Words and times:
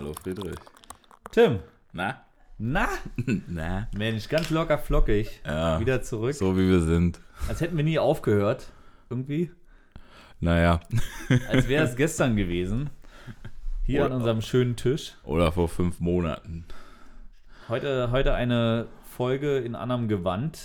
Hallo 0.00 0.14
Friedrich. 0.14 0.56
Tim. 1.30 1.58
Na? 1.92 2.22
Na? 2.56 2.88
Na? 3.48 3.86
Mensch, 3.94 4.30
ganz 4.30 4.48
locker 4.48 4.78
flockig. 4.78 5.42
Ja. 5.44 5.78
Wieder 5.78 6.00
zurück. 6.00 6.32
So 6.32 6.56
wie 6.56 6.70
wir 6.70 6.80
sind. 6.80 7.20
Als 7.50 7.60
hätten 7.60 7.76
wir 7.76 7.84
nie 7.84 7.98
aufgehört. 7.98 8.72
Irgendwie. 9.10 9.50
Naja. 10.40 10.80
Als 11.50 11.68
wäre 11.68 11.84
es 11.84 11.96
gestern 11.96 12.34
gewesen. 12.34 12.88
Hier 13.82 14.00
an 14.00 14.06
Oder- 14.06 14.16
unserem 14.16 14.40
schönen 14.40 14.74
Tisch. 14.74 15.16
Oder 15.22 15.52
vor 15.52 15.68
fünf 15.68 16.00
Monaten. 16.00 16.64
Heute, 17.68 18.10
heute 18.10 18.32
eine 18.32 18.86
Folge 19.04 19.58
in 19.58 19.74
anderem 19.74 20.08
Gewand. 20.08 20.60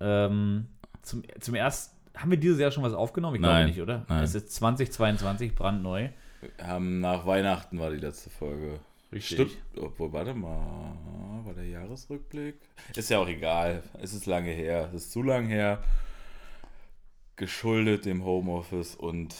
Ähm, 0.00 0.66
zum, 1.00 1.22
zum 1.40 1.54
ersten. 1.54 1.96
Haben 2.18 2.32
wir 2.32 2.38
dieses 2.38 2.60
Jahr 2.60 2.70
schon 2.70 2.82
was 2.82 2.92
aufgenommen? 2.92 3.36
Ich 3.36 3.40
glaube 3.40 3.64
nicht, 3.64 3.80
oder? 3.80 4.04
nein. 4.10 4.22
Es 4.22 4.34
ist 4.34 4.52
2022, 4.52 5.54
brandneu. 5.54 6.10
Haben 6.62 7.00
nach 7.00 7.26
Weihnachten 7.26 7.78
war 7.78 7.90
die 7.90 7.98
letzte 7.98 8.30
Folge. 8.30 8.80
Richtig. 9.12 9.52
Stimmt. 9.52 9.84
Obwohl, 9.84 10.12
warte 10.12 10.34
mal. 10.34 10.92
War 11.44 11.54
der 11.54 11.66
Jahresrückblick? 11.66 12.56
Ist 12.96 13.10
ja 13.10 13.18
auch 13.18 13.28
egal. 13.28 13.82
Es 14.00 14.12
ist 14.12 14.26
lange 14.26 14.50
her. 14.50 14.88
Es 14.94 15.02
ist 15.04 15.12
zu 15.12 15.22
lang 15.22 15.46
her. 15.46 15.82
Geschuldet 17.36 18.04
dem 18.04 18.24
Homeoffice 18.24 18.94
und 18.94 19.34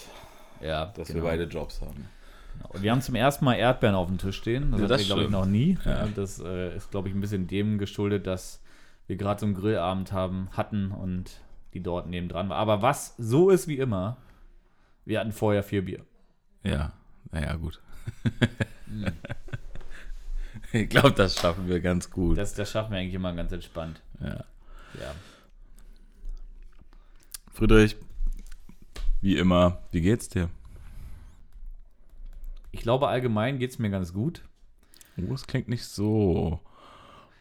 Ja, 0.60 0.86
dass 0.86 1.08
genau. 1.08 1.22
wir 1.22 1.30
beide 1.30 1.44
Jobs 1.44 1.80
haben. 1.80 2.08
Und 2.68 2.82
wir 2.82 2.90
haben 2.92 3.00
zum 3.00 3.14
ersten 3.14 3.44
Mal 3.44 3.54
Erdbeeren 3.54 3.96
auf 3.96 4.06
dem 4.08 4.18
Tisch 4.18 4.36
stehen. 4.36 4.70
Das, 4.70 4.80
Ja, 4.80 4.88
hatten 4.88 4.98
wir, 4.98 5.06
glaube 5.06 5.22
ich, 5.24 5.30
noch 5.30 5.46
nie. 5.46 5.78
Ja, 5.84 6.06
das 6.14 6.40
äh, 6.40 6.76
ist, 6.76 6.90
glaube 6.90 7.08
ich, 7.08 7.14
ein 7.14 7.20
bisschen 7.20 7.46
dem 7.46 7.78
geschuldet, 7.78 8.26
dass 8.26 8.60
wir 9.06 9.16
gerade 9.16 9.40
so 9.40 9.46
einen 9.46 9.54
Grillabend 9.54 10.12
haben, 10.12 10.48
hatten 10.52 10.90
und 10.92 11.40
die 11.72 11.82
dort 11.82 12.08
nebendran 12.08 12.48
war. 12.48 12.56
Aber 12.58 12.80
was 12.82 13.14
so 13.18 13.50
ist 13.50 13.66
wie 13.68 13.78
immer, 13.78 14.16
wir 15.04 15.20
hatten 15.20 15.32
vorher 15.32 15.62
vier 15.62 15.84
Bier. 15.84 16.04
Ja, 16.64 16.92
naja, 17.30 17.54
gut. 17.56 17.80
Hm. 18.86 19.12
ich 20.72 20.88
glaube, 20.88 21.12
das 21.12 21.38
schaffen 21.38 21.68
wir 21.68 21.80
ganz 21.80 22.10
gut. 22.10 22.36
Das, 22.38 22.54
das 22.54 22.70
schaffen 22.70 22.92
wir 22.92 22.98
eigentlich 22.98 23.14
immer 23.14 23.34
ganz 23.34 23.52
entspannt. 23.52 24.02
ja. 24.20 24.44
Ja. 25.00 25.12
Friedrich, 27.52 27.96
wie 29.20 29.36
immer, 29.36 29.78
wie 29.92 30.00
geht's 30.00 30.28
dir? 30.28 30.50
Ich 32.72 32.80
glaube, 32.80 33.08
allgemein 33.08 33.58
geht 33.58 33.70
es 33.70 33.78
mir 33.78 33.90
ganz 33.90 34.12
gut. 34.12 34.42
Oh, 35.16 35.32
es 35.32 35.46
klingt 35.46 35.68
nicht 35.68 35.84
so. 35.84 36.60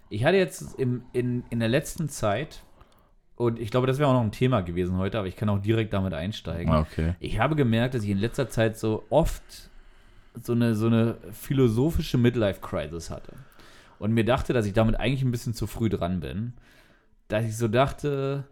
Ich 0.09 0.23
hatte 0.23 0.38
jetzt 0.38 0.79
im, 0.79 1.03
in, 1.13 1.44
in 1.49 1.59
der 1.59 1.69
letzten 1.69 2.09
Zeit, 2.09 2.63
und 3.35 3.59
ich 3.59 3.71
glaube, 3.71 3.87
das 3.87 3.97
wäre 3.99 4.09
auch 4.09 4.13
noch 4.13 4.21
ein 4.21 4.31
Thema 4.31 4.61
gewesen 4.61 4.97
heute, 4.97 5.17
aber 5.19 5.27
ich 5.27 5.35
kann 5.35 5.49
auch 5.49 5.59
direkt 5.59 5.93
damit 5.93 6.13
einsteigen. 6.13 6.71
Ah, 6.71 6.81
Okay. 6.81 7.15
Ich 7.19 7.39
habe 7.39 7.55
gemerkt, 7.55 7.95
dass 7.95 8.03
ich 8.03 8.09
in 8.09 8.17
letzter 8.19 8.49
Zeit 8.49 8.77
so 8.77 9.03
oft 9.09 9.41
so 10.41 10.53
eine, 10.53 10.75
so 10.75 10.87
eine 10.87 11.17
philosophische 11.31 12.17
Midlife-Crisis 12.17 13.09
hatte. 13.11 13.33
Und 13.99 14.13
mir 14.13 14.25
dachte, 14.25 14.51
dass 14.53 14.65
ich 14.65 14.73
damit 14.73 14.99
eigentlich 14.99 15.23
ein 15.23 15.31
bisschen 15.31 15.53
zu 15.53 15.67
früh 15.67 15.89
dran 15.89 16.19
bin. 16.19 16.53
Dass 17.27 17.45
ich 17.45 17.55
so 17.55 17.67
dachte, 17.67 18.43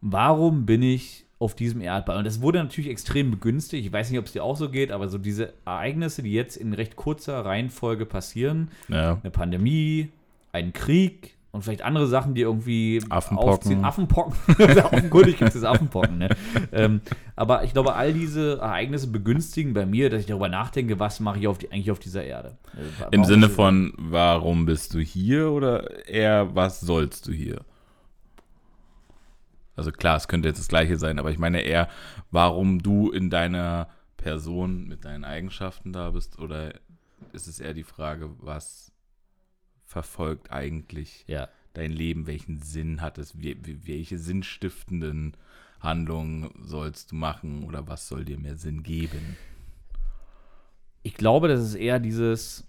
warum 0.00 0.66
bin 0.66 0.82
ich 0.82 1.24
auf 1.38 1.54
diesem 1.54 1.80
Erdball? 1.80 2.16
Und 2.18 2.24
das 2.26 2.40
wurde 2.42 2.58
natürlich 2.58 2.90
extrem 2.90 3.30
begünstigt. 3.30 3.86
Ich 3.86 3.92
weiß 3.92 4.10
nicht, 4.10 4.18
ob 4.18 4.26
es 4.26 4.32
dir 4.32 4.44
auch 4.44 4.56
so 4.56 4.68
geht, 4.70 4.90
aber 4.92 5.08
so 5.08 5.16
diese 5.18 5.52
Ereignisse, 5.64 6.22
die 6.22 6.32
jetzt 6.32 6.56
in 6.56 6.74
recht 6.74 6.96
kurzer 6.96 7.44
Reihenfolge 7.44 8.04
passieren, 8.06 8.70
Ja. 8.88 9.18
eine 9.22 9.30
Pandemie, 9.30 10.10
ein 10.52 10.72
Krieg 10.72 11.36
und 11.52 11.62
vielleicht 11.62 11.82
andere 11.82 12.06
Sachen, 12.06 12.34
die 12.34 12.42
irgendwie 12.42 13.02
Affenpocken. 13.08 13.50
aufziehen. 13.50 13.84
Affenpocken. 13.84 14.36
Offenkundig 14.84 15.38
gibt 15.38 15.54
es 15.54 15.64
Affenpocken. 15.64 16.18
Ne? 16.18 16.28
ähm, 16.72 17.00
aber 17.34 17.64
ich 17.64 17.72
glaube, 17.72 17.94
all 17.94 18.12
diese 18.12 18.58
Ereignisse 18.58 19.08
begünstigen 19.08 19.74
bei 19.74 19.84
mir, 19.84 20.10
dass 20.10 20.20
ich 20.20 20.26
darüber 20.26 20.48
nachdenke, 20.48 21.00
was 21.00 21.18
mache 21.18 21.40
ich 21.40 21.48
auf 21.48 21.58
die, 21.58 21.72
eigentlich 21.72 21.90
auf 21.90 21.98
dieser 21.98 22.22
Erde. 22.24 22.56
Äh, 22.76 23.14
Im 23.14 23.24
Sinne 23.24 23.48
von, 23.48 23.92
warum 23.96 24.64
bist 24.64 24.94
du 24.94 25.00
hier 25.00 25.50
oder 25.50 26.06
eher, 26.06 26.54
was 26.54 26.80
sollst 26.80 27.26
du 27.26 27.32
hier? 27.32 27.62
Also 29.74 29.90
klar, 29.90 30.16
es 30.16 30.28
könnte 30.28 30.46
jetzt 30.46 30.58
das 30.58 30.68
gleiche 30.68 30.98
sein, 30.98 31.18
aber 31.18 31.30
ich 31.30 31.38
meine 31.38 31.62
eher, 31.62 31.88
warum 32.30 32.80
du 32.80 33.10
in 33.10 33.30
deiner 33.30 33.88
Person 34.18 34.86
mit 34.86 35.04
deinen 35.04 35.24
Eigenschaften 35.24 35.92
da 35.92 36.10
bist 36.10 36.38
oder 36.38 36.74
ist 37.32 37.48
es 37.48 37.60
eher 37.60 37.74
die 37.74 37.84
Frage, 37.84 38.30
was 38.38 38.89
verfolgt 39.90 40.52
eigentlich 40.52 41.24
Ja. 41.26 41.48
dein 41.74 41.90
Leben, 41.90 42.28
welchen 42.28 42.62
Sinn 42.62 43.00
hat 43.00 43.18
es, 43.18 43.34
welche 43.36 44.18
sinnstiftenden 44.18 45.34
Handlungen 45.80 46.50
sollst 46.62 47.10
du 47.10 47.16
machen 47.16 47.64
oder 47.64 47.88
was 47.88 48.06
soll 48.06 48.24
dir 48.24 48.38
mehr 48.38 48.56
Sinn 48.56 48.84
geben? 48.84 49.36
Ich 51.02 51.14
glaube, 51.14 51.48
das 51.48 51.60
ist 51.60 51.74
eher 51.74 51.98
dieses, 51.98 52.68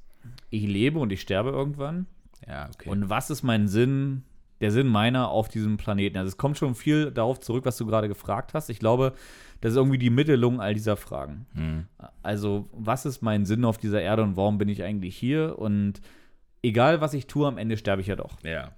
ich 0.49 0.63
lebe 0.63 0.97
und 0.97 1.11
ich 1.11 1.21
sterbe 1.21 1.49
irgendwann. 1.51 2.07
Ja, 2.47 2.69
okay. 2.73 2.89
Und 2.89 3.09
was 3.09 3.29
ist 3.29 3.43
mein 3.43 3.67
Sinn, 3.67 4.23
der 4.59 4.71
Sinn 4.71 4.87
meiner 4.87 5.29
auf 5.29 5.47
diesem 5.47 5.77
Planeten? 5.77 6.17
Also 6.17 6.29
es 6.29 6.37
kommt 6.37 6.57
schon 6.57 6.73
viel 6.73 7.11
darauf 7.11 7.39
zurück, 7.39 7.65
was 7.65 7.77
du 7.77 7.85
gerade 7.85 8.07
gefragt 8.07 8.55
hast. 8.55 8.69
Ich 8.69 8.79
glaube, 8.79 9.13
das 9.59 9.73
ist 9.73 9.77
irgendwie 9.77 9.99
die 9.99 10.09
Mittelung 10.09 10.59
all 10.59 10.73
dieser 10.73 10.97
Fragen. 10.97 11.45
hm. 11.53 11.85
Also, 12.23 12.67
was 12.71 13.05
ist 13.05 13.21
mein 13.21 13.45
Sinn 13.45 13.63
auf 13.63 13.77
dieser 13.77 14.01
Erde 14.01 14.23
und 14.23 14.37
warum 14.37 14.57
bin 14.57 14.69
ich 14.69 14.81
eigentlich 14.81 15.15
hier? 15.15 15.59
Und 15.59 16.01
egal, 16.63 17.01
was 17.01 17.13
ich 17.13 17.27
tue, 17.27 17.47
am 17.47 17.57
Ende 17.57 17.77
sterbe 17.77 18.01
ich 18.01 18.07
ja 18.07 18.15
doch. 18.15 18.37
Ja. 18.43 18.71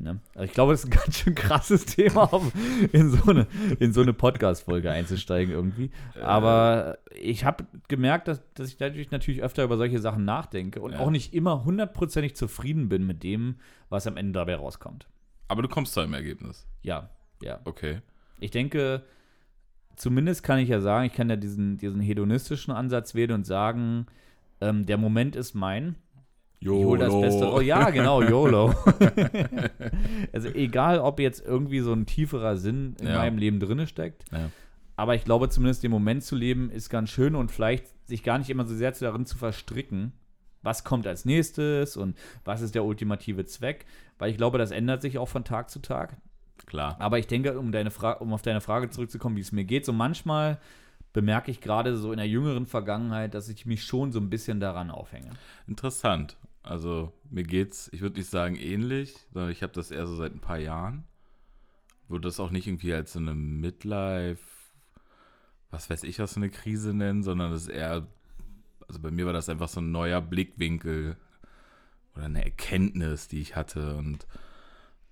Ne? 0.00 0.20
Also 0.34 0.44
ich 0.44 0.52
glaube, 0.52 0.72
das 0.72 0.84
ist 0.84 0.86
ein 0.86 0.90
ganz 1.04 1.18
schön 1.18 1.34
krasses 1.34 1.84
Thema, 1.86 2.32
um 2.32 2.52
in 2.92 3.10
so 3.10 3.30
eine, 3.30 3.48
in 3.80 3.92
so 3.92 4.00
eine 4.02 4.12
Podcast-Folge 4.12 4.90
einzusteigen 4.90 5.52
irgendwie. 5.52 5.90
Aber 6.22 6.98
ich 7.20 7.44
habe 7.44 7.66
gemerkt, 7.88 8.28
dass, 8.28 8.40
dass 8.54 8.68
ich 8.68 8.76
dadurch 8.76 9.10
natürlich 9.10 9.42
öfter 9.42 9.64
über 9.64 9.76
solche 9.76 9.98
Sachen 9.98 10.24
nachdenke 10.24 10.80
und 10.80 10.92
Ja. 10.92 11.00
auch 11.00 11.10
nicht 11.10 11.34
immer 11.34 11.64
hundertprozentig 11.64 12.36
zufrieden 12.36 12.88
bin 12.88 13.06
mit 13.08 13.24
dem, 13.24 13.56
was 13.88 14.06
am 14.06 14.16
Ende 14.16 14.32
dabei 14.32 14.54
rauskommt. 14.54 15.08
Aber 15.48 15.62
du 15.62 15.68
kommst 15.68 15.94
zu 15.94 16.00
einem 16.00 16.14
Ergebnis. 16.14 16.68
Ja, 16.82 17.10
ja. 17.42 17.58
Okay. 17.64 18.00
Ich 18.38 18.52
denke, 18.52 19.02
zumindest 19.96 20.44
kann 20.44 20.60
ich 20.60 20.68
ja 20.68 20.80
sagen, 20.80 21.06
ich 21.06 21.12
kann 21.12 21.28
ja 21.28 21.36
diesen, 21.36 21.76
diesen 21.78 22.00
hedonistischen 22.00 22.72
Ansatz 22.72 23.16
wählen 23.16 23.32
und 23.32 23.46
sagen, 23.46 24.06
ähm, 24.60 24.86
der 24.86 24.96
Moment 24.96 25.34
ist 25.34 25.54
mein. 25.54 25.96
Ich 26.60 26.68
hole 26.68 26.98
das 26.98 27.20
Beste. 27.20 27.52
Oh 27.52 27.60
ja, 27.60 27.90
genau, 27.90 28.22
YOLO. 28.22 28.74
also 30.32 30.48
egal, 30.48 30.98
ob 30.98 31.20
jetzt 31.20 31.44
irgendwie 31.44 31.80
so 31.80 31.92
ein 31.92 32.06
tieferer 32.06 32.56
Sinn 32.56 32.96
in 33.00 33.06
Ja. 33.08 33.18
meinem 33.18 33.38
Leben 33.38 33.60
drinne 33.60 33.86
steckt. 33.86 34.24
Ja. 34.32 34.50
Aber 34.96 35.14
ich 35.14 35.24
glaube, 35.24 35.48
zumindest 35.48 35.84
den 35.84 35.92
Moment 35.92 36.24
zu 36.24 36.34
leben, 36.34 36.70
ist 36.70 36.90
ganz 36.90 37.10
schön 37.10 37.36
und 37.36 37.52
vielleicht 37.52 37.86
sich 38.08 38.24
gar 38.24 38.38
nicht 38.38 38.50
immer 38.50 38.66
so 38.66 38.74
sehr 38.74 38.90
darin 38.90 39.26
zu 39.26 39.38
verstricken, 39.38 40.12
was 40.62 40.82
kommt 40.82 41.06
als 41.06 41.24
nächstes 41.24 41.96
und 41.96 42.16
was 42.44 42.60
ist 42.62 42.74
der 42.74 42.84
ultimative 42.84 43.44
Zweck. 43.46 43.86
Weil 44.18 44.30
ich 44.32 44.36
glaube, 44.36 44.58
das 44.58 44.72
ändert 44.72 45.00
sich 45.02 45.18
auch 45.18 45.28
von 45.28 45.44
Tag 45.44 45.70
zu 45.70 45.78
Tag. 45.80 46.16
Klar. 46.66 46.96
Aber 46.98 47.20
ich 47.20 47.28
denke, 47.28 47.56
um, 47.58 47.70
deine 47.70 47.92
Fra 47.92 48.12
um 48.14 48.32
auf 48.32 48.42
deine 48.42 48.60
Frage 48.60 48.90
zurückzukommen, 48.90 49.36
wie 49.36 49.40
es 49.42 49.52
mir 49.52 49.64
geht, 49.64 49.86
so 49.86 49.92
manchmal 49.92 50.58
bemerke 51.12 51.52
ich 51.52 51.60
gerade 51.60 51.96
so 51.96 52.10
in 52.10 52.18
der 52.18 52.26
jüngeren 52.28 52.66
Vergangenheit, 52.66 53.34
dass 53.34 53.48
ich 53.48 53.64
mich 53.66 53.84
schon 53.84 54.10
so 54.10 54.18
ein 54.18 54.28
bisschen 54.30 54.58
daran 54.58 54.90
aufhänge. 54.90 55.30
Interessant. 55.68 56.36
Also 56.62 57.12
mir 57.30 57.44
geht's, 57.44 57.88
ich 57.92 58.00
würde 58.00 58.18
nicht 58.18 58.30
sagen 58.30 58.56
ähnlich, 58.56 59.14
sondern 59.32 59.50
ich 59.50 59.62
habe 59.62 59.72
das 59.72 59.90
eher 59.90 60.06
so 60.06 60.16
seit 60.16 60.34
ein 60.34 60.40
paar 60.40 60.58
Jahren. 60.58 61.04
Würde 62.08 62.28
das 62.28 62.40
auch 62.40 62.50
nicht 62.50 62.66
irgendwie 62.66 62.94
als 62.94 63.12
so 63.12 63.18
eine 63.18 63.34
Midlife, 63.34 64.42
was 65.70 65.90
weiß 65.90 66.04
ich, 66.04 66.18
was 66.18 66.34
so 66.34 66.40
eine 66.40 66.50
Krise 66.50 66.94
nennen, 66.94 67.22
sondern 67.22 67.52
das 67.52 67.62
ist 67.62 67.68
eher, 67.68 68.06
also 68.86 69.00
bei 69.00 69.10
mir 69.10 69.26
war 69.26 69.32
das 69.32 69.48
einfach 69.48 69.68
so 69.68 69.80
ein 69.80 69.92
neuer 69.92 70.20
Blickwinkel 70.20 71.16
oder 72.14 72.24
eine 72.24 72.44
Erkenntnis, 72.44 73.28
die 73.28 73.40
ich 73.40 73.56
hatte 73.56 73.96
und 73.96 74.26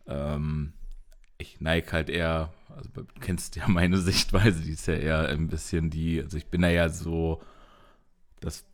ähm, 0.07 0.73
ich 1.39 1.61
neige 1.61 1.93
halt 1.93 2.09
eher, 2.09 2.53
also 2.75 2.89
du 2.91 3.05
kennst 3.21 3.57
ja 3.57 3.69
meine 3.69 3.99
Sichtweise, 3.99 4.63
die 4.63 4.73
ist 4.73 4.87
ja 4.87 4.95
eher 4.95 5.29
ein 5.29 5.49
bisschen 5.49 5.91
die, 5.91 6.23
also 6.23 6.37
ich 6.37 6.47
bin 6.47 6.63
da 6.63 6.69
ja 6.69 6.89
so, 6.89 7.43
das 8.41 8.65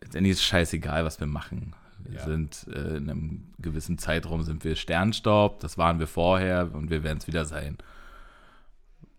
letztendlich 0.00 0.32
ist 0.32 0.38
es 0.38 0.44
scheißegal, 0.44 1.04
was 1.04 1.20
wir 1.20 1.26
machen. 1.26 1.74
Wir 2.04 2.18
Ja. 2.18 2.24
sind 2.24 2.66
äh, 2.72 2.96
in 2.96 3.08
einem 3.10 3.42
gewissen 3.58 3.98
Zeitraum 3.98 4.42
sind 4.42 4.64
wir 4.64 4.76
Sternstaub, 4.76 5.60
das 5.60 5.78
waren 5.78 5.98
wir 5.98 6.06
vorher 6.06 6.74
und 6.74 6.90
wir 6.90 7.02
werden 7.02 7.18
es 7.18 7.26
wieder 7.26 7.44
sein. 7.44 7.78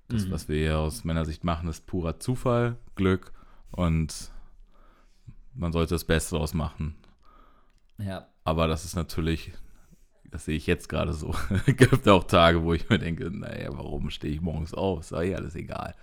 Das, 0.09 0.25
Mhm. 0.27 0.31
was 0.31 0.49
wir 0.49 0.57
hier 0.57 0.79
aus 0.79 1.03
meiner 1.03 1.25
Sicht 1.25 1.43
machen, 1.43 1.69
ist 1.69 1.85
purer 1.87 2.19
Zufall, 2.19 2.75
Glück 2.95 3.31
und 3.71 4.31
man 5.55 5.71
sollte 5.71 5.95
das 5.95 6.03
Beste 6.05 6.35
daraus 6.35 6.53
machen. 6.53 6.95
Ja. 7.97 8.27
Aber 8.43 8.67
das 8.67 8.85
ist 8.85 8.95
natürlich, 8.95 9.53
das 10.29 10.45
sehe 10.45 10.57
ich 10.57 10.67
jetzt 10.67 10.89
gerade 10.89 11.13
so. 11.13 11.33
Es 11.65 11.77
gibt 11.77 12.07
auch 12.07 12.23
Tage, 12.25 12.63
wo 12.63 12.73
ich 12.73 12.89
mir 12.89 12.99
denke, 12.99 13.29
naja, 13.31 13.69
warum 13.71 14.09
stehe 14.09 14.33
ich 14.33 14.41
morgens 14.41 14.73
auf? 14.73 15.01
Ist 15.01 15.11
doch 15.11 15.21
eh 15.21 15.35
alles 15.35 15.55
egal. 15.55 15.95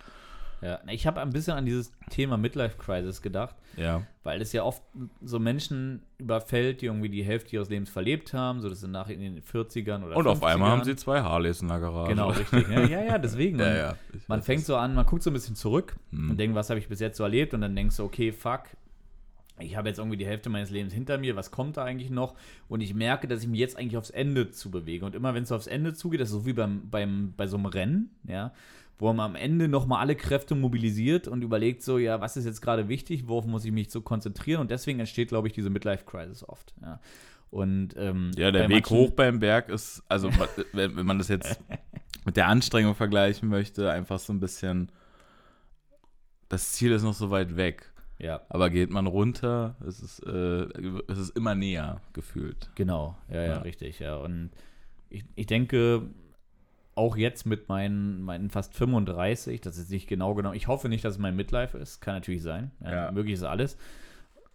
Ja, 0.61 0.79
ich 0.89 1.07
habe 1.07 1.19
ein 1.21 1.31
bisschen 1.31 1.53
an 1.55 1.65
dieses 1.65 1.91
Thema 2.11 2.37
Midlife 2.37 2.77
Crisis 2.77 3.21
gedacht, 3.23 3.55
Ja, 3.77 4.03
weil 4.23 4.39
es 4.41 4.53
ja 4.53 4.63
oft 4.63 4.83
so 5.23 5.39
Menschen 5.39 6.03
überfällt, 6.19 6.81
die 6.81 6.85
irgendwie 6.85 7.09
die 7.09 7.23
Hälfte 7.23 7.55
ihres 7.55 7.69
Lebens 7.69 7.89
verlebt 7.89 8.33
haben, 8.33 8.61
so 8.61 8.69
das 8.69 8.81
sind 8.81 8.91
nach 8.91 9.09
in 9.09 9.19
den 9.21 9.41
40ern 9.41 10.03
oder 10.03 10.15
und 10.15 10.27
auf 10.27 10.43
einmal 10.43 10.69
50ern. 10.69 10.71
haben 10.71 10.83
sie 10.83 10.95
zwei 10.95 11.21
Harleys 11.21 11.61
in 11.63 11.67
der 11.67 11.79
Garage. 11.79 12.09
Genau, 12.11 12.29
richtig. 12.29 12.67
Ne? 12.67 12.89
Ja, 12.91 13.01
ja, 13.03 13.17
deswegen. 13.17 13.57
Ja, 13.59 13.75
ja. 13.75 13.95
Man 14.27 14.43
fängt 14.43 14.63
so 14.65 14.75
an, 14.75 14.93
man 14.93 15.05
guckt 15.07 15.23
so 15.23 15.31
ein 15.31 15.33
bisschen 15.33 15.55
zurück 15.55 15.95
Hm. 16.11 16.29
und 16.31 16.37
denkt, 16.39 16.55
was 16.55 16.69
habe 16.69 16.79
ich 16.79 16.87
bis 16.87 16.99
jetzt 16.99 17.17
so 17.17 17.23
erlebt? 17.23 17.53
Und 17.55 17.61
dann 17.61 17.75
denkst 17.75 17.97
du, 17.97 18.03
okay, 18.03 18.31
fuck, 18.31 18.65
ich 19.59 19.75
habe 19.75 19.89
jetzt 19.89 19.97
irgendwie 19.99 20.17
die 20.17 20.25
Hälfte 20.25 20.49
meines 20.49 20.69
Lebens 20.69 20.93
hinter 20.93 21.17
mir, 21.17 21.35
was 21.35 21.51
kommt 21.51 21.77
da 21.77 21.83
eigentlich 21.83 22.09
noch? 22.09 22.35
Und 22.67 22.81
ich 22.81 22.93
merke, 22.93 23.27
dass 23.27 23.41
ich 23.43 23.47
mich 23.47 23.59
jetzt 23.59 23.77
eigentlich 23.77 23.97
aufs 23.97 24.09
Ende 24.09 24.51
zu 24.51 24.69
bewege. 24.71 25.05
Und 25.05 25.13
immer 25.15 25.33
wenn 25.33 25.43
es 25.43 25.51
aufs 25.51 25.67
Ende 25.67 25.93
zugeht, 25.93 26.19
das 26.21 26.29
ist 26.29 26.33
so 26.33 26.45
wie 26.45 26.53
beim, 26.53 26.89
beim, 26.89 27.33
bei 27.37 27.45
so 27.47 27.57
einem 27.57 27.67
Rennen, 27.67 28.09
ja, 28.27 28.53
wo 29.01 29.11
man 29.13 29.31
am 29.31 29.35
Ende 29.35 29.67
nochmal 29.67 29.99
alle 29.99 30.15
Kräfte 30.15 30.53
mobilisiert 30.53 31.27
und 31.27 31.41
überlegt 31.41 31.81
so, 31.81 31.97
ja, 31.97 32.21
was 32.21 32.37
ist 32.37 32.45
jetzt 32.45 32.61
gerade 32.61 32.87
wichtig, 32.87 33.27
worauf 33.27 33.47
muss 33.47 33.65
ich 33.65 33.71
mich 33.71 33.89
so 33.89 34.01
konzentrieren? 34.01 34.61
Und 34.61 34.69
deswegen 34.69 34.99
entsteht, 34.99 35.29
glaube 35.29 35.47
ich, 35.47 35.53
diese 35.55 35.71
Midlife-Crisis 35.71 36.47
oft, 36.47 36.75
ja. 36.83 36.99
Und, 37.49 37.95
ähm, 37.97 38.29
ja, 38.37 38.51
der 38.51 38.69
Weg 38.69 38.91
hoch 38.91 39.09
beim 39.09 39.39
Berg 39.39 39.69
ist, 39.69 40.03
also 40.07 40.29
wenn, 40.73 40.95
wenn 40.95 41.05
man 41.07 41.17
das 41.17 41.29
jetzt 41.29 41.59
mit 42.25 42.37
der 42.37 42.47
Anstrengung 42.47 42.93
vergleichen 42.93 43.49
möchte, 43.49 43.91
einfach 43.91 44.19
so 44.19 44.33
ein 44.33 44.39
bisschen, 44.39 44.91
das 46.47 46.73
Ziel 46.73 46.91
ist 46.91 47.01
noch 47.01 47.15
so 47.15 47.31
weit 47.31 47.57
weg. 47.57 47.91
Ja. 48.19 48.41
Aber 48.49 48.69
geht 48.69 48.91
man 48.91 49.07
runter, 49.07 49.77
es 49.85 49.99
ist, 49.99 50.19
äh, 50.27 50.67
es 51.07 51.17
ist 51.17 51.35
immer 51.35 51.55
näher 51.55 52.01
gefühlt. 52.13 52.69
Genau, 52.75 53.17
ja, 53.29 53.41
ja, 53.41 53.47
ja. 53.47 53.57
richtig, 53.61 53.97
ja. 53.97 54.17
Und 54.17 54.51
ich, 55.09 55.25
ich 55.35 55.47
denke, 55.47 56.03
auch 56.95 57.15
jetzt 57.15 57.45
mit 57.45 57.69
meinen, 57.69 58.21
meinen 58.21 58.49
fast 58.49 58.73
35, 58.75 59.61
das 59.61 59.77
ist 59.77 59.91
nicht 59.91 60.07
genau 60.07 60.33
genau, 60.35 60.53
ich 60.53 60.67
hoffe 60.67 60.89
nicht, 60.89 61.05
dass 61.05 61.13
es 61.13 61.19
mein 61.19 61.35
Midlife 61.35 61.77
ist, 61.77 62.01
kann 62.01 62.15
natürlich 62.15 62.43
sein, 62.43 62.71
ja, 62.81 63.05
ja. 63.05 63.11
möglich 63.11 63.35
ist 63.35 63.43
alles, 63.43 63.77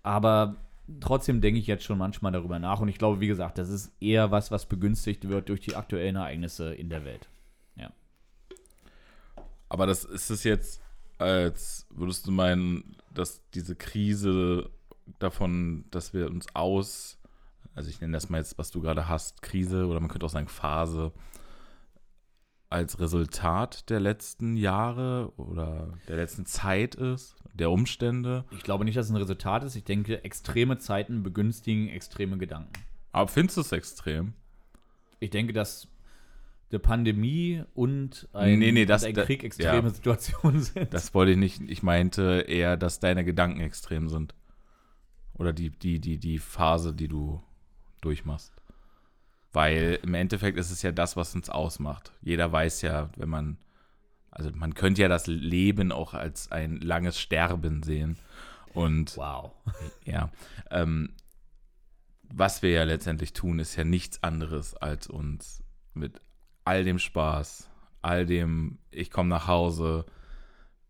aber 0.03 0.57
trotzdem 1.01 1.41
denke 1.41 1.59
ich 1.59 1.67
jetzt 1.67 1.85
schon 1.85 1.99
manchmal 1.99 2.33
darüber 2.33 2.59
nach 2.59 2.81
und 2.81 2.89
ich 2.89 2.99
glaube, 2.99 3.21
wie 3.21 3.27
gesagt, 3.27 3.59
das 3.59 3.69
ist 3.69 3.93
eher 4.01 4.31
was, 4.31 4.51
was 4.51 4.67
begünstigt 4.67 5.29
wird 5.29 5.49
durch 5.49 5.61
die 5.61 5.77
aktuellen 5.77 6.17
Ereignisse 6.17 6.75
in 6.75 6.91
der 6.91 7.05
Welt. 7.05 7.29
Ja. 7.77 7.91
Aber 9.69 9.87
das 9.87 10.05
ist 10.05 10.31
es 10.31 10.45
jetzt, 10.45 10.81
als 11.19 11.87
würdest 11.91 12.27
du 12.27 12.31
meinen, 12.31 12.97
dass 13.13 13.41
diese 13.51 13.75
Krise 13.75 14.71
davon, 15.19 15.85
dass 15.91 16.13
wir 16.13 16.27
uns 16.27 16.47
aus, 16.55 17.19
also 17.75 17.89
ich 17.89 18.01
nenne 18.01 18.13
das 18.13 18.29
mal 18.29 18.39
jetzt, 18.39 18.59
was 18.59 18.71
du 18.71 18.81
gerade 18.81 19.09
hast, 19.09 19.43
Krise 19.43 19.87
oder 19.87 20.01
man 20.01 20.09
könnte 20.09 20.27
auch 20.27 20.31
sagen 20.31 20.49
Phase, 20.49 21.13
als 22.69 22.99
Resultat 22.99 23.89
der 23.91 24.01
letzten 24.01 24.57
Jahre 24.57 25.33
oder 25.37 25.95
der 26.09 26.17
letzten 26.17 26.47
Zeit 26.47 26.95
ist, 26.95 27.37
der 27.55 27.71
Umstände? 27.71 28.45
Ich 28.51 28.63
glaube 28.63 28.85
nicht, 28.85 28.97
dass 28.97 29.07
es 29.07 29.13
ein 29.13 29.17
Resultat 29.17 29.65
ist. 29.65 29.77
Ich 29.77 29.85
denke, 29.85 30.25
extreme 30.25 30.79
Zeiten 30.79 31.23
begünstigen 31.23 31.89
extreme 31.89 32.39
Gedanken. 32.39 32.73
Aber 33.13 33.29
findest 33.29 33.57
du 33.57 33.61
es 33.63 33.73
extrem? 33.73 34.35
Ich 35.21 35.31
denke, 35.31 35.53
dass 35.53 35.89
der 36.73 36.79
Pandemie 36.81 37.63
und 37.75 38.29
ein, 38.33 38.59
nee, 38.59 38.73
nee, 38.73 38.87
das, 38.87 39.05
ein 39.05 39.15
Krieg 39.15 39.45
extreme 39.45 39.89
ja, 39.89 39.91
Situationen 39.91 40.61
sind. 40.61 40.93
Das 40.93 41.15
wollte 41.15 41.33
ich 41.33 41.39
nicht. 41.39 41.63
Ich 41.69 41.83
meinte 41.83 42.45
eher, 42.49 42.77
dass 42.77 42.99
deine 42.99 43.25
Gedanken 43.25 43.61
extrem 43.61 44.09
sind. 44.09 44.35
Oder 45.35 45.53
die, 45.53 45.71
die, 45.71 46.01
die, 46.01 46.19
die 46.19 46.39
Phase, 46.39 46.93
die 46.93 47.09
du 47.09 47.43
durchmachst. 48.01 48.53
Weil 49.53 49.99
im 50.03 50.15
Endeffekt 50.15 50.59
ist 50.59 50.71
es 50.71 50.83
ja 50.83 50.93
das, 50.93 51.17
was 51.17 51.35
uns 51.35 51.49
ausmacht. 51.49 52.13
Jeder 52.21 52.51
weiß 52.53 52.83
ja, 52.83 53.11
wenn 53.17 53.29
man, 53.29 53.59
also 54.31 54.51
man 54.53 54.75
könnte 54.75 55.03
ja 55.03 55.09
das 55.09 55.27
Leben 55.27 55.93
auch 55.93 56.15
als 56.15 56.53
ein 56.53 56.77
langes 56.77 57.19
Sterben 57.19 57.83
sehen. 57.83 58.19
Und 58.75 59.17
wow. 59.17 59.53
Ja. 60.05 60.31
Ähm, 60.71 61.15
was 62.29 62.63
wir 62.63 62.71
ja 62.71 62.85
letztendlich 62.85 63.33
tun, 63.33 63.59
ist 63.59 63.77
ja 63.77 63.85
nichts 63.85 64.23
anderes, 64.23 64.75
als 64.75 65.07
uns 65.07 65.63
mit 65.95 66.21
all 66.65 66.85
dem 66.85 66.99
Spaß, 66.99 67.71
all 68.03 68.27
dem, 68.27 68.79
ich 68.91 69.11
komme 69.11 69.29
nach 69.29 69.47
Hause, 69.47 70.05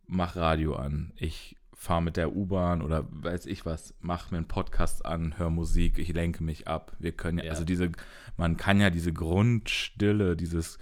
mach 0.07 0.37
Radio 0.37 0.77
an, 0.77 1.13
ich 1.17 1.57
fahre 1.79 2.03
mit 2.03 2.17
der 2.17 2.35
U-Bahn 2.35 2.81
oder 2.81 3.07
weiß 3.11 3.47
ich 3.47 3.67
was, 3.67 3.95
mach 4.01 4.31
mir 4.31 4.39
einen 4.39 4.49
Podcast 4.49 5.05
an, 5.05 5.39
hör 5.39 5.51
Musik, 5.51 5.99
ich 5.99 6.13
lenke 6.13 6.43
mich 6.43 6.67
ab. 6.67 6.97
Wir 6.99 7.13
können 7.13 7.39
ja, 7.39 7.45
ja, 7.45 7.51
also 7.51 7.65
diese, 7.65 7.93
man 8.37 8.57
kann 8.57 8.81
ja 8.81 8.89
diese 8.89 9.13
Grundstille, 9.13 10.37
dieses 10.37 10.79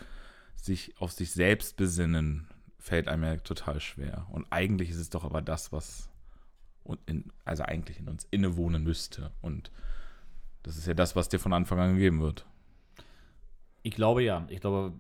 sich 0.55 0.95
auf 0.99 1.11
sich 1.11 1.33
selbst 1.33 1.77
besinnen, 1.77 2.47
fällt 2.79 3.09
einem 3.09 3.25
ja 3.25 3.37
total 3.37 3.81
schwer. 3.81 4.27
Und 4.31 4.47
eigentlich 4.51 4.91
ist 4.91 4.99
es 4.99 5.11
doch 5.11 5.25
aber 5.25 5.43
das, 5.43 5.73
was 5.73 6.09
in, 7.07 7.33
also 7.45 7.65
eigentlich 7.65 7.99
in 7.99 8.09
uns 8.09 8.27
innewohnen 8.31 8.85
müsste. 8.85 9.33
Und 9.43 9.73
das 10.63 10.77
ist 10.79 10.87
ja 10.87 10.95
das, 10.95 11.17
was 11.17 11.29
dir 11.29 11.41
von 11.41 11.53
Anfang 11.53 11.81
an 11.81 11.95
gegeben 11.95 12.21
wird. 12.21 12.47
Ich 13.83 13.95
glaube 13.95 14.23
ja. 14.23 14.47
Ich 14.49 14.61
glaube, 14.61 14.93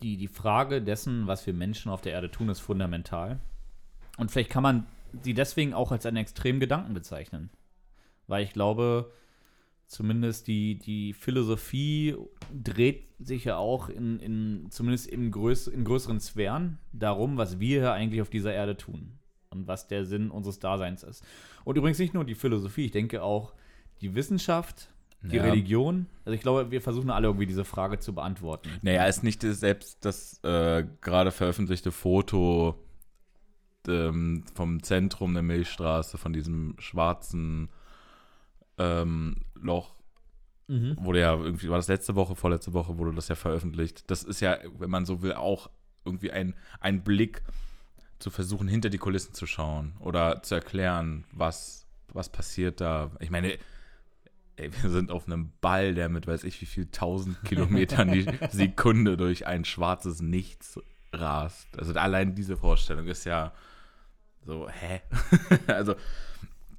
die, 0.00 0.16
die 0.16 0.28
Frage 0.28 0.80
dessen, 0.80 1.26
was 1.26 1.44
wir 1.44 1.54
Menschen 1.54 1.90
auf 1.90 2.02
der 2.02 2.12
Erde 2.12 2.30
tun, 2.30 2.48
ist 2.48 2.60
fundamental. 2.60 3.40
Und 4.16 4.30
vielleicht 4.30 4.50
kann 4.50 4.62
man 4.62 4.86
sie 5.22 5.34
deswegen 5.34 5.74
auch 5.74 5.92
als 5.92 6.06
einen 6.06 6.18
extremen 6.18 6.60
Gedanken 6.60 6.94
bezeichnen. 6.94 7.50
Weil 8.26 8.44
ich 8.44 8.52
glaube, 8.52 9.12
zumindest 9.86 10.46
die, 10.46 10.78
die 10.78 11.12
Philosophie 11.12 12.16
dreht 12.52 13.04
sich 13.18 13.44
ja 13.44 13.56
auch 13.56 13.88
in, 13.88 14.18
in 14.20 14.66
zumindest 14.70 15.06
in, 15.06 15.30
größ, 15.30 15.68
in 15.68 15.84
größeren 15.84 16.20
Sphären 16.20 16.78
darum, 16.92 17.36
was 17.36 17.60
wir 17.60 17.80
hier 17.80 17.92
eigentlich 17.92 18.22
auf 18.22 18.30
dieser 18.30 18.52
Erde 18.52 18.76
tun 18.76 19.18
und 19.50 19.66
was 19.66 19.86
der 19.86 20.04
Sinn 20.04 20.30
unseres 20.30 20.58
Daseins 20.58 21.02
ist. 21.02 21.24
Und 21.64 21.76
übrigens 21.76 21.98
nicht 21.98 22.14
nur 22.14 22.24
die 22.24 22.34
Philosophie, 22.34 22.86
ich 22.86 22.92
denke 22.92 23.22
auch 23.22 23.54
die 24.00 24.14
Wissenschaft 24.14 24.90
die 25.24 25.36
ja. 25.36 25.42
Religion? 25.42 26.06
Also 26.24 26.34
ich 26.34 26.42
glaube, 26.42 26.70
wir 26.70 26.80
versuchen 26.80 27.10
alle 27.10 27.28
irgendwie 27.28 27.46
diese 27.46 27.64
Frage 27.64 27.98
zu 27.98 28.14
beantworten. 28.14 28.68
Naja, 28.82 29.06
ist 29.06 29.24
nicht 29.24 29.42
selbst 29.42 30.04
das 30.04 30.42
äh, 30.44 30.84
gerade 31.00 31.30
veröffentlichte 31.30 31.92
Foto 31.92 32.74
ähm, 33.88 34.44
vom 34.54 34.82
Zentrum 34.82 35.34
der 35.34 35.42
Milchstraße, 35.42 36.18
von 36.18 36.32
diesem 36.32 36.74
schwarzen 36.78 37.68
ähm, 38.78 39.36
Loch, 39.54 39.94
mhm. 40.68 40.96
wurde 41.00 41.20
ja 41.20 41.34
irgendwie, 41.34 41.68
war 41.68 41.78
das 41.78 41.88
letzte 41.88 42.14
Woche, 42.14 42.34
vorletzte 42.34 42.72
Woche 42.72 42.98
wurde 42.98 43.14
das 43.14 43.28
ja 43.28 43.34
veröffentlicht. 43.34 44.10
Das 44.10 44.22
ist 44.22 44.40
ja, 44.40 44.58
wenn 44.78 44.90
man 44.90 45.06
so 45.06 45.22
will, 45.22 45.34
auch 45.34 45.70
irgendwie 46.04 46.30
ein, 46.30 46.54
ein 46.80 47.02
Blick 47.02 47.42
zu 48.18 48.30
versuchen, 48.30 48.68
hinter 48.68 48.90
die 48.90 48.98
Kulissen 48.98 49.34
zu 49.34 49.46
schauen 49.46 49.94
oder 50.00 50.42
zu 50.42 50.54
erklären, 50.54 51.24
was, 51.32 51.86
was 52.08 52.28
passiert 52.30 52.80
da. 52.80 53.10
Ich 53.20 53.30
meine, 53.30 53.58
ey, 54.56 54.70
wir 54.82 54.90
sind 54.90 55.10
auf 55.10 55.26
einem 55.26 55.52
Ball, 55.60 55.94
der 55.94 56.08
mit 56.08 56.26
weiß 56.26 56.44
ich 56.44 56.60
wie 56.60 56.66
viel 56.66 56.86
tausend 56.86 57.42
Kilometern 57.44 58.12
die 58.12 58.26
Sekunde 58.50 59.16
durch 59.16 59.46
ein 59.46 59.64
schwarzes 59.64 60.22
Nichts 60.22 60.80
rast. 61.12 61.66
Also 61.78 61.92
allein 61.94 62.34
diese 62.34 62.56
Vorstellung 62.56 63.06
ist 63.06 63.24
ja 63.24 63.52
so, 64.44 64.68
hä? 64.68 65.00
also. 65.66 65.94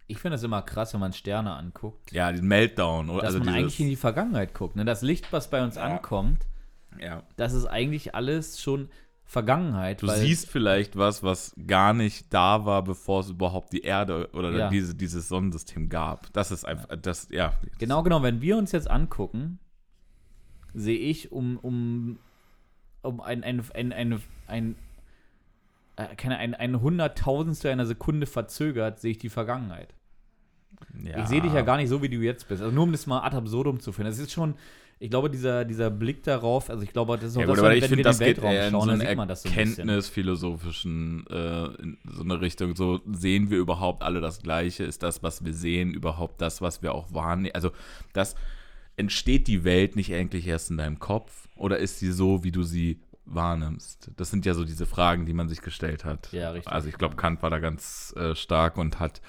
Ich 0.07 0.19
finde 0.19 0.36
es 0.36 0.43
immer 0.43 0.62
krass, 0.62 0.93
wenn 0.93 1.00
man 1.00 1.13
Sterne 1.13 1.55
anguckt. 1.55 2.12
Ja, 2.12 2.31
den 2.31 2.45
Meltdown. 2.45 3.10
Oder? 3.10 3.24
Dass 3.24 3.34
also 3.34 3.45
man 3.45 3.55
eigentlich 3.55 3.79
in 3.79 3.88
die 3.88 3.95
Vergangenheit 3.95 4.53
guckt. 4.53 4.75
Ne? 4.75 4.86
Das 4.86 5.01
Licht, 5.01 5.34
was 5.34 5.50
bei 5.50 5.63
uns 5.63 5.77
ja. 5.77 5.84
ankommt, 5.84 6.45
ja. 7.01 7.24
das 7.38 7.53
ist 7.53 7.65
eigentlich 7.65 8.13
alles 8.13 8.62
schon 8.62 8.89
Vergangenheit. 9.24 10.03
Du 10.03 10.07
siehst 10.07 10.48
vielleicht 10.50 10.95
was, 10.95 11.24
was 11.24 11.55
gar 11.65 11.93
nicht 11.93 12.31
da 12.31 12.65
war, 12.65 12.84
bevor 12.84 13.22
es 13.22 13.29
überhaupt 13.31 13.74
die 13.74 13.81
Erde 13.81 14.29
oder 14.34 14.51
ja. 14.51 14.69
diese, 14.69 14.93
dieses 14.93 15.27
Sonnensystem 15.27 15.89
gab. 15.89 16.31
Das 16.34 16.51
ist 16.51 16.63
einfach, 16.63 16.95
das, 17.01 17.27
ja. 17.31 17.53
Genau, 17.79 18.03
genau. 18.03 18.22
Wenn 18.22 18.41
wir 18.41 18.55
uns 18.55 18.72
jetzt 18.72 18.89
angucken, 18.89 19.57
sehe 20.75 21.00
ich 21.00 21.31
um, 21.31 21.57
um, 21.57 22.19
um 23.01 23.19
ein, 23.19 23.43
ein, 23.43 23.63
ein, 23.74 23.91
ein, 23.91 24.22
ein 24.45 24.75
äh, 25.95 26.15
keine, 26.15 26.37
ein, 26.37 26.53
ein 26.53 26.81
Hunderttausendstel 26.81 27.71
einer 27.71 27.85
Sekunde 27.85 28.25
verzögert, 28.25 28.99
sehe 28.99 29.11
ich 29.11 29.17
die 29.17 29.29
Vergangenheit. 29.29 29.93
Ja. 31.03 31.21
Ich 31.21 31.27
sehe 31.27 31.41
dich 31.41 31.53
ja 31.53 31.61
gar 31.61 31.77
nicht 31.77 31.89
so, 31.89 32.01
wie 32.01 32.09
du 32.09 32.17
jetzt 32.17 32.47
bist. 32.47 32.61
Also 32.61 32.73
nur 32.73 32.83
um 32.83 32.91
das 32.91 33.07
mal 33.07 33.21
ad 33.21 33.35
absurdum 33.35 33.79
zu 33.79 33.91
finden. 33.91 34.09
Das 34.09 34.19
ist 34.19 34.31
schon, 34.31 34.55
ich 34.99 35.09
glaube, 35.09 35.29
dieser, 35.29 35.65
dieser 35.65 35.89
Blick 35.89 36.23
darauf, 36.23 36.69
also 36.69 36.83
ich 36.83 36.91
glaube, 36.93 37.17
das 37.17 37.31
ist 37.31 37.37
auch 37.37 37.41
ja, 37.41 37.47
das, 37.47 37.61
wenn 37.61 37.77
ich 37.77 37.85
finde, 37.85 38.03
das 38.03 38.19
geht 38.19 38.37
eher 38.39 38.71
schauen, 38.71 38.89
in 38.89 38.97
so 38.99 39.05
einen 39.05 39.29
erkenntnisphilosophischen, 39.29 41.25
äh, 41.29 41.65
in 41.81 41.97
so 42.09 42.23
eine 42.23 42.39
Richtung, 42.41 42.75
so 42.75 43.01
sehen 43.11 43.49
wir 43.49 43.57
überhaupt 43.57 44.03
alle 44.03 44.21
das 44.21 44.41
Gleiche? 44.41 44.83
Ist 44.83 45.03
das, 45.03 45.23
was 45.23 45.43
wir 45.43 45.53
sehen, 45.53 45.93
überhaupt 45.93 46.41
das, 46.41 46.61
was 46.61 46.81
wir 46.81 46.93
auch 46.93 47.13
wahrnehmen? 47.13 47.55
Also, 47.55 47.71
das 48.13 48.35
entsteht 48.97 49.47
die 49.47 49.63
Welt 49.65 49.95
nicht 49.95 50.13
eigentlich 50.13 50.47
erst 50.47 50.71
in 50.71 50.77
deinem 50.77 50.99
Kopf 50.99 51.49
oder 51.57 51.77
ist 51.77 51.99
sie 51.99 52.11
so, 52.11 52.43
wie 52.43 52.51
du 52.51 52.63
sie 52.63 53.01
wahrnimmst? 53.25 54.12
Das 54.15 54.32
sind 54.32 54.46
ja 54.46 54.53
so 54.53 54.63
diese 54.63 54.86
Fragen, 54.86 55.25
die 55.25 55.34
man 55.34 55.50
sich 55.50 55.62
gestellt 55.62 56.05
hat. 56.05 56.32
Ja, 56.32 56.51
richtig. 56.51 56.72
Also 56.72 56.89
ich 56.89 56.98
glaube, 56.98 57.15
Kant 57.15 57.41
war 57.41 57.50
da 57.50 57.60
ganz 57.60 58.13
äh, 58.17 58.36
stark 58.36 58.77
und 58.77 59.00
hat 59.00 59.22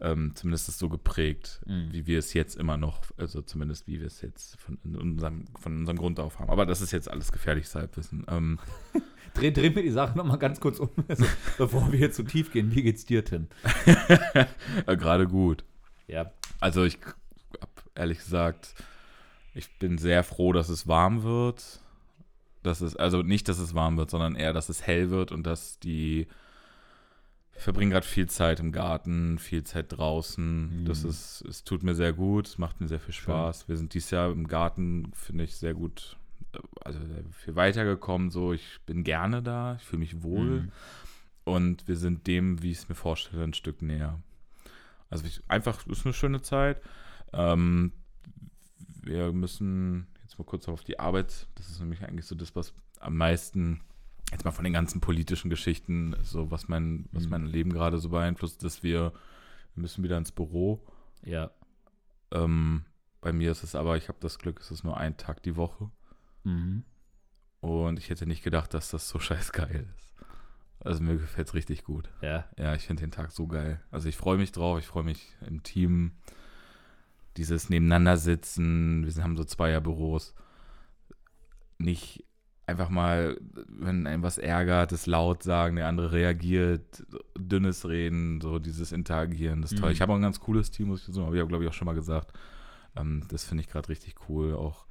ähm, 0.00 0.32
zumindest 0.34 0.78
so 0.78 0.88
geprägt, 0.88 1.60
mhm. 1.66 1.88
wie 1.92 2.06
wir 2.06 2.18
es 2.18 2.34
jetzt 2.34 2.56
immer 2.56 2.76
noch, 2.76 3.02
also 3.16 3.40
zumindest 3.40 3.86
wie 3.86 4.00
wir 4.00 4.06
es 4.06 4.20
jetzt 4.20 4.58
von 4.60 4.76
unserem, 4.84 5.46
von 5.58 5.76
unserem 5.78 5.96
Grund 5.96 6.20
auf 6.20 6.38
haben. 6.38 6.50
Aber 6.50 6.66
das 6.66 6.80
ist 6.80 6.92
jetzt 6.92 7.10
alles 7.10 7.32
gefährliches 7.32 7.74
Halbwissen. 7.74 8.26
Ähm, 8.28 8.58
Dreh, 9.34 9.50
drehen 9.50 9.74
wir 9.74 9.82
die 9.82 9.90
Sache 9.90 10.16
nochmal 10.16 10.38
ganz 10.38 10.60
kurz 10.60 10.78
um, 10.78 10.88
also, 11.08 11.24
bevor 11.58 11.92
wir 11.92 11.98
jetzt 11.98 12.16
zu 12.16 12.22
tief 12.22 12.52
gehen. 12.52 12.74
Wie 12.74 12.82
geht's 12.82 13.04
dir, 13.04 13.24
Tim? 13.24 13.48
Äh, 14.86 14.96
gerade 14.96 15.26
gut. 15.26 15.64
Ja. 16.06 16.30
Also 16.60 16.84
ich 16.84 16.98
habe 17.60 17.72
ehrlich 17.94 18.18
gesagt, 18.18 18.74
ich 19.54 19.78
bin 19.78 19.98
sehr 19.98 20.22
froh, 20.22 20.52
dass 20.52 20.68
es 20.68 20.86
warm 20.86 21.22
wird. 21.22 21.80
Dass 22.66 22.80
es, 22.80 22.96
also 22.96 23.22
nicht, 23.22 23.48
dass 23.48 23.58
es 23.58 23.74
warm 23.74 23.96
wird, 23.96 24.10
sondern 24.10 24.34
eher, 24.36 24.52
dass 24.52 24.68
es 24.68 24.86
hell 24.86 25.10
wird 25.10 25.32
und 25.32 25.44
dass 25.46 25.78
die 25.78 26.26
ich 27.58 27.62
verbringe 27.62 27.92
gerade 27.92 28.06
viel 28.06 28.28
Zeit 28.28 28.60
im 28.60 28.70
Garten, 28.70 29.38
viel 29.38 29.64
Zeit 29.64 29.86
draußen. 29.96 30.84
Das 30.84 31.04
Mhm. 31.04 31.08
ist, 31.10 31.42
es 31.48 31.64
tut 31.64 31.82
mir 31.82 31.94
sehr 31.94 32.12
gut, 32.12 32.46
es 32.48 32.58
macht 32.58 32.82
mir 32.82 32.88
sehr 32.88 33.00
viel 33.00 33.14
Spaß. 33.14 33.66
Wir 33.66 33.78
sind 33.78 33.94
dieses 33.94 34.10
Jahr 34.10 34.30
im 34.30 34.46
Garten, 34.46 35.10
finde 35.14 35.44
ich, 35.44 35.56
sehr 35.56 35.72
gut, 35.72 36.18
äh, 36.52 36.58
also 36.84 36.98
sehr 36.98 37.24
viel 37.32 37.56
weitergekommen. 37.56 38.30
So, 38.30 38.52
ich 38.52 38.80
bin 38.84 39.04
gerne 39.04 39.42
da, 39.42 39.76
ich 39.76 39.84
fühle 39.84 40.00
mich 40.00 40.22
wohl 40.22 40.60
Mhm. 40.62 40.72
und 41.44 41.88
wir 41.88 41.96
sind 41.96 42.26
dem, 42.26 42.60
wie 42.62 42.72
ich 42.72 42.78
es 42.78 42.88
mir 42.90 42.94
vorstelle, 42.94 43.42
ein 43.44 43.54
Stück 43.54 43.80
näher. 43.80 44.20
Also 45.08 45.24
ich, 45.24 45.40
einfach, 45.48 45.86
es 45.86 46.00
ist 46.00 46.04
eine 46.04 46.12
schöne 46.12 46.42
Zeit. 46.42 46.82
Ähm, 47.32 47.92
wir 49.02 49.32
müssen 49.32 50.08
jetzt 50.36 50.38
mal 50.38 50.44
kurz 50.50 50.68
auf 50.68 50.84
die 50.84 51.00
Arbeit. 51.00 51.48
Das 51.54 51.70
ist 51.70 51.80
nämlich 51.80 52.02
eigentlich 52.02 52.26
so 52.26 52.34
das, 52.34 52.54
was 52.54 52.74
am 53.00 53.16
meisten, 53.16 53.80
jetzt 54.30 54.44
mal 54.44 54.50
von 54.50 54.64
den 54.64 54.72
ganzen 54.74 55.00
politischen 55.00 55.48
Geschichten, 55.50 56.14
so 56.22 56.50
was 56.50 56.68
mein, 56.68 57.08
was 57.12 57.24
Mhm. 57.24 57.30
mein 57.30 57.46
Leben 57.46 57.72
gerade 57.72 57.98
so 57.98 58.10
beeinflusst, 58.10 58.62
dass 58.62 58.82
wir, 58.82 59.12
wir 59.74 59.80
müssen 59.80 60.04
wieder 60.04 60.18
ins 60.18 60.32
Büro. 60.32 60.84
Ja. 61.24 61.50
Ähm, 62.32 62.84
bei 63.20 63.32
mir 63.32 63.50
ist 63.50 63.62
es 63.62 63.74
aber, 63.74 63.96
ich 63.96 64.08
habe 64.08 64.18
das 64.20 64.38
Glück, 64.38 64.60
es 64.60 64.70
ist 64.70 64.84
nur 64.84 64.96
ein 64.96 65.16
Tag 65.16 65.42
die 65.42 65.56
Woche. 65.56 65.90
Mhm. 66.44 66.84
Und 67.60 67.98
ich 67.98 68.10
hätte 68.10 68.26
nicht 68.26 68.44
gedacht, 68.44 68.74
dass 68.74 68.90
das 68.90 69.08
so 69.08 69.18
scheiß 69.18 69.52
geil 69.52 69.86
ist. 69.96 70.14
Also 70.80 71.02
mir 71.02 71.16
gefällt 71.16 71.48
es 71.48 71.54
richtig 71.54 71.84
gut. 71.84 72.10
Ja. 72.20 72.44
Ja, 72.58 72.74
ich 72.74 72.82
finde 72.86 73.00
den 73.02 73.10
Tag 73.10 73.32
so 73.32 73.46
geil. 73.46 73.80
Also 73.90 74.08
ich 74.08 74.16
freue 74.16 74.36
mich 74.36 74.52
drauf, 74.52 74.78
ich 74.78 74.86
freue 74.86 75.04
mich 75.04 75.34
im 75.46 75.62
Team. 75.62 76.12
Dieses 77.36 77.70
Nebeneinander-Sitzen, 77.70 79.06
wir 79.06 79.22
haben 79.22 79.36
so 79.36 79.44
Zweierbüros. 79.44 80.34
Nicht 81.78 82.24
einfach 82.66 82.88
mal, 82.88 83.38
wenn 83.68 84.06
einem 84.06 84.22
was 84.22 84.38
ärgert, 84.38 84.90
das 84.92 85.06
laut 85.06 85.42
sagen, 85.42 85.76
der 85.76 85.86
andere 85.86 86.12
reagiert, 86.12 87.04
dünnes 87.38 87.88
Reden, 87.88 88.40
so 88.40 88.58
dieses 88.58 88.92
Interagieren, 88.92 89.62
das 89.62 89.72
ist 89.72 89.78
toll. 89.78 89.90
Mhm. 89.90 89.94
Ich 89.94 90.00
habe 90.00 90.12
auch 90.12 90.16
ein 90.16 90.22
ganz 90.22 90.40
cooles 90.40 90.70
Team, 90.70 90.88
muss 90.88 91.06
ich 91.06 91.14
sagen, 91.14 91.26
habe 91.26 91.38
ich, 91.38 91.48
glaube 91.48 91.64
ich, 91.64 91.70
auch 91.70 91.74
schon 91.74 91.86
mal 91.86 91.94
gesagt. 91.94 92.32
Ähm, 92.96 93.22
das 93.28 93.44
finde 93.44 93.62
ich 93.62 93.68
gerade 93.68 93.88
richtig 93.88 94.16
cool. 94.28 94.54
Auch, 94.54 94.86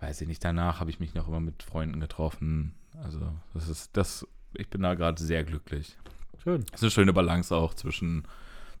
weiß 0.00 0.20
ich 0.22 0.28
nicht, 0.28 0.42
danach 0.44 0.80
habe 0.80 0.90
ich 0.90 0.98
mich 0.98 1.14
noch 1.14 1.28
immer 1.28 1.40
mit 1.40 1.62
Freunden 1.62 2.00
getroffen. 2.00 2.74
Also 3.02 3.20
das 3.52 3.68
ist, 3.68 3.96
das, 3.96 4.26
ich 4.54 4.70
bin 4.70 4.82
da 4.82 4.94
gerade 4.94 5.22
sehr 5.22 5.44
glücklich. 5.44 5.96
Schön. 6.42 6.64
Es 6.72 6.78
ist 6.78 6.82
eine 6.84 6.90
schöne 6.90 7.12
Balance 7.12 7.54
auch 7.54 7.74
zwischen 7.74 8.24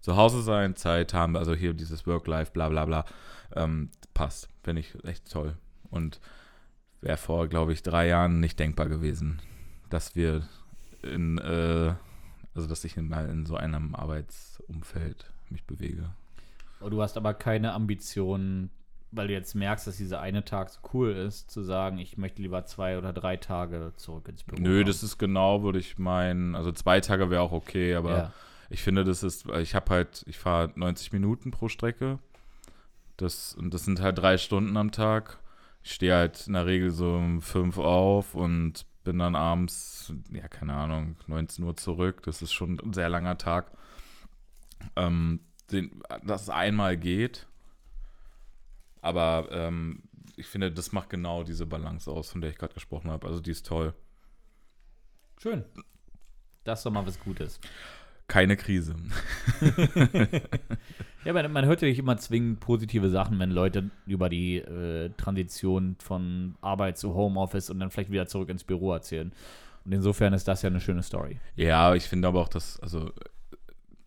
zu 0.00 0.16
Hause 0.16 0.42
sein, 0.42 0.76
Zeit 0.76 1.14
haben, 1.14 1.36
also 1.36 1.54
hier 1.54 1.74
dieses 1.74 2.06
Work-Life, 2.06 2.52
bla 2.52 2.68
bla 2.68 2.84
bla. 2.84 3.04
Ähm, 3.54 3.90
passt. 4.14 4.48
Finde 4.62 4.80
ich 4.80 5.04
echt 5.04 5.30
toll. 5.30 5.56
Und 5.90 6.20
wäre 7.00 7.16
vor, 7.16 7.48
glaube 7.48 7.72
ich, 7.72 7.82
drei 7.82 8.08
Jahren 8.08 8.40
nicht 8.40 8.58
denkbar 8.58 8.88
gewesen, 8.88 9.40
dass 9.88 10.14
wir 10.14 10.42
in, 11.02 11.38
äh, 11.38 11.94
also 12.54 12.68
dass 12.68 12.84
ich 12.84 12.96
mal 12.96 13.28
in 13.28 13.46
so 13.46 13.56
einem 13.56 13.94
Arbeitsumfeld 13.94 15.30
mich 15.48 15.64
bewege. 15.64 16.10
Oh, 16.80 16.88
du 16.88 17.02
hast 17.02 17.16
aber 17.16 17.34
keine 17.34 17.72
Ambitionen, 17.72 18.70
weil 19.12 19.28
du 19.28 19.32
jetzt 19.32 19.54
merkst, 19.54 19.86
dass 19.86 19.96
dieser 19.96 20.20
eine 20.20 20.44
Tag 20.44 20.70
so 20.70 20.80
cool 20.92 21.10
ist, 21.10 21.50
zu 21.50 21.62
sagen, 21.62 21.98
ich 21.98 22.16
möchte 22.16 22.40
lieber 22.42 22.64
zwei 22.64 22.96
oder 22.96 23.12
drei 23.12 23.36
Tage 23.36 23.92
zurück 23.96 24.28
ins 24.28 24.44
Büro. 24.44 24.60
Nö, 24.60 24.74
kommen. 24.74 24.86
das 24.86 25.02
ist 25.02 25.18
genau, 25.18 25.62
würde 25.62 25.78
ich 25.78 25.98
meinen, 25.98 26.54
also 26.54 26.72
zwei 26.72 27.00
Tage 27.00 27.30
wäre 27.30 27.42
auch 27.42 27.52
okay, 27.52 27.94
aber 27.94 28.16
ja. 28.16 28.32
Ich 28.70 28.82
finde, 28.82 29.04
das 29.04 29.22
ist, 29.24 29.48
ich 29.48 29.74
habe 29.74 29.90
halt, 29.90 30.24
ich 30.28 30.38
fahre 30.38 30.72
90 30.76 31.12
Minuten 31.12 31.50
pro 31.50 31.68
Strecke. 31.68 32.20
Das, 33.16 33.52
und 33.54 33.74
das 33.74 33.84
sind 33.84 34.00
halt 34.00 34.18
drei 34.18 34.38
Stunden 34.38 34.76
am 34.76 34.92
Tag. 34.92 35.38
Ich 35.82 35.92
stehe 35.92 36.14
halt 36.14 36.46
in 36.46 36.52
der 36.52 36.66
Regel 36.66 36.90
so 36.90 37.16
um 37.16 37.42
fünf 37.42 37.78
auf 37.78 38.34
und 38.34 38.86
bin 39.02 39.18
dann 39.18 39.34
abends, 39.34 40.12
ja, 40.30 40.46
keine 40.46 40.74
Ahnung, 40.74 41.16
19 41.26 41.64
Uhr 41.64 41.76
zurück. 41.76 42.22
Das 42.22 42.42
ist 42.42 42.52
schon 42.52 42.78
ein 42.78 42.92
sehr 42.92 43.08
langer 43.08 43.38
Tag. 43.38 43.72
Ähm, 44.94 45.40
den, 45.72 46.02
dass 46.22 46.48
einmal 46.48 46.96
geht. 46.96 47.48
Aber 49.02 49.48
ähm, 49.50 50.02
ich 50.36 50.46
finde, 50.46 50.70
das 50.70 50.92
macht 50.92 51.10
genau 51.10 51.42
diese 51.42 51.66
Balance 51.66 52.10
aus, 52.10 52.30
von 52.30 52.40
der 52.40 52.50
ich 52.50 52.58
gerade 52.58 52.74
gesprochen 52.74 53.10
habe. 53.10 53.26
Also 53.26 53.40
die 53.40 53.50
ist 53.50 53.66
toll. 53.66 53.94
Schön. 55.38 55.64
Das 56.64 56.80
ist 56.80 56.86
doch 56.86 56.92
mal 56.92 57.06
was 57.06 57.18
Gutes. 57.18 57.58
Keine 58.30 58.56
Krise. 58.56 58.94
Ja, 61.24 61.34
man, 61.34 61.52
man 61.52 61.66
hört 61.66 61.82
ja 61.82 61.88
nicht 61.88 61.98
immer 61.98 62.16
zwingend 62.16 62.60
positive 62.60 63.10
Sachen, 63.10 63.38
wenn 63.38 63.50
Leute 63.50 63.90
über 64.06 64.30
die 64.30 64.56
äh, 64.56 65.10
Transition 65.18 65.96
von 66.02 66.54
Arbeit 66.62 66.96
zu 66.96 67.14
Homeoffice 67.14 67.68
und 67.68 67.78
dann 67.78 67.90
vielleicht 67.90 68.10
wieder 68.10 68.26
zurück 68.26 68.48
ins 68.48 68.64
Büro 68.64 68.92
erzählen. 68.92 69.32
Und 69.84 69.92
insofern 69.92 70.32
ist 70.32 70.48
das 70.48 70.62
ja 70.62 70.70
eine 70.70 70.80
schöne 70.80 71.02
Story. 71.02 71.38
Ja, 71.56 71.94
ich 71.94 72.04
finde 72.04 72.28
aber 72.28 72.40
auch, 72.40 72.48
dass, 72.48 72.80
also 72.80 73.12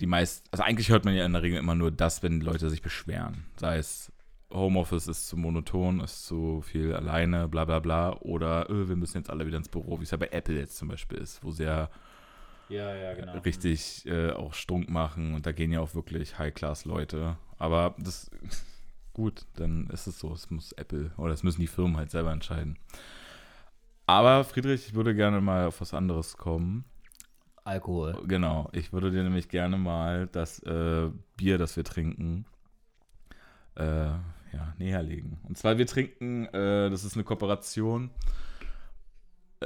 die 0.01 0.07
meisten, 0.07 0.47
also 0.51 0.63
eigentlich 0.63 0.89
hört 0.89 1.05
man 1.05 1.13
ja 1.13 1.23
in 1.23 1.33
der 1.33 1.43
Regel 1.43 1.59
immer 1.59 1.75
nur 1.75 1.91
das, 1.91 2.23
wenn 2.23 2.41
Leute 2.41 2.69
sich 2.71 2.81
beschweren. 2.81 3.45
Sei 3.57 3.77
es 3.77 4.11
Homeoffice 4.51 5.07
ist 5.07 5.27
zu 5.27 5.37
monoton, 5.37 5.99
ist 5.99 6.25
zu 6.25 6.61
viel 6.61 6.95
alleine, 6.95 7.47
bla 7.47 7.65
bla 7.65 7.79
bla. 7.79 8.17
Oder 8.21 8.69
öh, 8.71 8.87
wir 8.87 8.95
müssen 8.95 9.17
jetzt 9.17 9.29
alle 9.29 9.45
wieder 9.45 9.57
ins 9.57 9.69
Büro, 9.69 9.99
wie 9.99 10.03
es 10.03 10.11
ja 10.11 10.17
bei 10.17 10.29
Apple 10.31 10.57
jetzt 10.57 10.77
zum 10.77 10.87
Beispiel 10.87 11.19
ist, 11.19 11.43
wo 11.43 11.51
sie 11.51 11.63
ja 11.63 11.89
Ja, 12.73 12.95
ja, 12.95 13.13
genau. 13.13 13.37
richtig 13.39 14.03
äh, 14.07 14.31
auch 14.31 14.55
stunk 14.55 14.89
machen 14.89 15.35
und 15.35 15.45
da 15.45 15.51
gehen 15.51 15.71
ja 15.71 15.79
auch 15.79 15.93
wirklich 15.93 16.39
High-Class-Leute. 16.39 17.37
Aber 17.59 17.93
das, 17.99 18.31
gut, 19.13 19.45
dann 19.57 19.87
ist 19.91 20.07
es 20.07 20.17
so. 20.17 20.33
Es 20.33 20.49
muss 20.49 20.71
Apple 20.71 21.11
oder 21.17 21.33
es 21.33 21.43
müssen 21.43 21.61
die 21.61 21.67
Firmen 21.67 21.97
halt 21.97 22.09
selber 22.09 22.31
entscheiden. 22.31 22.79
Aber 24.07 24.43
Friedrich, 24.43 24.87
ich 24.87 24.93
würde 24.95 25.13
gerne 25.13 25.39
mal 25.39 25.67
auf 25.67 25.81
was 25.81 25.93
anderes 25.93 26.35
kommen. 26.35 26.83
Alkohol. 27.63 28.17
Genau, 28.27 28.69
ich 28.73 28.91
würde 28.91 29.11
dir 29.11 29.23
nämlich 29.23 29.49
gerne 29.49 29.77
mal 29.77 30.27
das 30.27 30.59
äh, 30.63 31.09
Bier, 31.37 31.57
das 31.57 31.77
wir 31.77 31.83
trinken, 31.83 32.45
äh, 33.75 33.83
ja, 33.83 34.73
näherlegen. 34.77 35.37
Und 35.47 35.57
zwar, 35.57 35.77
wir 35.77 35.87
trinken, 35.87 36.45
äh, 36.47 36.89
das 36.89 37.03
ist 37.03 37.13
eine 37.13 37.23
Kooperation. 37.23 38.09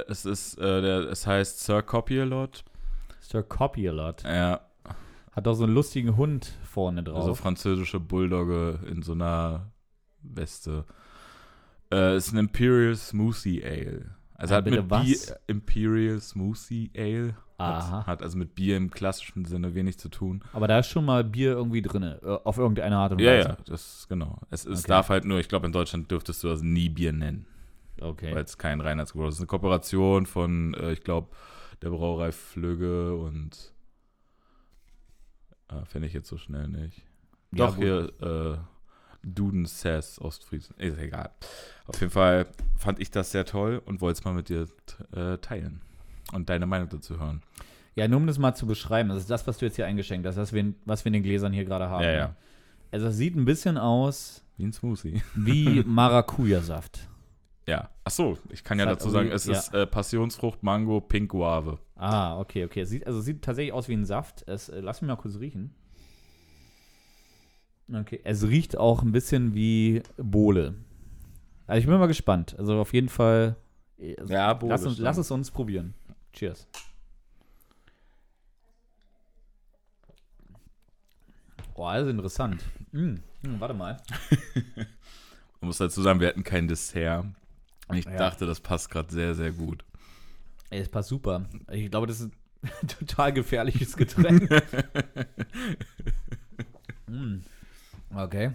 Es 0.06 0.24
ist, 0.26 0.58
äh, 0.58 0.82
der, 0.82 0.98
es 1.10 1.26
heißt 1.26 1.60
Sir 1.60 1.82
Copilot. 1.82 2.64
Sir 3.30 3.42
Copilot. 3.42 4.22
Ja, 4.24 4.60
Hat 5.32 5.46
doch 5.46 5.52
so 5.54 5.64
einen 5.64 5.74
lustigen 5.74 6.16
Hund 6.16 6.50
vorne 6.64 7.02
drauf. 7.02 7.16
also 7.16 7.34
französische 7.34 8.00
Bulldogge 8.00 8.78
in 8.90 9.02
so 9.02 9.12
einer 9.12 9.70
Weste. 10.22 10.84
Äh, 11.92 12.16
ist 12.16 12.32
ein 12.32 12.38
Imperial 12.38 12.96
Smoothie 12.96 13.62
Ale. 13.62 14.14
Also 14.34 14.54
Ah, 14.54 14.56
hat 14.58 14.64
mit 14.64 14.88
was? 14.90 15.04
Bier, 15.04 15.18
Imperial 15.46 16.20
Smoothie 16.20 16.90
Ale 16.96 17.34
Aha. 17.58 17.98
hat, 18.00 18.06
hat 18.06 18.22
also 18.22 18.38
mit 18.38 18.54
Bier 18.54 18.76
im 18.78 18.90
klassischen 18.90 19.44
Sinne 19.44 19.74
wenig 19.74 19.98
zu 19.98 20.08
tun. 20.08 20.42
Aber 20.54 20.66
da 20.66 20.78
ist 20.78 20.86
schon 20.88 21.04
mal 21.04 21.22
Bier 21.22 21.52
irgendwie 21.52 21.82
drin, 21.82 22.02
äh, 22.02 22.16
auf 22.24 22.56
irgendeine 22.56 22.96
Art 22.96 23.12
und 23.12 23.18
Ja, 23.20 23.32
Weise. 23.32 23.48
ja, 23.50 23.56
das 23.66 23.98
ist 24.00 24.08
genau. 24.08 24.38
Es, 24.50 24.64
es 24.64 24.80
Okay. 24.80 24.88
darf 24.88 25.08
halt 25.10 25.24
nur, 25.26 25.38
ich 25.38 25.48
glaube, 25.48 25.66
in 25.66 25.72
Deutschland 25.72 26.10
dürftest 26.10 26.42
du 26.44 26.48
das 26.48 26.62
nie 26.62 26.88
Bier 26.88 27.12
nennen, 27.12 27.44
Okay. 28.00 28.34
weil 28.34 28.44
es 28.44 28.56
kein 28.56 28.80
Reinheitsgebot 28.80 29.28
ist. 29.28 29.34
Es 29.34 29.38
ist 29.38 29.42
eine 29.42 29.48
Kooperation 29.48 30.24
von, 30.26 30.72
äh, 30.74 30.92
ich 30.92 31.02
glaube, 31.02 31.28
der 31.82 31.90
Brauerei 31.90 32.32
Flügge 32.32 33.14
und 33.16 33.72
äh, 35.68 35.84
finde 35.86 36.08
ich 36.08 36.14
jetzt 36.14 36.28
so 36.28 36.36
schnell 36.38 36.68
nicht. 36.68 37.02
Ja, 37.52 37.66
Doch, 37.66 37.76
hier, 37.76 38.12
äh, 38.20 38.58
Duden 39.26 39.66
Sass 39.66 40.20
Ostfriesen. 40.20 40.76
Ist 40.78 40.98
egal. 40.98 41.30
Auf 41.86 42.00
jeden 42.00 42.12
Fall 42.12 42.46
fand 42.76 43.00
ich 43.00 43.10
das 43.10 43.32
sehr 43.32 43.44
toll 43.44 43.82
und 43.84 44.00
wollte 44.00 44.18
es 44.20 44.24
mal 44.24 44.32
mit 44.34 44.48
dir 44.48 44.66
t- 44.66 45.18
äh, 45.18 45.38
teilen 45.38 45.80
und 46.32 46.48
deine 46.48 46.66
Meinung 46.66 46.88
dazu 46.88 47.18
hören. 47.18 47.42
Ja, 47.96 48.06
nur 48.06 48.20
um 48.20 48.26
das 48.28 48.38
mal 48.38 48.54
zu 48.54 48.66
beschreiben, 48.66 49.08
das 49.08 49.18
ist 49.18 49.30
das, 49.30 49.46
was 49.46 49.58
du 49.58 49.64
jetzt 49.66 49.76
hier 49.76 49.86
eingeschenkt 49.86 50.26
hast, 50.26 50.36
was 50.36 50.52
wir 50.52 50.60
in, 50.60 50.76
was 50.84 51.04
wir 51.04 51.08
in 51.08 51.14
den 51.14 51.22
Gläsern 51.24 51.52
hier 51.52 51.64
gerade 51.64 51.88
haben. 51.90 52.04
Ja, 52.04 52.12
ja. 52.12 52.36
Also 52.92 53.08
es 53.08 53.16
sieht 53.16 53.34
ein 53.34 53.44
bisschen 53.44 53.76
aus 53.76 54.44
Wie 54.56 54.64
ein 54.66 54.72
Smoothie. 54.72 55.20
wie 55.34 55.82
Maracuja-Saft. 55.86 57.08
Ach 58.08 58.10
so, 58.10 58.38
ich 58.48 58.64
kann 58.64 58.78
ja 58.78 58.86
Es 58.86 58.90
hat 58.92 59.00
dazu 59.00 59.10
sagen, 59.10 59.30
es 59.30 59.44
ja. 59.44 59.52
ist 59.52 59.74
äh, 59.74 59.86
Passionsfrucht, 59.86 60.62
Mango, 60.62 60.98
Pink 61.02 61.30
Guave. 61.30 61.78
Ah, 61.94 62.38
okay, 62.40 62.64
okay. 62.64 62.80
Es 62.80 62.88
sieht, 62.88 63.06
also 63.06 63.20
sieht 63.20 63.42
tatsächlich 63.42 63.74
aus 63.74 63.86
wie 63.88 63.92
ein 63.92 64.06
Saft. 64.06 64.48
Es, 64.48 64.70
äh, 64.70 64.80
lass 64.80 65.02
mich 65.02 65.08
mal 65.08 65.16
kurz 65.16 65.38
riechen. 65.38 65.74
Okay, 67.92 68.18
es 68.24 68.48
riecht 68.48 68.78
auch 68.78 69.02
ein 69.02 69.12
bisschen 69.12 69.54
wie 69.54 70.02
Bohle. 70.16 70.74
Also 71.66 71.80
ich 71.80 71.86
bin 71.86 71.98
mal 71.98 72.06
gespannt. 72.06 72.58
Also 72.58 72.80
auf 72.80 72.94
jeden 72.94 73.10
Fall. 73.10 73.56
äh, 73.98 74.16
Ja, 74.26 74.54
Bohle, 74.54 74.70
lass, 74.70 74.86
uns, 74.86 74.96
lass 74.98 75.18
es 75.18 75.30
uns 75.30 75.50
probieren. 75.50 75.92
Cheers. 76.32 76.66
Boah, 81.74 81.92
das 81.92 82.04
ist 82.04 82.10
interessant. 82.10 82.64
Mm, 82.92 83.16
mm, 83.42 83.60
warte 83.60 83.74
mal. 83.74 83.98
Man 85.60 85.66
muss 85.68 85.76
dazu 85.76 86.00
sagen, 86.00 86.20
wir 86.20 86.28
hatten 86.28 86.42
kein 86.42 86.68
Dessert. 86.68 87.26
Ich 87.92 88.04
Ja. 88.04 88.16
dachte, 88.16 88.46
das 88.46 88.60
passt 88.60 88.90
gerade 88.90 89.12
sehr, 89.12 89.34
sehr 89.34 89.52
gut. 89.52 89.84
Ey, 90.70 90.80
es 90.80 90.88
passt 90.88 91.08
super. 91.08 91.46
Ich 91.70 91.90
glaube, 91.90 92.06
das 92.06 92.20
ist 92.20 92.30
ein 92.62 92.88
total 92.98 93.32
gefährliches 93.32 93.96
Getränk. 93.96 94.48
mm. 97.06 97.36
Okay. 98.14 98.52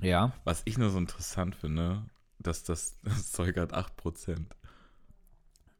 Ja. 0.00 0.32
Was 0.44 0.62
ich 0.64 0.78
nur 0.78 0.90
so 0.90 0.98
interessant 0.98 1.56
finde, 1.56 2.04
dass 2.38 2.62
das, 2.62 2.96
das 3.02 3.32
Zeug 3.32 3.56
hat 3.56 3.72
8%. 3.74 4.46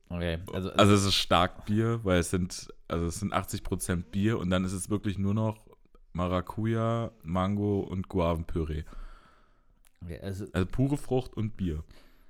Okay, 0.09 0.39
also, 0.53 0.73
Also 0.73 0.93
es 0.95 1.05
ist 1.05 1.15
Starkbier, 1.15 2.01
weil 2.05 2.19
es 2.19 2.31
sind, 2.31 2.69
also 2.89 3.07
es 3.07 3.21
sind 3.21 3.33
80% 3.33 4.03
Bier 4.11 4.39
und 4.41 4.51
dann 4.51 4.65
ist 4.65 4.73
es 4.73 4.91
wirklich 4.91 5.19
nur 5.19 5.35
noch 5.35 5.69
Maracuja, 6.13 7.13
Mango 7.23 7.79
und 7.81 8.09
Guavenpüree. 8.09 8.83
Also, 10.23 10.47
Also 10.52 10.66
pure 10.66 10.97
Frucht 10.97 11.35
und 11.35 11.57
Bier. 11.57 11.85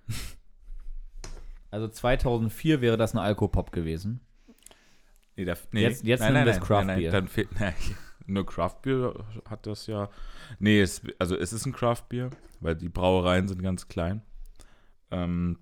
also 1.70 1.88
2004 1.88 2.80
wäre 2.80 2.96
das 2.96 3.14
ein 3.14 3.18
Alkopop 3.18 3.72
gewesen. 3.72 4.20
Nee, 5.36 5.44
da, 5.44 5.54
Jetzt- 5.72 6.04
jetzt 6.04 6.20
nimm 6.22 6.44
das 6.44 6.60
Craft-Bier. 6.60 7.10
dann 7.10 7.28
fehlt, 7.28 7.48
nein, 7.60 7.74
nur 8.26 8.44
Craftbier 8.46 9.24
hat 9.48 9.66
das 9.66 9.86
ja. 9.86 10.10
Nee, 10.58 10.80
es, 10.80 11.02
also 11.18 11.36
es 11.36 11.52
ist 11.52 11.66
ein 11.66 11.72
Craftbier, 11.72 12.30
weil 12.60 12.76
die 12.76 12.88
Brauereien 12.88 13.48
sind 13.48 13.62
ganz 13.62 13.88
klein. 13.88 14.22
Ähm, 15.10 15.58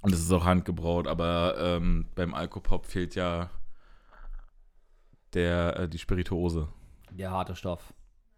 und 0.00 0.12
es 0.12 0.20
ist 0.20 0.32
auch 0.32 0.44
handgebraut, 0.44 1.06
aber 1.08 1.56
ähm, 1.58 2.06
beim 2.14 2.32
Alkopop 2.34 2.86
fehlt 2.86 3.14
ja 3.16 3.50
der, 5.34 5.76
äh, 5.80 5.88
die 5.88 5.98
Spirituose. 5.98 6.68
Der 7.10 7.30
harte 7.30 7.54
Stoff. 7.56 7.92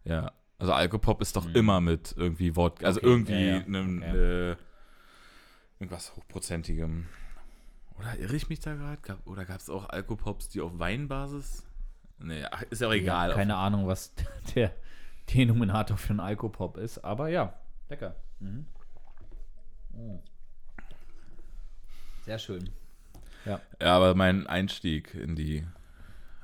Ja. 0.05 0.33
Also 0.61 0.73
Alkopop 0.73 1.21
ist 1.23 1.35
doch 1.37 1.47
Mhm. 1.47 1.55
immer 1.57 1.81
mit 1.81 2.15
irgendwie 2.17 2.55
Wort, 2.55 2.85
also 2.85 3.01
Okay, 3.01 3.09
irgendwie 3.09 3.33
ja, 3.33 3.57
ja. 3.57 3.65
einem 3.65 4.03
Okay. 4.03 4.51
äh, 4.53 4.57
irgendwas 5.81 6.15
hochprozentigem. 6.17 7.07
Oder 7.99 8.19
irre 8.19 8.37
ich 8.37 8.49
mich 8.49 8.61
da 8.61 8.75
gerade? 8.75 9.01
Gab, 9.03 9.27
oder 9.27 9.45
gab 9.45 9.59
es 9.59 9.69
auch 9.71 9.89
Alkopops, 9.89 10.49
die 10.51 10.61
auf 10.61 10.79
Weinbasis? 10.79 11.65
Nee, 12.19 12.45
ach, 12.51 12.63
ist 12.71 12.81
ja 12.83 12.89
auch 12.89 12.93
egal. 12.93 13.31
Ja, 13.31 13.35
keine 13.35 13.57
Ahnung, 13.57 13.87
was 13.87 14.13
der 14.55 14.73
Denominator 15.35 15.97
für 15.97 16.11
einen 16.11 16.21
Alkopop 16.21 16.77
ist, 16.77 16.99
aber 16.99 17.29
ja, 17.29 17.55
lecker. 17.89 18.17
Mhm. 18.41 18.67
Mm. 19.95 20.19
Sehr 22.25 22.39
schön. 22.39 22.71
Ja, 23.47 23.61
aber 23.81 24.15
mein 24.15 24.47
Einstieg 24.47 25.15
in 25.15 25.35
die 25.35 25.67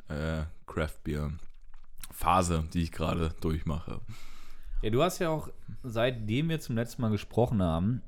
äh, 0.08 0.42
Craft 0.66 1.04
Beer 1.04 1.32
Phase, 2.16 2.64
die 2.72 2.82
ich 2.82 2.92
gerade 2.92 3.34
durchmache. 3.42 4.00
Ja, 4.82 4.90
du 4.90 5.02
hast 5.02 5.18
ja 5.18 5.28
auch, 5.28 5.50
seitdem 5.82 6.48
wir 6.48 6.60
zum 6.60 6.74
letzten 6.74 7.02
Mal 7.02 7.10
gesprochen 7.10 7.62
haben, 7.62 8.00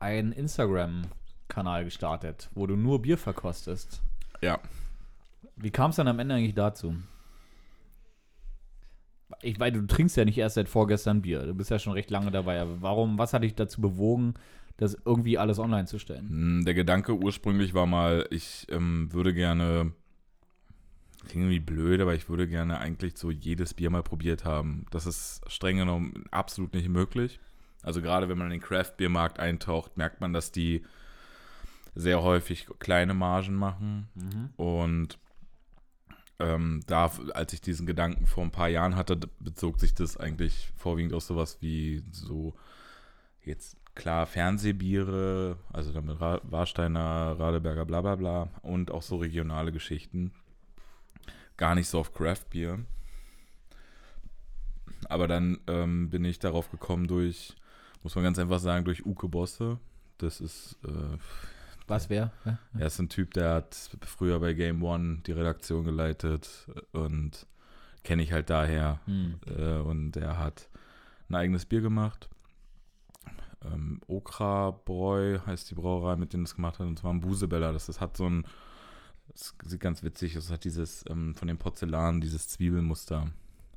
einen 0.00 0.32
Instagram-Kanal 0.32 1.84
gestartet, 1.84 2.48
wo 2.54 2.66
du 2.66 2.74
nur 2.74 3.02
Bier 3.02 3.18
verkostest. 3.18 4.02
Ja. 4.40 4.58
Wie 5.56 5.70
kam 5.70 5.90
es 5.90 5.96
dann 5.96 6.08
am 6.08 6.18
Ende 6.18 6.34
eigentlich 6.34 6.54
dazu? 6.54 6.96
Ich 9.42 9.60
weiß, 9.60 9.72
du 9.74 9.86
trinkst 9.86 10.16
ja 10.16 10.24
nicht 10.24 10.38
erst 10.38 10.54
seit 10.54 10.68
vorgestern 10.68 11.20
Bier. 11.20 11.42
Du 11.44 11.54
bist 11.54 11.70
ja 11.70 11.78
schon 11.78 11.92
recht 11.92 12.10
lange 12.10 12.30
dabei. 12.30 12.60
Aber 12.60 12.80
warum, 12.80 13.18
was 13.18 13.32
hat 13.34 13.42
dich 13.42 13.54
dazu 13.54 13.80
bewogen, 13.80 14.34
das 14.78 14.96
irgendwie 15.04 15.36
alles 15.38 15.58
online 15.58 15.86
zu 15.86 15.98
stellen? 15.98 16.28
Hm, 16.28 16.64
Der 16.64 16.74
Gedanke 16.74 17.14
ursprünglich 17.14 17.74
war 17.74 17.86
mal, 17.86 18.26
ich 18.30 18.66
ähm, 18.70 19.12
würde 19.12 19.34
gerne, 19.34 19.92
klingt 21.24 21.44
irgendwie 21.44 21.60
blöd, 21.60 22.00
aber 22.00 22.14
ich 22.14 22.28
würde 22.28 22.48
gerne 22.48 22.78
eigentlich 22.78 23.16
so 23.16 23.30
jedes 23.30 23.74
Bier 23.74 23.90
mal 23.90 24.02
probiert 24.02 24.44
haben. 24.44 24.86
Das 24.90 25.06
ist 25.06 25.40
streng 25.46 25.78
genommen 25.78 26.24
absolut 26.30 26.74
nicht 26.74 26.88
möglich. 26.88 27.40
Also 27.82 28.00
gerade 28.00 28.28
wenn 28.28 28.38
man 28.38 28.46
in 28.48 28.58
den 28.58 28.66
Craft-Biermarkt 28.66 29.38
eintaucht, 29.38 29.96
merkt 29.96 30.20
man, 30.20 30.32
dass 30.32 30.52
die 30.52 30.84
sehr 31.94 32.22
häufig 32.22 32.66
kleine 32.78 33.14
Margen 33.14 33.54
machen. 33.54 34.08
Und 34.56 35.18
ähm, 36.40 36.82
da, 36.86 37.10
als 37.34 37.52
ich 37.52 37.60
diesen 37.60 37.86
Gedanken 37.86 38.26
vor 38.26 38.42
ein 38.42 38.50
paar 38.50 38.68
Jahren 38.68 38.96
hatte, 38.96 39.16
bezog 39.38 39.78
sich 39.78 39.94
das 39.94 40.16
eigentlich 40.16 40.72
vorwiegend 40.76 41.14
auf 41.14 41.22
sowas 41.22 41.58
wie 41.60 42.02
so 42.10 42.54
jetzt 43.44 43.76
klar 43.94 44.26
Fernsehbiere, 44.26 45.58
also 45.72 45.92
damit 45.92 46.20
Ra 46.20 46.40
Warsteiner, 46.42 47.36
Radeberger, 47.38 47.84
bla 47.84 48.00
bla 48.00 48.16
bla 48.16 48.48
und 48.62 48.90
auch 48.90 49.02
so 49.02 49.16
regionale 49.16 49.70
Geschichten. 49.70 50.32
Gar 51.56 51.74
nicht 51.74 51.88
so 51.88 52.00
auf 52.00 52.12
Craft-Bier. 52.12 52.84
Aber 55.08 55.28
dann 55.28 55.58
ähm, 55.66 56.10
bin 56.10 56.24
ich 56.24 56.38
darauf 56.38 56.70
gekommen 56.70 57.06
durch, 57.06 57.54
muss 58.02 58.14
man 58.14 58.24
ganz 58.24 58.38
einfach 58.38 58.58
sagen, 58.58 58.84
durch 58.84 59.04
Uke 59.04 59.28
Bosse. 59.28 59.78
Das 60.18 60.40
ist 60.40 60.78
äh, 60.84 61.18
Was 61.86 62.08
wer? 62.08 62.32
Ja? 62.44 62.58
er 62.78 62.86
ist 62.86 62.98
ein 62.98 63.08
Typ, 63.08 63.34
der 63.34 63.54
hat 63.54 63.74
früher 64.02 64.40
bei 64.40 64.54
Game 64.54 64.82
One 64.82 65.18
die 65.26 65.32
Redaktion 65.32 65.84
geleitet 65.84 66.68
und 66.92 67.46
kenne 68.04 68.22
ich 68.22 68.32
halt 68.32 68.50
daher. 68.50 69.00
Hm. 69.06 69.40
Äh, 69.46 69.78
und 69.78 70.16
er 70.16 70.38
hat 70.38 70.68
ein 71.28 71.34
eigenes 71.34 71.66
Bier 71.66 71.80
gemacht. 71.80 72.28
Ähm, 73.64 74.00
Okra 74.06 74.70
Bräu 74.70 75.38
heißt 75.46 75.70
die 75.70 75.74
Brauerei, 75.74 76.16
mit 76.16 76.32
denen 76.32 76.44
das 76.44 76.54
gemacht 76.54 76.78
hat. 76.78 76.86
Und 76.86 76.98
zwar 76.98 77.12
ein 77.12 77.20
Busebeller. 77.20 77.72
Das, 77.72 77.86
das 77.86 78.00
hat 78.00 78.16
so 78.16 78.26
ein, 78.28 78.44
das 79.34 79.54
sieht 79.64 79.80
ganz 79.80 80.02
witzig 80.02 80.36
aus. 80.38 80.44
Das 80.44 80.52
hat 80.54 80.64
dieses, 80.64 81.04
ähm, 81.08 81.34
von 81.34 81.48
dem 81.48 81.58
Porzellan, 81.58 82.20
dieses 82.20 82.48
Zwiebelmuster. 82.48 83.30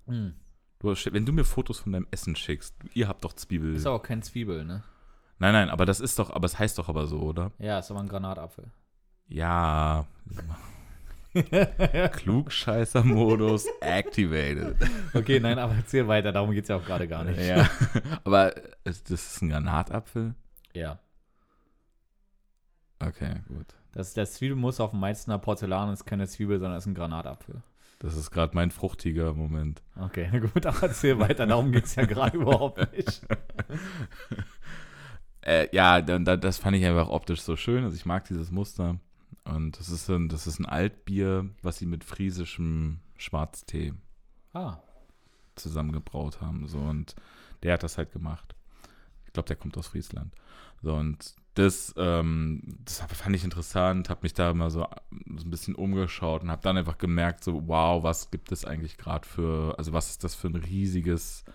Hm. 0.08 0.34
Du, 0.80 0.90
wenn 1.12 1.26
du 1.26 1.34
mir 1.34 1.44
Fotos 1.44 1.80
von 1.80 1.92
deinem 1.92 2.08
Essen 2.12 2.36
schickst, 2.36 2.76
ihr 2.94 3.08
habt 3.08 3.24
doch 3.24 3.34
Zwiebel. 3.34 3.76
Ist 3.76 3.88
aber 3.88 3.96
auch 3.96 4.04
kein 4.04 4.22
Zwiebel, 4.22 4.64
ne? 4.64 4.84
Nein, 5.40 5.54
nein, 5.54 5.70
aber 5.70 5.86
das 5.86 6.00
ist 6.00 6.18
doch, 6.20 6.30
aber 6.32 6.46
es 6.46 6.58
heißt 6.60 6.78
doch 6.78 6.88
aber 6.90 7.08
so, 7.08 7.20
oder? 7.22 7.52
Ja, 7.60 7.80
ist 7.80 7.90
aber 7.92 8.00
ein 8.00 8.08
Granatapfel. 8.08 8.66
Ja. 9.28 10.06
Klugscheißer-Modus 12.28 13.66
activated. 13.82 14.76
Okay, 15.14 15.40
nein, 15.40 15.60
aber 15.60 15.76
erzähl 15.76 16.08
weiter, 16.08 16.32
darum 16.32 16.52
geht 16.52 16.64
es 16.64 16.70
ja 16.70 16.78
auch 16.78 16.86
gerade 16.86 17.08
gar 17.08 17.24
nicht. 17.24 17.40
Ja. 17.40 17.70
Aber 18.24 18.54
es- 18.84 19.04
das 19.04 19.34
ist 19.36 19.42
ein 19.42 19.50
Granatapfel? 19.50 20.36
ja. 20.74 21.00
Okay, 23.00 23.42
gut. 23.48 23.76
Das, 23.98 24.14
das 24.14 24.34
Zwiebelmus 24.34 24.80
auf 24.80 24.92
dem 24.92 25.00
Meißner 25.00 25.40
Porzellan 25.40 25.92
ist 25.92 26.06
keine 26.06 26.28
Zwiebel, 26.28 26.60
sondern 26.60 26.78
ist 26.78 26.86
ein 26.86 26.94
Granatapfel. 26.94 27.64
Das 27.98 28.16
ist 28.16 28.30
gerade 28.30 28.54
mein 28.54 28.70
fruchtiger 28.70 29.34
Moment. 29.34 29.82
Okay, 30.00 30.30
gut, 30.54 30.68
aber 30.68 30.84
erzähl 30.84 31.18
weiter, 31.18 31.48
darum 31.48 31.72
geht 31.72 31.86
es 31.86 31.96
ja 31.96 32.06
gerade 32.06 32.38
überhaupt 32.42 32.96
nicht. 32.96 33.26
Äh, 35.42 35.74
ja, 35.74 36.02
das 36.02 36.58
fand 36.58 36.76
ich 36.76 36.84
einfach 36.84 37.08
optisch 37.08 37.40
so 37.40 37.56
schön. 37.56 37.86
Also 37.86 37.96
ich 37.96 38.06
mag 38.06 38.26
dieses 38.26 38.52
Muster. 38.52 39.00
Und 39.46 39.80
das 39.80 39.88
ist 39.88 40.10
ein, 40.10 40.28
das 40.28 40.46
ist 40.46 40.60
ein 40.60 40.66
Altbier, 40.66 41.50
was 41.62 41.78
sie 41.78 41.86
mit 41.86 42.04
friesischem 42.04 43.00
Schwarztee 43.16 43.94
Ah, 44.52 44.80
zusammengebraut 45.56 46.42
haben. 46.42 46.68
So, 46.68 46.80
und 46.80 47.16
der 47.64 47.76
hat 47.76 47.84
das 47.84 47.98
halt 47.98 48.12
gemacht. 48.12 48.56
Ich 49.26 49.32
glaube, 49.32 49.48
der 49.48 49.56
kommt 49.56 49.78
aus 49.78 49.88
Friesland. 49.88 50.34
So, 50.82 50.96
und 50.96 51.34
das, 51.58 51.94
ähm, 51.98 52.62
das 52.86 53.00
fand 53.00 53.36
ich 53.36 53.44
interessant, 53.44 54.10
habe 54.10 54.20
mich 54.24 54.34
da 54.34 54.54
mal 54.54 54.70
so, 54.70 54.86
so 55.10 55.46
ein 55.46 55.50
bisschen 55.50 55.74
umgeschaut 55.74 56.44
und 56.44 56.52
habe 56.52 56.62
dann 56.62 56.78
einfach 56.78 57.00
gemerkt, 57.00 57.44
so, 57.44 57.68
wow, 57.68 58.04
was 58.04 58.30
gibt 58.30 58.52
es 58.52 58.64
eigentlich 58.64 58.98
gerade 58.98 59.28
für, 59.28 59.74
also 59.78 59.92
was 59.92 60.12
ist 60.12 60.24
das 60.24 60.36
für 60.36 60.48
ein 60.48 60.56
riesiges, 60.56 61.46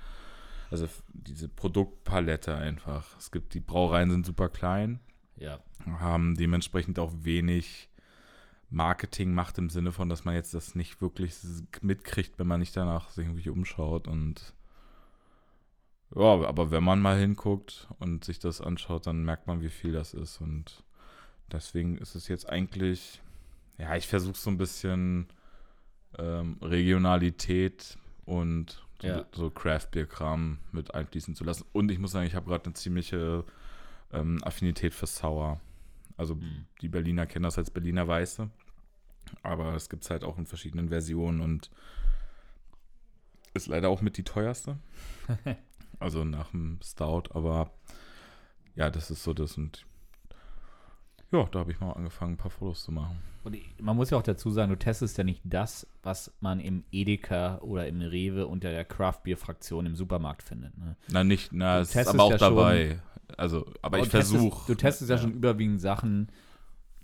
also 0.72 0.88
diese 1.12 1.48
Produktpalette 1.48 2.56
einfach. 2.56 3.16
Es 3.16 3.30
gibt, 3.30 3.54
die 3.54 3.60
Brauereien 3.60 4.10
sind 4.10 4.26
super 4.26 4.48
klein, 4.48 4.98
ja. 5.36 5.60
haben 5.86 6.34
dementsprechend 6.34 6.98
auch 6.98 7.12
wenig 7.20 7.88
Marketing 8.70 9.34
macht 9.34 9.58
im 9.58 9.70
Sinne 9.70 9.92
von, 9.92 10.08
dass 10.08 10.24
man 10.24 10.34
jetzt 10.34 10.52
das 10.52 10.74
nicht 10.74 11.00
wirklich 11.00 11.36
mitkriegt, 11.80 12.40
wenn 12.40 12.48
man 12.48 12.58
nicht 12.58 12.76
danach 12.76 13.10
sich 13.10 13.26
irgendwie 13.26 13.50
umschaut 13.50 14.08
und 14.08 14.52
ja, 16.14 16.46
aber 16.46 16.70
wenn 16.70 16.84
man 16.84 17.00
mal 17.00 17.18
hinguckt 17.18 17.88
und 17.98 18.24
sich 18.24 18.38
das 18.38 18.60
anschaut, 18.60 19.06
dann 19.06 19.24
merkt 19.24 19.46
man, 19.46 19.60
wie 19.62 19.68
viel 19.70 19.92
das 19.92 20.14
ist 20.14 20.40
und 20.40 20.84
deswegen 21.50 21.98
ist 21.98 22.14
es 22.14 22.28
jetzt 22.28 22.48
eigentlich, 22.48 23.20
ja, 23.78 23.94
ich 23.96 24.06
versuche 24.08 24.36
so 24.36 24.50
ein 24.50 24.58
bisschen 24.58 25.28
ähm, 26.18 26.58
Regionalität 26.62 27.96
und 28.24 28.82
so, 29.00 29.08
Ja. 29.08 29.26
so 29.34 29.50
Craft-Bier-Kram 29.50 30.58
mit 30.70 30.94
einfließen 30.94 31.34
zu 31.34 31.42
lassen. 31.44 31.64
Und 31.72 31.90
ich 31.90 31.98
muss 31.98 32.12
sagen, 32.12 32.26
ich 32.26 32.34
habe 32.34 32.48
gerade 32.48 32.66
eine 32.66 32.74
ziemliche 32.74 33.44
ähm, 34.12 34.38
Affinität 34.44 34.94
für 34.94 35.06
Sauer. 35.06 35.60
Also 36.16 36.34
Hm. 36.34 36.66
die 36.82 36.88
Berliner 36.88 37.26
kennen 37.26 37.42
das 37.44 37.58
als 37.58 37.70
Berliner 37.70 38.06
Weiße. 38.06 38.48
Aber 39.42 39.74
es 39.74 39.88
gibt 39.88 40.04
es 40.04 40.10
halt 40.10 40.22
auch 40.24 40.38
in 40.38 40.46
verschiedenen 40.46 40.88
Versionen 40.90 41.40
und 41.40 41.70
ist 43.54 43.66
leider 43.66 43.88
auch 43.88 44.02
mit 44.02 44.16
die 44.16 44.24
teuerste. 44.24 44.78
also 46.02 46.24
nach 46.24 46.50
dem 46.50 46.78
Stout, 46.82 47.24
aber 47.34 47.70
ja, 48.74 48.90
das 48.90 49.10
ist 49.10 49.22
so 49.22 49.32
das 49.34 49.56
und 49.56 49.84
ja, 51.30 51.44
da 51.50 51.60
habe 51.60 51.72
ich 51.72 51.80
mal 51.80 51.92
angefangen, 51.92 52.34
ein 52.34 52.36
paar 52.36 52.50
Fotos 52.50 52.84
zu 52.84 52.92
machen. 52.92 53.16
Und 53.44 53.56
man 53.80 53.96
muss 53.96 54.10
ja 54.10 54.18
auch 54.18 54.22
dazu 54.22 54.50
sagen, 54.50 54.70
du 54.70 54.78
testest 54.78 55.16
ja 55.16 55.24
nicht 55.24 55.40
das, 55.44 55.86
was 56.02 56.30
man 56.40 56.60
im 56.60 56.84
Edeka 56.92 57.58
oder 57.58 57.88
im 57.88 58.02
Rewe 58.02 58.46
unter 58.46 58.70
der 58.70 58.84
Craft-Bier-Fraktion 58.84 59.86
im 59.86 59.96
Supermarkt 59.96 60.42
findet. 60.42 60.76
Ne? 60.78 60.94
Na, 61.10 61.24
nicht, 61.24 61.50
na, 61.52 61.76
Du 61.76 61.82
es 61.82 61.96
ist 61.96 62.06
aber 62.08 62.22
auch 62.24 62.30
ja 62.32 62.38
schon- 62.38 62.54
dabei. 62.54 63.00
Also, 63.38 63.66
aber 63.80 63.98
ich 63.98 64.04
du 64.04 64.10
testest- 64.10 64.30
versuche. 64.32 64.66
Du 64.66 64.74
testest 64.74 65.10
ja, 65.10 65.16
schon 65.16 65.32
überwiegend 65.32 65.80
Sachen, 65.80 66.28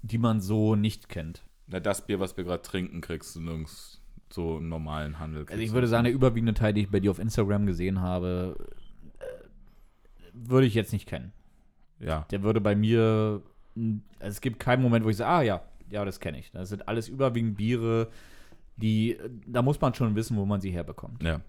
die 0.03 0.19
man 0.19 0.43
so 0.43 0.77
nicht 0.77 1.09
kennt. 1.09 1.43
Na, 1.67 1.81
das 1.81 2.07
Bier, 2.07 2.21
was 2.21 2.37
wir 2.37 2.45
gerade 2.45 2.63
trinken, 2.63 3.01
kriegst 3.01 3.35
du 3.35 3.41
nirgends 3.41 4.01
so 4.31 4.59
im 4.59 4.69
normalen 4.69 5.19
Handel. 5.19 5.47
Also 5.49 5.63
ich 5.63 5.73
würde 5.73 5.87
sagen, 5.89 6.05
der 6.05 6.13
überwiegende 6.13 6.53
Teil, 6.53 6.75
den 6.75 6.85
ich 6.85 6.91
bei 6.91 7.01
dir 7.01 7.11
auf 7.11 7.19
Instagram 7.19 7.65
gesehen 7.65 8.01
habe, 8.03 8.57
würde 10.47 10.67
ich 10.67 10.75
jetzt 10.75 10.93
nicht 10.93 11.07
kennen. 11.09 11.33
ja, 11.99 12.27
Der 12.31 12.43
würde 12.43 12.61
bei 12.61 12.75
mir, 12.77 13.43
also 13.75 13.93
es 14.21 14.41
gibt 14.41 14.59
keinen 14.61 14.83
Moment, 14.83 15.05
wo 15.05 15.11
ich 15.11 15.17
sage, 15.17 15.31
ah 15.31 15.43
ja, 15.43 15.63
Ja, 15.91 16.05
das 16.05 16.21
kenne 16.21 16.39
ich. 16.39 16.51
Das 16.53 16.69
sind 16.69 16.87
alles 16.89 17.09
überwiegend 17.09 17.57
Biere, 17.57 18.09
die, 18.77 19.19
da 19.47 19.63
muss 19.63 19.81
man 19.81 19.95
schon 19.95 20.15
wissen, 20.15 20.37
wo 20.37 20.45
man 20.45 20.61
sie 20.61 20.71
herbekommt. 20.71 21.23
Ja. 21.23 21.41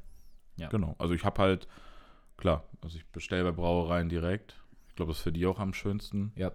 Ja. 0.57 0.69
Genau. 0.69 0.95
Also 0.97 1.13
ich 1.13 1.23
habe 1.23 1.41
halt, 1.41 1.67
klar, 2.37 2.63
also 2.81 2.97
ich 2.97 3.05
bestelle 3.07 3.43
bei 3.43 3.51
Brauereien 3.51 4.09
direkt. 4.09 4.55
Ich 4.87 4.95
glaube, 4.95 5.11
das 5.11 5.17
ist 5.19 5.23
für 5.23 5.31
die 5.31 5.45
auch 5.45 5.59
am 5.59 5.73
schönsten. 5.73 6.31
Ja. 6.35 6.51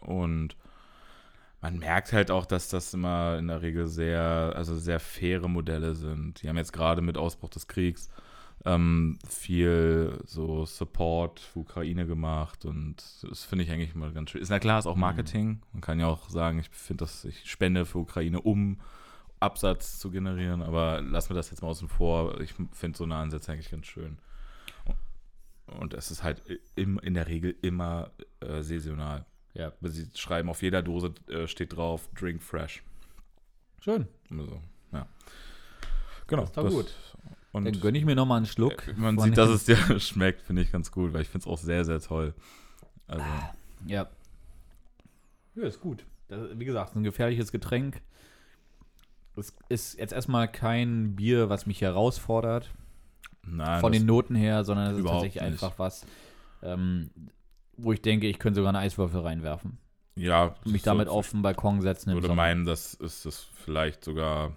Und 0.00 0.56
man 1.60 1.78
merkt 1.78 2.12
halt 2.12 2.30
auch, 2.30 2.46
dass 2.46 2.68
das 2.68 2.92
immer 2.94 3.38
in 3.38 3.48
der 3.48 3.62
Regel 3.62 3.86
sehr, 3.86 4.52
also 4.54 4.76
sehr 4.76 5.00
faire 5.00 5.48
Modelle 5.48 5.94
sind. 5.94 6.42
Die 6.42 6.48
haben 6.48 6.56
jetzt 6.56 6.72
gerade 6.72 7.00
mit 7.00 7.16
Ausbruch 7.16 7.48
des 7.48 7.66
Kriegs 7.66 8.10
ähm, 8.66 9.18
viel 9.28 10.18
so 10.26 10.66
Support 10.66 11.38
für 11.38 11.60
Ukraine 11.60 12.06
gemacht 12.06 12.64
und 12.64 12.96
das 13.22 13.44
finde 13.44 13.64
ich 13.64 13.70
eigentlich 13.70 13.94
mal 13.94 14.12
ganz 14.12 14.30
schön. 14.30 14.42
Ist 14.42 14.50
na 14.50 14.58
klar, 14.58 14.80
ist 14.80 14.86
auch 14.86 14.96
Marketing. 14.96 15.62
Man 15.72 15.80
kann 15.80 16.00
ja 16.00 16.08
auch 16.08 16.28
sagen, 16.28 16.58
ich 16.58 16.68
finde 16.70 17.04
das, 17.04 17.24
ich 17.24 17.48
spende 17.48 17.86
für 17.86 17.98
Ukraine, 17.98 18.40
um 18.40 18.80
Absatz 19.38 20.00
zu 20.00 20.10
generieren, 20.10 20.62
aber 20.62 21.00
lassen 21.00 21.30
wir 21.30 21.36
das 21.36 21.50
jetzt 21.50 21.62
mal 21.62 21.68
außen 21.68 21.88
vor. 21.88 22.40
Ich 22.40 22.54
finde 22.72 22.98
so 22.98 23.04
eine 23.04 23.14
Ansätze 23.14 23.52
eigentlich 23.52 23.70
ganz 23.70 23.86
schön. 23.86 24.18
Und 25.66 25.94
es 25.94 26.10
ist 26.10 26.24
halt 26.24 26.42
im, 26.74 26.98
in 26.98 27.14
der 27.14 27.28
Regel 27.28 27.54
immer 27.62 28.10
äh, 28.40 28.62
saisonal. 28.62 29.26
Ja. 29.54 29.72
Sie 29.82 30.08
schreiben 30.14 30.48
auf 30.48 30.62
jeder 30.62 30.82
Dose 30.82 31.14
äh, 31.28 31.46
steht 31.46 31.76
drauf, 31.76 32.08
drink 32.14 32.42
fresh. 32.42 32.82
Schön. 33.80 34.08
Also, 34.30 34.60
ja. 34.92 35.06
Genau. 36.26 36.42
Das 36.42 36.50
ist 36.50 36.56
doch 36.56 36.70
gut. 36.70 36.94
Und 37.56 37.64
Dann 37.64 37.80
gönne 37.80 37.96
ich 37.98 38.04
mir 38.04 38.14
nochmal 38.14 38.36
einen 38.38 38.46
Schluck. 38.46 38.82
man 38.96 39.18
sieht, 39.18 39.36
dass 39.38 39.48
es 39.50 39.64
dir 39.64 39.76
schmeckt, 40.00 40.42
finde 40.42 40.62
ich 40.62 40.70
ganz 40.72 40.90
gut, 40.92 41.12
weil 41.12 41.22
ich 41.22 41.28
finde 41.28 41.44
es 41.44 41.46
auch 41.46 41.58
sehr, 41.58 41.84
sehr 41.84 42.00
toll. 42.00 42.34
Also, 43.06 43.24
Ja. 43.86 44.08
Ja, 45.54 45.62
ist 45.66 45.80
gut. 45.80 46.04
Das, 46.28 46.40
wie 46.58 46.64
gesagt, 46.66 46.94
ein 46.96 47.02
gefährliches 47.02 47.50
Getränk. 47.52 48.02
Es 49.36 49.54
ist 49.68 49.98
jetzt 49.98 50.12
erstmal 50.12 50.48
kein 50.50 51.14
Bier, 51.16 51.48
was 51.48 51.66
mich 51.66 51.80
herausfordert, 51.82 52.70
nein, 53.42 53.80
von 53.80 53.92
den 53.92 54.06
Noten 54.06 54.34
her, 54.34 54.64
sondern 54.64 54.92
es 54.92 54.98
ist 54.98 55.06
tatsächlich 55.06 55.42
nicht. 55.42 55.52
einfach 55.52 55.78
was, 55.78 56.04
ähm, 56.62 57.10
wo 57.76 57.92
ich 57.92 58.00
denke, 58.02 58.26
ich 58.26 58.38
könnte 58.38 58.56
sogar 58.60 58.74
einen 58.74 58.82
Eiswürfel 58.84 59.20
reinwerfen. 59.20 59.78
ja, 60.14 60.54
Und 60.64 60.72
mich 60.72 60.82
so- 60.82 60.90
damit 60.90 61.08
auf 61.08 61.30
den 61.30 61.42
Balkon 61.42 61.80
setzen. 61.82 62.10
Ich 62.10 62.16
würde 62.16 62.28
Sommer. 62.28 62.42
meinen, 62.42 62.64
das 62.66 62.94
ist 62.94 63.24
das 63.26 63.46
vielleicht 63.64 64.04
sogar 64.04 64.52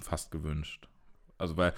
fast 0.00 0.30
gewünscht. 0.30 0.86
Also, 1.38 1.56
weil 1.56 1.72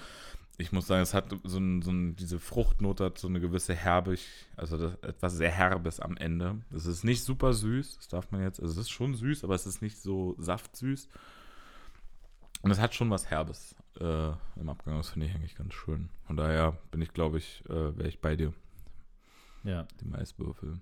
ich 0.59 0.71
muss 0.73 0.87
sagen, 0.87 1.03
es 1.03 1.15
hat 1.15 1.35
so, 1.45 1.59
ein, 1.59 1.83
so 1.83 1.91
ein, 1.91 2.15
diese 2.17 2.38
Fruchtnote 2.38 3.05
hat 3.07 3.19
so 3.19 3.27
eine 3.29 3.41
gewisse 3.41 3.75
herbig, 3.75 4.27
also 4.57 4.77
das, 4.77 4.95
etwas 5.03 5.35
sehr 5.35 5.51
Herbes 5.51 5.99
am 6.01 6.17
Ende. 6.17 6.61
Es 6.75 6.87
ist 6.87 7.05
nicht 7.05 7.25
super 7.25 7.53
süß, 7.53 7.97
das 7.97 8.09
darf 8.09 8.31
man 8.31 8.43
jetzt, 8.43 8.61
also 8.61 8.73
es 8.73 8.79
ist 8.87 8.91
schon 8.91 9.15
süß, 9.15 9.45
aber 9.45 9.55
es 9.55 9.67
ist 9.67 9.83
nicht 9.83 9.99
so 9.99 10.37
saftsüß. 10.38 11.09
Und 12.62 12.71
es 12.71 12.79
hat 12.79 12.95
schon 12.95 13.11
was 13.11 13.29
Herbes 13.31 13.75
äh, 13.99 14.29
im 14.61 14.69
Abgang, 14.69 14.97
das 14.97 15.11
finde 15.11 15.27
ich 15.27 15.35
eigentlich 15.35 15.57
ganz 15.57 15.75
schön. 15.75 16.11
Von 16.27 16.37
daher 16.37 16.77
bin 16.93 17.03
ich, 17.03 17.12
glaube 17.12 17.38
ich, 17.38 17.65
äh, 17.69 17.97
wäre 17.97 18.09
ich 18.09 18.21
bei 18.21 18.37
dir, 18.37 18.53
Ja. 19.65 19.87
die 20.01 20.07
Maiswürfel. 20.07 20.79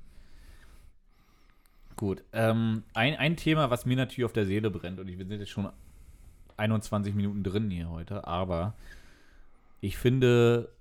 Gut. 1.96 2.22
Ähm, 2.32 2.82
ein, 2.94 3.16
ein 3.16 3.36
Thema, 3.36 3.70
was 3.70 3.86
mir 3.86 3.96
natürlich 3.96 4.24
auf 4.24 4.32
der 4.32 4.46
Seele 4.46 4.70
brennt, 4.70 5.00
und 5.00 5.08
ich, 5.08 5.16
sind 5.16 5.30
jetzt 5.30 5.48
schon 5.50 5.70
21 6.56 7.14
Minuten 7.14 7.42
drin 7.42 7.70
hier 7.70 7.88
heute, 7.88 8.26
aber 8.26 8.74
ich 9.80 9.98
finde, 9.98 10.72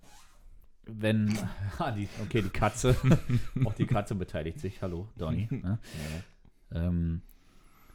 wenn. 0.85 1.37
Ah, 1.77 1.91
die, 1.91 2.09
okay, 2.21 2.41
die 2.41 2.49
Katze. 2.49 2.95
auch 3.65 3.73
die 3.73 3.85
Katze 3.85 4.15
beteiligt 4.15 4.59
sich. 4.59 4.81
Hallo, 4.81 5.07
Donny. 5.17 5.47
Ne? 5.51 5.79
Ähm, 6.71 7.21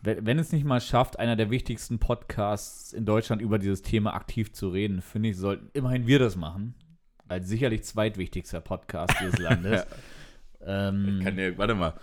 wenn, 0.02 0.24
wenn 0.26 0.38
es 0.38 0.52
nicht 0.52 0.64
mal 0.64 0.80
schafft, 0.80 1.18
einer 1.18 1.36
der 1.36 1.50
wichtigsten 1.50 1.98
Podcasts 1.98 2.92
in 2.92 3.04
Deutschland 3.04 3.42
über 3.42 3.58
dieses 3.58 3.82
Thema 3.82 4.14
aktiv 4.14 4.52
zu 4.52 4.68
reden, 4.68 5.02
finde 5.02 5.30
ich, 5.30 5.36
sollten 5.36 5.68
immerhin 5.74 6.06
wir 6.06 6.18
das 6.18 6.36
machen. 6.36 6.74
Als 7.28 7.48
sicherlich 7.48 7.84
zweitwichtigster 7.84 8.60
Podcast 8.60 9.14
dieses 9.20 9.38
Landes. 9.38 9.86
ähm, 10.62 11.20
Kann 11.22 11.36
der, 11.36 11.56
warte 11.58 11.74
mal. 11.74 11.94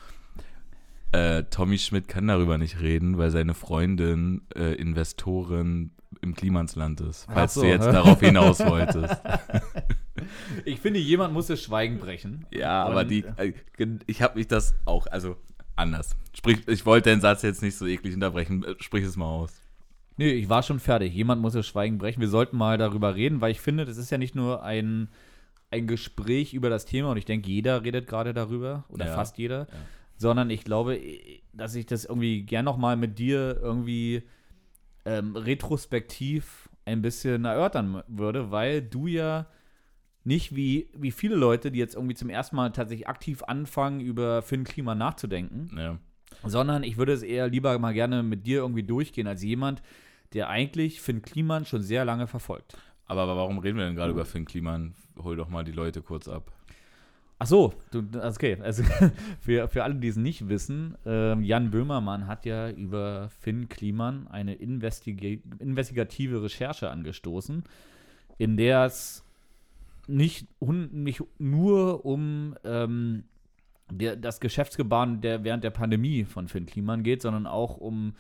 Äh, 1.12 1.44
Tommy 1.44 1.78
Schmidt 1.78 2.08
kann 2.08 2.28
darüber 2.28 2.58
nicht 2.58 2.80
reden, 2.80 3.18
weil 3.18 3.32
seine 3.32 3.54
Freundin 3.54 4.42
äh, 4.56 4.76
Investorin 4.76 5.92
im 6.22 6.36
Klimansland 6.36 7.02
ist. 7.02 7.28
Falls 7.32 7.54
so. 7.54 7.62
du 7.62 7.68
jetzt 7.68 7.86
darauf 7.86 8.20
hinaus 8.20 8.60
wolltest. 8.60 9.22
ich 10.66 10.80
finde, 10.80 11.00
jemand 11.00 11.34
muss 11.34 11.48
das 11.48 11.62
Schweigen 11.62 12.00
brechen. 12.00 12.46
Ja, 12.52 12.84
aber 12.84 13.04
die, 13.04 13.26
äh, 13.38 13.54
ich 14.08 14.22
habe 14.22 14.38
mich 14.38 14.48
das 14.48 14.76
auch, 14.86 15.08
also 15.08 15.36
anders. 15.76 16.16
Sprich, 16.34 16.68
ich 16.68 16.86
wollte 16.86 17.10
den 17.10 17.22
Satz 17.22 17.42
jetzt 17.42 17.62
nicht 17.62 17.76
so 17.78 17.86
eklig 17.88 18.14
unterbrechen. 18.14 18.64
Äh, 18.64 18.76
Sprich 18.80 19.04
es 19.04 19.18
mal 19.18 19.26
aus. 19.26 19.54
Nee, 20.18 20.32
ich 20.32 20.50
war 20.50 20.62
schon 20.64 20.80
fertig. 20.80 21.14
Jemand 21.14 21.42
muss 21.42 21.54
das 21.54 21.66
Schweigen 21.66 21.98
brechen. 21.98 22.22
Wir 22.22 22.28
sollten 22.28 22.58
mal 22.58 22.78
darüber 22.78 23.16
reden, 23.16 23.42
weil 23.42 23.52
ich 23.52 23.62
finde, 23.62 23.86
das 23.86 23.98
ist 23.98 24.12
ja 24.12 24.18
nicht 24.18 24.36
nur 24.36 24.64
ein, 24.64 25.10
ein 25.72 25.88
Gespräch 25.88 26.54
über 26.54 26.70
das 26.70 26.86
Thema 26.86 27.12
und 27.12 27.18
ich 27.18 27.26
denke, 27.26 27.50
jeder 27.50 27.84
redet 27.84 28.08
gerade 28.08 28.34
darüber 28.34 28.84
oder 28.90 29.08
Ja. 29.08 29.16
fast 29.16 29.38
jeder, 29.38 29.68
sondern 30.22 30.52
ich 30.52 30.64
glaube, 30.64 31.00
dass 31.52 31.74
ich 31.74 31.88
das 31.88 32.06
irgendwie 32.06 32.44
gern 32.44 32.64
nochmal 32.64 32.96
mit 32.96 33.18
dir 33.18 33.60
irgendwie 33.60 34.22
ähm, 35.04 35.36
retrospektiv 35.36 36.70
ein 36.86 37.02
bisschen 37.02 37.44
erörtern 37.46 38.04
würde, 38.08 38.52
weil 38.52 38.84
du 38.84 39.08
ja 39.08 39.48
nicht 40.24 40.56
wie, 40.56 40.90
wie 40.96 41.10
viele 41.10 41.36
Leute, 41.36 41.72
die 41.72 41.80
jetzt 41.80 41.96
irgendwie 41.96 42.14
zum 42.14 42.30
ersten 42.30 42.56
Mal 42.56 42.72
tatsächlich 42.72 43.08
aktiv 43.08 43.42
anfangen, 43.44 44.00
über 44.00 44.44
Finn 44.44 44.64
Klima 44.64 44.94
nachzudenken, 44.94 45.72
Ja. 45.76 45.98
sondern 46.44 46.84
ich 46.84 46.98
würde 46.98 47.14
es 47.14 47.24
eher 47.24 47.48
lieber 47.48 47.78
mal 47.80 47.94
gerne 47.94 48.22
mit 48.22 48.46
dir 48.46 48.60
irgendwie 48.60 48.84
durchgehen, 48.84 49.26
als 49.26 49.42
jemand, 49.44 49.82
der 50.34 50.50
eigentlich 50.50 51.02
Finn 51.02 51.24
Kliman 51.24 51.66
schon 51.66 51.82
sehr 51.82 52.06
lange 52.06 52.28
verfolgt. 52.28 52.78
Aber, 53.08 53.24
aber 53.24 53.36
warum 53.38 53.58
reden 53.58 53.80
wir 53.80 53.86
denn 53.86 53.96
gerade 53.96 54.12
über 54.12 54.26
Finn 54.26 54.46
Kliman? 54.46 54.94
Hol 55.18 55.36
doch 55.36 55.50
mal 55.50 55.64
die 55.64 55.72
Leute 55.74 56.04
kurz 56.04 56.28
ab. 56.28 56.52
Ach 57.44 57.48
so, 57.48 57.74
du, 57.90 58.04
okay. 58.22 58.60
Also 58.62 58.84
für, 59.40 59.68
für 59.68 59.84
alle, 59.84 59.96
die 59.96 60.10
es 60.10 60.16
nicht 60.16 60.48
wissen, 60.48 60.96
ähm, 61.08 61.42
Jan 61.42 61.72
Böhmermann 61.72 62.28
hat 62.28 62.46
ja 62.46 62.70
über 62.70 63.30
Finn 63.40 63.68
Kliman 63.68 64.28
eine 64.28 64.54
investige, 64.54 65.40
investigative 65.58 66.44
Recherche 66.44 66.92
angestoßen, 66.92 67.64
in 68.38 68.58
der 68.58 68.86
es 68.86 69.26
nicht, 70.08 70.50
nicht 70.62 71.24
nur 71.40 72.06
um 72.06 72.58
ähm, 72.64 73.24
der, 73.92 74.18
das 74.18 74.40
Geschäftsgebaren 74.40 75.22
der 75.22 75.44
während 75.44 75.64
der 75.64 75.72
Pandemie 75.72 76.26
von 76.26 76.48
Finn 76.48 76.68
Kliman 76.68 77.02
geht, 77.02 77.24
sondern 77.24 77.48
auch 77.48 77.78
um 77.78 78.14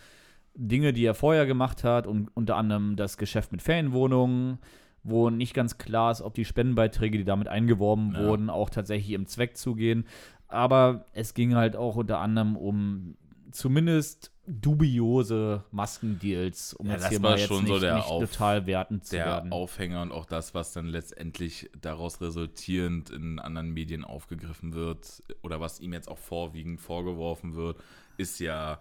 Dinge, 0.55 0.93
die 0.93 1.05
er 1.05 1.13
vorher 1.13 1.45
gemacht 1.45 1.83
hat, 1.83 2.07
und 2.07 2.31
unter 2.33 2.55
anderem 2.55 2.95
das 2.95 3.19
Geschäft 3.19 3.51
mit 3.51 3.61
Ferienwohnungen, 3.61 4.57
wo 5.03 5.29
nicht 5.29 5.53
ganz 5.53 5.77
klar 5.77 6.11
ist, 6.11 6.21
ob 6.21 6.33
die 6.35 6.45
Spendenbeiträge, 6.45 7.17
die 7.17 7.23
damit 7.23 7.47
eingeworben 7.47 8.13
Ja. 8.13 8.25
wurden, 8.27 8.49
auch 8.49 8.69
tatsächlich 8.69 9.13
im 9.13 9.25
Zweck 9.25 9.57
zugehen. 9.57 10.05
Aber 10.47 11.05
es 11.13 11.33
ging 11.33 11.55
halt 11.55 11.75
auch 11.75 11.95
unter 11.95 12.19
anderem 12.19 12.55
um 12.55 13.15
zumindest 13.51 14.31
dubiose 14.47 15.63
Maskendeals, 15.71 16.73
um 16.73 16.87
Ja, 16.87 16.93
jetzt 16.93 17.03
das 17.03 17.09
hier 17.09 17.23
war 17.23 17.31
mal 17.31 17.37
jetzt 17.39 17.47
schon 17.47 17.63
nicht, 17.63 17.73
so 17.73 17.79
der 17.79 17.95
nicht 17.95 18.05
Auf- 18.07 18.31
total 18.31 18.65
wertend 18.65 19.05
zu 19.05 19.15
der 19.15 19.25
werden. 19.25 19.51
Aufhänger 19.51 20.01
und 20.01 20.11
auch 20.11 20.25
das, 20.25 20.53
was 20.53 20.73
dann 20.73 20.87
letztendlich 20.87 21.69
daraus 21.79 22.21
resultierend 22.21 23.09
in 23.09 23.39
anderen 23.39 23.71
Medien 23.71 24.03
aufgegriffen 24.03 24.73
wird 24.73 25.21
oder 25.41 25.59
was 25.59 25.79
ihm 25.79 25.93
jetzt 25.93 26.09
auch 26.09 26.17
vorwiegend 26.17 26.79
vorgeworfen 26.81 27.55
wird, 27.55 27.77
ist 28.17 28.39
ja 28.39 28.79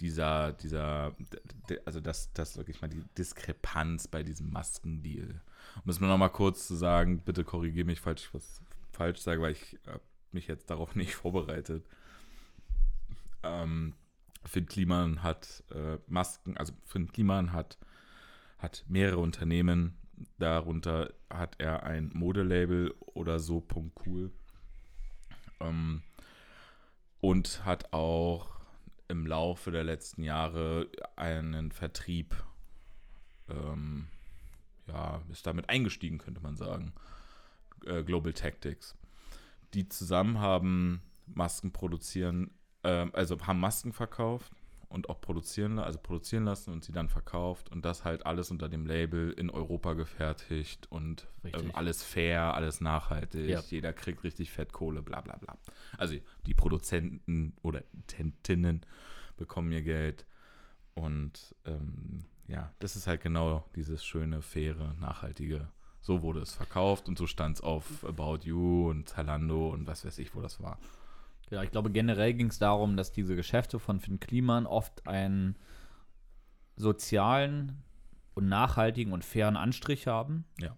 dieser, 0.00 0.52
dieser, 0.52 1.14
also 1.84 2.00
das, 2.00 2.32
das 2.32 2.56
wirklich 2.56 2.80
mal 2.82 2.88
die 2.88 3.02
Diskrepanz 3.16 4.08
bei 4.08 4.22
diesem 4.22 4.50
Maskendeal. 4.50 5.40
Um 5.84 5.90
es 5.90 6.00
mir 6.00 6.06
nochmal 6.06 6.30
kurz 6.30 6.66
zu 6.66 6.74
sagen, 6.74 7.20
bitte 7.20 7.44
korrigiere 7.44 7.86
mich, 7.86 8.00
falls 8.00 8.22
ich 8.22 8.34
was 8.34 8.60
falsch 8.92 9.20
sage, 9.20 9.40
weil 9.40 9.52
ich 9.52 9.78
mich 10.32 10.46
jetzt 10.46 10.70
darauf 10.70 10.94
nicht 10.94 11.14
vorbereitet. 11.14 11.84
Ähm, 13.42 13.94
Finn 14.44 14.66
Kliman 14.66 15.22
hat 15.22 15.64
äh, 15.70 15.98
Masken, 16.06 16.56
also 16.56 16.72
Finn 16.84 17.08
Kliman 17.08 17.52
hat, 17.52 17.78
hat 18.58 18.84
mehrere 18.88 19.18
Unternehmen. 19.18 19.96
Darunter 20.38 21.12
hat 21.28 21.56
er 21.58 21.82
ein 21.82 22.10
Modelabel 22.14 22.94
oder 23.00 23.38
so 23.38 23.66
cool. 24.06 24.30
Ähm, 25.60 26.02
und 27.20 27.64
hat 27.64 27.92
auch 27.92 28.55
im 29.08 29.26
Laufe 29.26 29.70
der 29.70 29.84
letzten 29.84 30.22
Jahre 30.22 30.88
einen 31.16 31.72
Vertrieb, 31.72 32.34
ähm, 33.48 34.08
ja, 34.86 35.20
ist 35.30 35.46
damit 35.46 35.68
eingestiegen, 35.68 36.18
könnte 36.18 36.40
man 36.40 36.56
sagen. 36.56 36.92
Äh, 37.84 38.02
Global 38.02 38.32
Tactics. 38.32 38.96
Die 39.74 39.88
zusammen 39.88 40.38
haben 40.38 41.02
Masken 41.26 41.72
produzieren, 41.72 42.50
ähm, 42.84 43.10
also 43.12 43.38
haben 43.46 43.60
Masken 43.60 43.92
verkauft 43.92 44.52
und 44.88 45.08
auch 45.08 45.20
produzieren, 45.20 45.78
also 45.78 45.98
produzieren 45.98 46.44
lassen 46.44 46.72
und 46.72 46.84
sie 46.84 46.92
dann 46.92 47.08
verkauft 47.08 47.70
und 47.70 47.84
das 47.84 48.04
halt 48.04 48.24
alles 48.26 48.50
unter 48.50 48.68
dem 48.68 48.86
Label 48.86 49.32
in 49.32 49.50
Europa 49.50 49.94
gefertigt 49.94 50.86
und 50.90 51.26
ähm, 51.44 51.70
alles 51.74 52.02
fair, 52.02 52.54
alles 52.54 52.80
nachhaltig, 52.80 53.48
Ja. 53.48 53.60
jeder 53.68 53.92
kriegt 53.92 54.22
richtig 54.24 54.50
Fettkohle, 54.52 55.02
bla 55.02 55.20
bla 55.20 55.36
bla. 55.36 55.56
Also 55.98 56.16
die 56.46 56.54
Produzenten 56.54 57.54
oder 57.62 57.82
Tentinnen 58.06 58.84
bekommen 59.36 59.72
ihr 59.72 59.82
Geld. 59.82 60.26
Und 60.94 61.54
ähm, 61.66 62.24
ja, 62.48 62.72
das 62.78 62.96
ist 62.96 63.06
halt 63.06 63.20
genau 63.20 63.64
dieses 63.74 64.04
schöne, 64.04 64.40
faire, 64.40 64.94
nachhaltige. 64.98 65.68
So 66.00 66.22
wurde 66.22 66.40
es 66.40 66.54
verkauft 66.54 67.08
und 67.08 67.18
so 67.18 67.26
stand 67.26 67.56
es 67.56 67.62
auf 67.62 68.04
About 68.04 68.38
You 68.44 68.88
und 68.90 69.08
Zalando 69.08 69.68
und 69.70 69.86
was 69.86 70.04
weiß 70.04 70.18
ich, 70.18 70.34
wo 70.34 70.40
das 70.40 70.62
war. 70.62 70.78
Ja, 71.50 71.62
ich 71.62 71.70
glaube, 71.70 71.90
generell 71.90 72.34
ging 72.34 72.48
es 72.48 72.58
darum, 72.58 72.96
dass 72.96 73.12
diese 73.12 73.36
Geschäfte 73.36 73.78
von 73.78 74.00
Finn 74.00 74.18
Kliman 74.18 74.66
oft 74.66 75.06
einen 75.06 75.56
sozialen 76.76 77.82
und 78.34 78.48
nachhaltigen 78.48 79.12
und 79.12 79.24
fairen 79.24 79.56
Anstrich 79.56 80.06
haben. 80.06 80.44
Ja. 80.60 80.76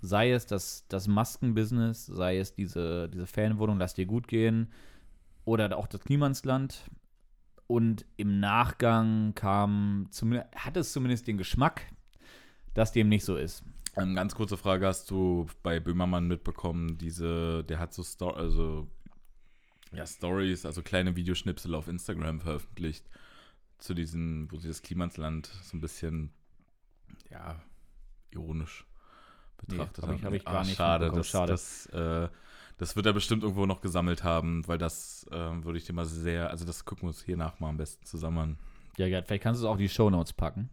Sei 0.00 0.30
es 0.30 0.46
das, 0.46 0.86
das 0.88 1.08
Maskenbusiness, 1.08 2.06
sei 2.06 2.38
es 2.38 2.54
diese, 2.54 3.08
diese 3.08 3.26
Ferienwohnung, 3.26 3.78
lass 3.78 3.94
dir 3.94 4.06
gut 4.06 4.28
gehen, 4.28 4.70
oder 5.44 5.76
auch 5.78 5.86
das 5.86 6.02
Klimansland. 6.02 6.90
Und 7.66 8.04
im 8.16 8.38
Nachgang 8.38 9.34
kam, 9.34 10.06
zumindest, 10.10 10.54
hat 10.54 10.76
es 10.76 10.92
zumindest 10.92 11.26
den 11.26 11.38
Geschmack, 11.38 11.82
dass 12.74 12.92
dem 12.92 13.08
nicht 13.08 13.24
so 13.24 13.36
ist. 13.36 13.64
Ähm, 13.96 14.14
ganz 14.14 14.34
kurze 14.34 14.56
Frage: 14.56 14.86
Hast 14.86 15.10
du 15.10 15.46
bei 15.62 15.80
Böhmermann 15.80 16.28
mitbekommen, 16.28 16.98
diese, 16.98 17.64
der 17.64 17.78
hat 17.78 17.94
so 17.94 18.04
Sto 18.04 18.30
also 18.30 18.86
ja, 19.92 20.06
Stories, 20.06 20.66
also 20.66 20.82
kleine 20.82 21.16
Videoschnipsel 21.16 21.74
auf 21.74 21.88
Instagram 21.88 22.40
veröffentlicht 22.40 23.04
zu 23.78 23.94
diesen, 23.94 24.50
wo 24.50 24.58
sie 24.58 24.68
das 24.68 24.82
Klimansland 24.82 25.46
so 25.62 25.76
ein 25.76 25.80
bisschen, 25.80 26.30
ja, 27.30 27.60
ironisch 28.30 28.84
betrachtet 29.58 30.04
hab 30.04 30.10
ich- 30.14 30.18
haben. 30.18 30.24
hab 30.26 30.32
ich 30.34 30.46
Ah, 30.48 30.52
gar 30.52 30.64
nicht 30.64 30.76
schade, 30.76 31.10
das, 31.10 31.28
schade. 31.28 31.52
Das, 31.52 31.86
äh, 31.86 32.28
das 32.78 32.94
wird 32.96 33.06
er 33.06 33.12
bestimmt 33.14 33.42
irgendwo 33.42 33.64
noch 33.66 33.80
gesammelt 33.80 34.22
haben, 34.24 34.66
weil 34.68 34.76
das 34.78 35.26
ähm, 35.32 35.64
würde 35.64 35.78
ich 35.78 35.84
dir 35.84 35.92
mal 35.94 36.04
sehr, 36.04 36.50
also 36.50 36.64
das 36.64 36.84
gucken 36.84 37.04
wir 37.04 37.08
uns 37.08 37.22
hier 37.22 37.36
nach 37.36 37.58
mal 37.60 37.70
am 37.70 37.76
besten 37.78 38.04
zusammen 38.04 38.38
an. 38.38 38.58
Ja, 38.98 39.08
Gerd, 39.08 39.26
vielleicht 39.26 39.42
kannst 39.42 39.60
du 39.60 39.66
es 39.66 39.68
auch 39.68 39.74
in 39.74 39.80
die 39.80 39.88
Shownotes 39.88 40.32
packen. 40.34 40.68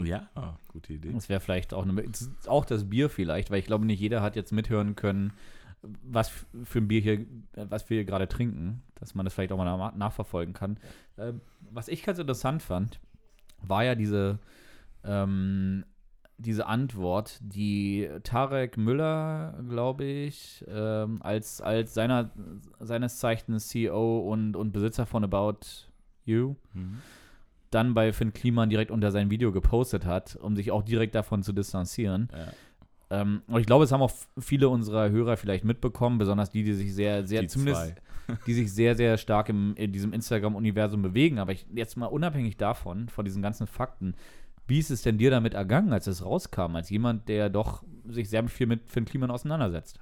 Ja, 0.00 0.28
ah, 0.36 0.56
gute 0.68 0.92
Idee. 0.92 1.12
Das 1.12 1.28
wäre 1.28 1.40
vielleicht 1.40 1.74
auch 1.74 1.82
eine, 1.84 2.04
auch 2.46 2.64
das 2.64 2.88
Bier 2.88 3.08
vielleicht, 3.10 3.50
weil 3.50 3.58
ich 3.58 3.64
glaube, 3.66 3.84
nicht 3.86 3.98
jeder 3.98 4.22
hat 4.22 4.36
jetzt 4.36 4.52
mithören 4.52 4.94
können, 4.94 5.32
was 6.02 6.30
für 6.64 6.78
ein 6.80 6.88
Bier 6.88 7.00
hier, 7.00 7.26
was 7.54 7.88
wir 7.88 7.96
hier 7.96 8.04
gerade 8.04 8.28
trinken, 8.28 8.82
dass 8.96 9.14
man 9.14 9.24
das 9.24 9.34
vielleicht 9.34 9.52
auch 9.52 9.56
mal 9.58 9.64
nach- 9.76 9.94
nachverfolgen 9.94 10.54
kann. 10.54 10.78
Ähm, 11.16 11.40
was 11.70 11.88
ich 11.88 12.02
ganz 12.02 12.18
interessant 12.18 12.62
fand, 12.62 12.98
war 13.62 13.84
ja 13.84 13.94
diese, 13.94 14.38
ähm, 15.04 15.84
diese 16.36 16.66
Antwort, 16.66 17.38
die 17.42 18.08
Tarek 18.22 18.76
Müller, 18.76 19.58
glaube 19.68 20.04
ich, 20.04 20.64
ähm, 20.68 21.20
als, 21.22 21.60
als 21.60 21.94
seiner, 21.94 22.30
seines 22.78 23.18
Zeichens 23.18 23.68
CEO 23.68 24.20
und, 24.20 24.54
und 24.56 24.72
Besitzer 24.72 25.06
von 25.06 25.24
About 25.24 25.60
You, 26.24 26.54
Mhm. 26.74 26.98
dann 27.70 27.94
bei 27.94 28.12
Finn 28.12 28.32
Kliman 28.32 28.70
direkt 28.70 28.90
unter 28.90 29.10
sein 29.10 29.30
Video 29.30 29.50
gepostet 29.52 30.04
hat, 30.06 30.36
um 30.36 30.54
sich 30.56 30.70
auch 30.70 30.82
direkt 30.82 31.14
davon 31.14 31.42
zu 31.42 31.52
distanzieren. 31.52 32.28
Ja. 32.32 32.52
Ähm, 33.10 33.42
und 33.46 33.60
ich 33.60 33.66
glaube, 33.66 33.84
es 33.84 33.92
haben 33.92 34.02
auch 34.02 34.12
viele 34.38 34.68
unserer 34.68 35.10
Hörer 35.10 35.36
vielleicht 35.36 35.64
mitbekommen, 35.64 36.18
besonders 36.18 36.50
die, 36.50 36.62
die 36.62 36.74
sich 36.74 36.94
sehr, 36.94 37.26
sehr, 37.26 37.42
Die 37.42 37.48
zumindest, 37.48 37.94
die 38.46 38.54
sich 38.54 38.72
sehr, 38.72 38.94
sehr 38.94 39.16
stark 39.16 39.48
im, 39.48 39.74
in 39.76 39.92
diesem 39.92 40.12
Instagram-Universum 40.12 41.00
bewegen. 41.00 41.38
Aber 41.38 41.52
ich, 41.52 41.66
jetzt 41.74 41.96
mal 41.96 42.06
unabhängig 42.06 42.56
davon, 42.56 43.08
von 43.08 43.24
diesen 43.24 43.40
ganzen 43.40 43.66
Fakten, 43.66 44.14
wie 44.66 44.78
ist 44.78 44.90
es 44.90 45.00
denn 45.00 45.16
dir 45.16 45.30
damit 45.30 45.54
ergangen, 45.54 45.92
als 45.94 46.06
es 46.06 46.24
rauskam, 46.24 46.76
als 46.76 46.90
jemand, 46.90 47.28
der 47.28 47.48
doch 47.48 47.82
sich 48.06 48.28
sehr 48.28 48.46
viel 48.48 48.66
mit 48.66 48.90
Finn 48.90 49.06
Kliman 49.06 49.30
auseinandersetzt? 49.30 50.00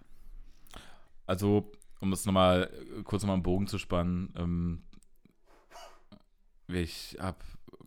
Also, 1.26 1.70
um 2.00 2.12
es 2.12 2.26
nochmal 2.26 2.70
kurz 3.04 3.22
nochmal 3.22 3.34
einen 3.34 3.42
Bogen 3.44 3.68
zu 3.68 3.78
spannen, 3.78 4.34
ähm, 4.36 4.82
ich 6.68 7.16
habe 7.20 7.38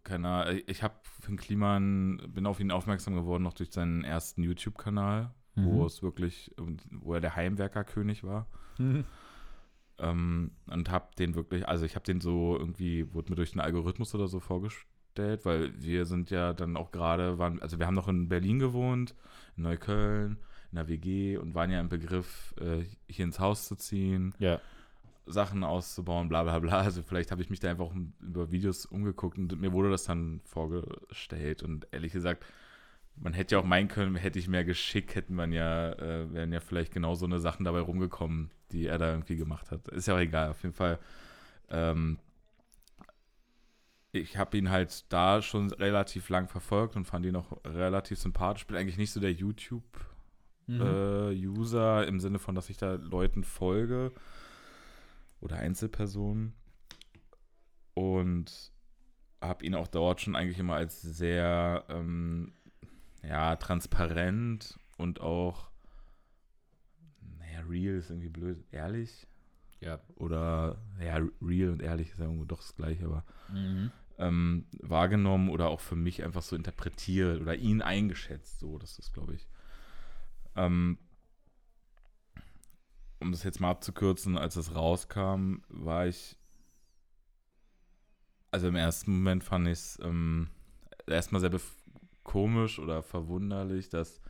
keine 0.04 0.28
Ahnung, 0.28 0.62
ich 0.68 0.84
habe 0.84 0.96
Finn 1.22 1.38
Kliman, 1.38 2.22
bin 2.34 2.46
auf 2.46 2.60
ihn 2.60 2.72
aufmerksam 2.72 3.16
geworden, 3.16 3.44
noch 3.44 3.54
durch 3.54 3.72
seinen 3.72 4.04
ersten 4.04 4.44
YouTube-Kanal, 4.44 5.32
wo 5.56 5.80
Mhm. 5.82 5.86
es 5.86 6.02
wirklich, 6.04 6.54
wo 6.92 7.14
er 7.14 7.22
der 7.22 7.36
Heimwerkerkönig 7.36 8.24
war. 8.24 8.48
Ähm, 10.00 10.52
und 10.68 10.90
habe 10.90 11.10
den 11.18 11.36
wirklich, 11.36 11.68
also 11.68 11.86
ich 11.86 11.96
habe 11.96 12.06
den 12.06 12.22
so 12.22 12.56
irgendwie, 12.58 13.14
wurde 13.14 13.32
mir 13.32 13.36
durch 13.36 13.52
den 13.52 13.60
Algorithmus 13.60 14.16
oder 14.16 14.28
so 14.30 14.40
vorgestellt, 14.40 15.44
weil 15.44 15.74
wir 15.82 16.06
sind 16.06 16.30
ja 16.30 16.54
dann 16.54 16.78
auch 16.78 16.92
gerade, 16.92 17.38
waren, 17.38 17.62
also 17.62 17.80
wir 17.80 17.86
haben 17.88 17.96
noch 17.96 18.08
in 18.08 18.30
Berlin 18.30 18.60
gewohnt, 18.60 19.14
in 19.58 19.64
Neukölln, 19.64 20.38
in 20.72 20.76
der 20.78 20.88
WG 20.88 21.38
und 21.38 21.54
waren 21.54 21.72
ja 21.72 21.82
im 21.82 21.90
Begriff, 21.90 22.54
äh, 22.62 22.86
hier 23.10 23.26
ins 23.26 23.40
Haus 23.42 23.68
zu 23.68 23.76
ziehen, 23.76 24.34
Ja. 24.40 24.62
Sachen 25.32 25.64
auszubauen, 25.64 26.30
bla 26.30 26.44
bla 26.44 26.60
bla. 26.60 26.80
Also 26.80 27.04
vielleicht 27.04 27.32
habe 27.32 27.42
ich 27.42 27.50
mich 27.50 27.60
da 27.60 27.70
einfach 27.70 27.92
über 28.20 28.52
Videos 28.52 28.86
umgeguckt 28.86 29.38
und 29.38 29.60
mir 29.60 29.72
wurde 29.72 29.90
das 29.90 30.04
dann 30.04 30.42
vorgestellt. 30.46 31.64
Und 31.64 31.88
ehrlich 31.92 32.14
gesagt, 32.14 32.46
man 33.16 33.34
hätte 33.34 33.56
ja 33.56 33.62
auch 33.62 33.66
meinen 33.66 33.88
können, 33.88 34.16
hätte 34.16 34.40
ich 34.40 34.48
mehr 34.48 34.64
Geschick, 34.64 35.16
hätten 35.16 35.36
man 35.36 35.52
ja, 35.52 35.92
äh, 35.94 36.34
wären 36.34 36.54
ja 36.54 36.60
vielleicht 36.60 36.94
genau 36.94 37.16
so 37.16 37.26
eine 37.26 37.40
Sachen 37.40 37.66
dabei 37.66 37.82
rumgekommen, 37.82 38.52
die 38.72 38.88
er 38.88 38.98
da 38.98 39.12
irgendwie 39.12 39.36
gemacht 39.36 39.72
hat. 39.72 39.88
Ist 39.90 40.08
ja 40.08 40.16
auch 40.16 40.20
egal, 40.20 40.50
auf 40.50 40.64
jeden 40.64 40.76
Fall. 40.76 41.00
Ähm, 41.70 42.18
ich 44.12 44.38
habe 44.38 44.58
ihn 44.58 44.70
halt 44.70 45.12
da 45.12 45.42
schon 45.42 45.72
relativ 45.72 46.30
lang 46.30 46.48
verfolgt 46.48 46.96
und 46.96 47.06
fand 47.06 47.26
ihn 47.26 47.36
auch 47.36 47.64
relativ 47.66 48.20
sympathisch. 48.20 48.66
Bin 48.66 48.78
eigentlich 48.78 48.98
nicht 48.98 49.12
so 49.12 49.20
der 49.20 49.34
YouTube 49.34 49.84
Mhm. 50.70 50.82
äh, 50.82 52.04
im 52.04 52.20
Sinne 52.20 52.38
von, 52.38 52.54
dass 52.54 52.70
ich 52.70 52.78
da 52.78 52.94
Leuten 52.94 53.44
folge 53.44 54.12
oder 55.42 55.58
Einzelpersonen 55.58 56.54
und 57.94 58.72
habe 59.42 59.66
ihn 59.66 59.76
auch 59.76 59.88
dort 59.88 60.22
schon 60.22 60.36
eigentlich 60.36 60.60
immer 60.60 60.76
als 60.76 61.02
sehr 61.02 61.86
ähm, 61.90 62.54
ja, 63.24 63.56
transparent 63.56 64.78
und 64.98 65.22
auch 65.22 65.70
naja, 67.40 67.62
real 67.68 67.96
ist 67.96 68.10
irgendwie 68.10 68.30
blöd, 68.30 68.64
ehrlich 68.72 69.28
ja. 69.82 70.00
oder 70.16 70.82
ja, 71.00 71.20
real 71.42 71.70
und 71.70 71.82
ehrlich 71.82 72.12
ist 72.12 72.20
ja 72.20 72.26
irgendwo 72.26 72.46
doch 72.46 72.60
das 72.60 72.76
gleiche, 72.76 73.06
aber 73.06 73.26
Mhm. 73.52 73.92
ähm, 74.18 74.66
wahrgenommen 74.82 75.50
oder 75.50 75.70
auch 75.70 75.80
für 75.80 75.96
mich 75.96 76.24
einfach 76.24 76.42
so 76.42 76.56
interpretiert 76.56 77.42
oder 77.42 77.56
ihn 77.56 77.82
eingeschätzt. 77.82 78.60
So, 78.60 78.78
das 78.78 79.00
ist, 79.00 79.14
glaube 79.14 79.36
ich. 79.36 79.48
Ähm, 80.56 80.98
um 83.20 83.32
das 83.32 83.44
jetzt 83.44 83.60
mal 83.60 83.72
abzukürzen, 83.72 84.38
als 84.38 84.56
es 84.56 84.76
rauskam, 84.76 85.62
war 85.70 86.08
ich. 86.08 86.38
Also 88.52 88.68
im 88.68 88.76
ersten 88.76 89.14
Moment 89.14 89.44
fand 89.44 89.68
ich 89.68 89.74
es 89.74 90.00
ähm, 90.02 90.50
erstmal 91.06 91.42
sehr 91.42 91.52
komisch 92.24 92.80
oder 92.80 93.04
verwunderlich, 93.04 93.90
dass 93.90 94.22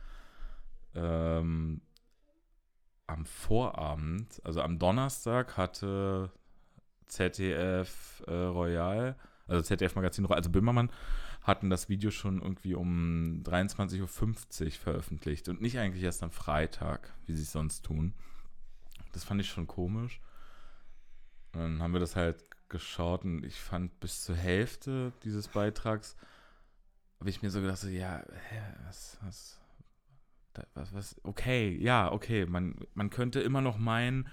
ähm, 0.94 1.80
am 3.06 3.24
Vorabend, 3.24 4.40
also 4.44 4.62
am 4.62 4.78
Donnerstag, 4.78 5.56
hatte 5.56 6.30
ZDF 7.06 8.22
äh, 8.26 8.32
Royal, 8.32 9.16
also 9.46 9.62
ZDF 9.62 9.94
Magazin 9.96 10.24
Royal, 10.24 10.38
also 10.38 10.50
Böhmermann, 10.50 10.90
hatten 11.42 11.70
das 11.70 11.88
Video 11.88 12.10
schon 12.10 12.40
irgendwie 12.40 12.74
um 12.74 13.42
23.50 13.44 14.00
Uhr 14.00 14.70
veröffentlicht 14.72 15.48
und 15.48 15.60
nicht 15.60 15.78
eigentlich 15.78 16.04
erst 16.04 16.22
am 16.22 16.30
Freitag, 16.30 17.12
wie 17.26 17.34
sie 17.34 17.42
es 17.42 17.52
sonst 17.52 17.84
tun. 17.84 18.14
Das 19.12 19.24
fand 19.24 19.40
ich 19.40 19.48
schon 19.48 19.66
komisch. 19.66 20.20
Und 21.52 21.60
dann 21.60 21.82
haben 21.82 21.92
wir 21.92 22.00
das 22.00 22.16
halt 22.16 22.44
geschaut 22.68 23.24
und 23.24 23.44
ich 23.44 23.60
fand 23.60 23.98
bis 24.00 24.22
zur 24.22 24.36
Hälfte 24.36 25.12
dieses 25.24 25.48
Beitrags, 25.48 26.16
habe 27.18 27.28
ich 27.28 27.42
mir 27.42 27.50
so 27.50 27.60
gedacht, 27.60 27.78
so, 27.78 27.88
ja, 27.88 28.22
hä, 28.48 28.60
was, 28.86 29.18
was, 29.22 29.60
was, 30.74 30.94
was, 30.94 31.20
okay, 31.24 31.76
ja, 31.80 32.12
okay, 32.12 32.46
man, 32.46 32.76
man 32.94 33.10
könnte 33.10 33.40
immer 33.40 33.60
noch 33.60 33.78
meinen, 33.78 34.28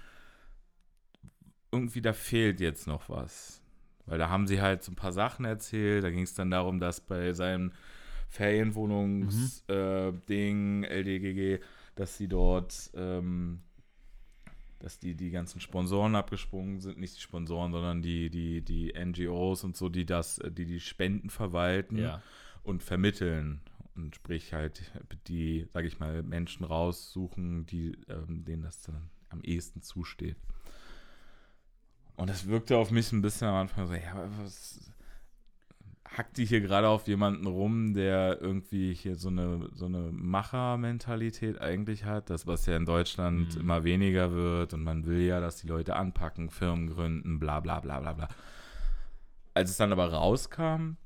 irgendwie 1.72 2.00
da 2.00 2.12
fehlt 2.12 2.60
jetzt 2.60 2.86
noch 2.86 3.08
was. 3.08 3.60
Weil 4.06 4.18
da 4.18 4.30
haben 4.30 4.46
sie 4.46 4.62
halt 4.62 4.82
so 4.82 4.92
ein 4.92 4.96
paar 4.96 5.12
Sachen 5.12 5.44
erzählt. 5.44 6.02
Da 6.02 6.10
ging 6.10 6.22
es 6.22 6.32
dann 6.32 6.50
darum, 6.50 6.80
dass 6.80 7.02
bei 7.02 7.34
seinem 7.34 7.72
Ferienwohnungs-Ding, 8.28 10.84
LDGG, 10.84 11.58
dass 11.94 12.16
sie 12.16 12.28
dort, 12.28 12.90
ähm, 12.94 13.60
dass 14.78 14.98
die, 14.98 15.14
die 15.14 15.30
ganzen 15.30 15.60
Sponsoren 15.60 16.14
abgesprungen 16.14 16.80
sind. 16.80 16.98
Nicht 16.98 17.16
die 17.16 17.20
Sponsoren, 17.20 17.72
sondern 17.72 18.02
die, 18.02 18.30
die, 18.30 18.62
die 18.62 18.92
NGOs 18.94 19.64
und 19.64 19.76
so, 19.76 19.88
die 19.88 20.06
das, 20.06 20.40
die 20.50 20.66
die 20.66 20.80
Spenden 20.80 21.30
verwalten 21.30 21.98
Ja. 21.98 22.22
und 22.62 22.82
vermitteln. 22.82 23.60
Und 23.96 24.14
sprich 24.14 24.52
halt 24.52 24.92
die, 25.26 25.66
sage 25.72 25.88
ich 25.88 25.98
mal, 25.98 26.22
Menschen 26.22 26.64
raussuchen, 26.64 27.66
die, 27.66 27.96
ähm, 28.08 28.44
denen 28.44 28.62
das 28.62 28.82
dann 28.82 29.10
am 29.30 29.40
ehesten 29.42 29.82
zusteht. 29.82 30.36
Und 32.16 32.30
das 32.30 32.46
wirkte 32.46 32.76
auf 32.76 32.90
mich 32.90 33.12
ein 33.12 33.22
bisschen 33.22 33.48
am 33.48 33.54
Anfang 33.56 33.86
so, 33.86 33.94
ja, 33.94 34.28
was 34.42 34.92
hackt 36.16 36.38
die 36.38 36.44
hier 36.46 36.60
gerade 36.60 36.88
auf 36.88 37.06
jemanden 37.06 37.46
rum, 37.46 37.94
der 37.94 38.40
irgendwie 38.40 38.94
hier 38.94 39.14
so 39.16 39.28
eine, 39.28 39.68
so 39.74 39.86
eine 39.86 40.10
Macher-Mentalität 40.12 41.60
eigentlich 41.60 42.04
hat, 42.04 42.30
das, 42.30 42.46
was 42.46 42.66
ja 42.66 42.76
in 42.76 42.86
Deutschland 42.86 43.54
Mhm. 43.54 43.60
immer 43.60 43.84
weniger 43.84 44.32
wird 44.32 44.74
und 44.74 44.82
man 44.84 45.04
will 45.06 45.20
ja, 45.20 45.40
dass 45.40 45.56
die 45.56 45.68
Leute 45.68 45.96
anpacken, 45.96 46.50
Firmen 46.50 46.88
gründen, 46.88 47.38
bla 47.38 47.60
bla 47.60 47.80
bla 47.80 48.00
bla 48.00 48.12
bla. 48.14 48.28
Als 49.54 49.70
es 49.70 49.76
dann 49.76 49.92
aber 49.92 50.12
rauskam 50.12 50.96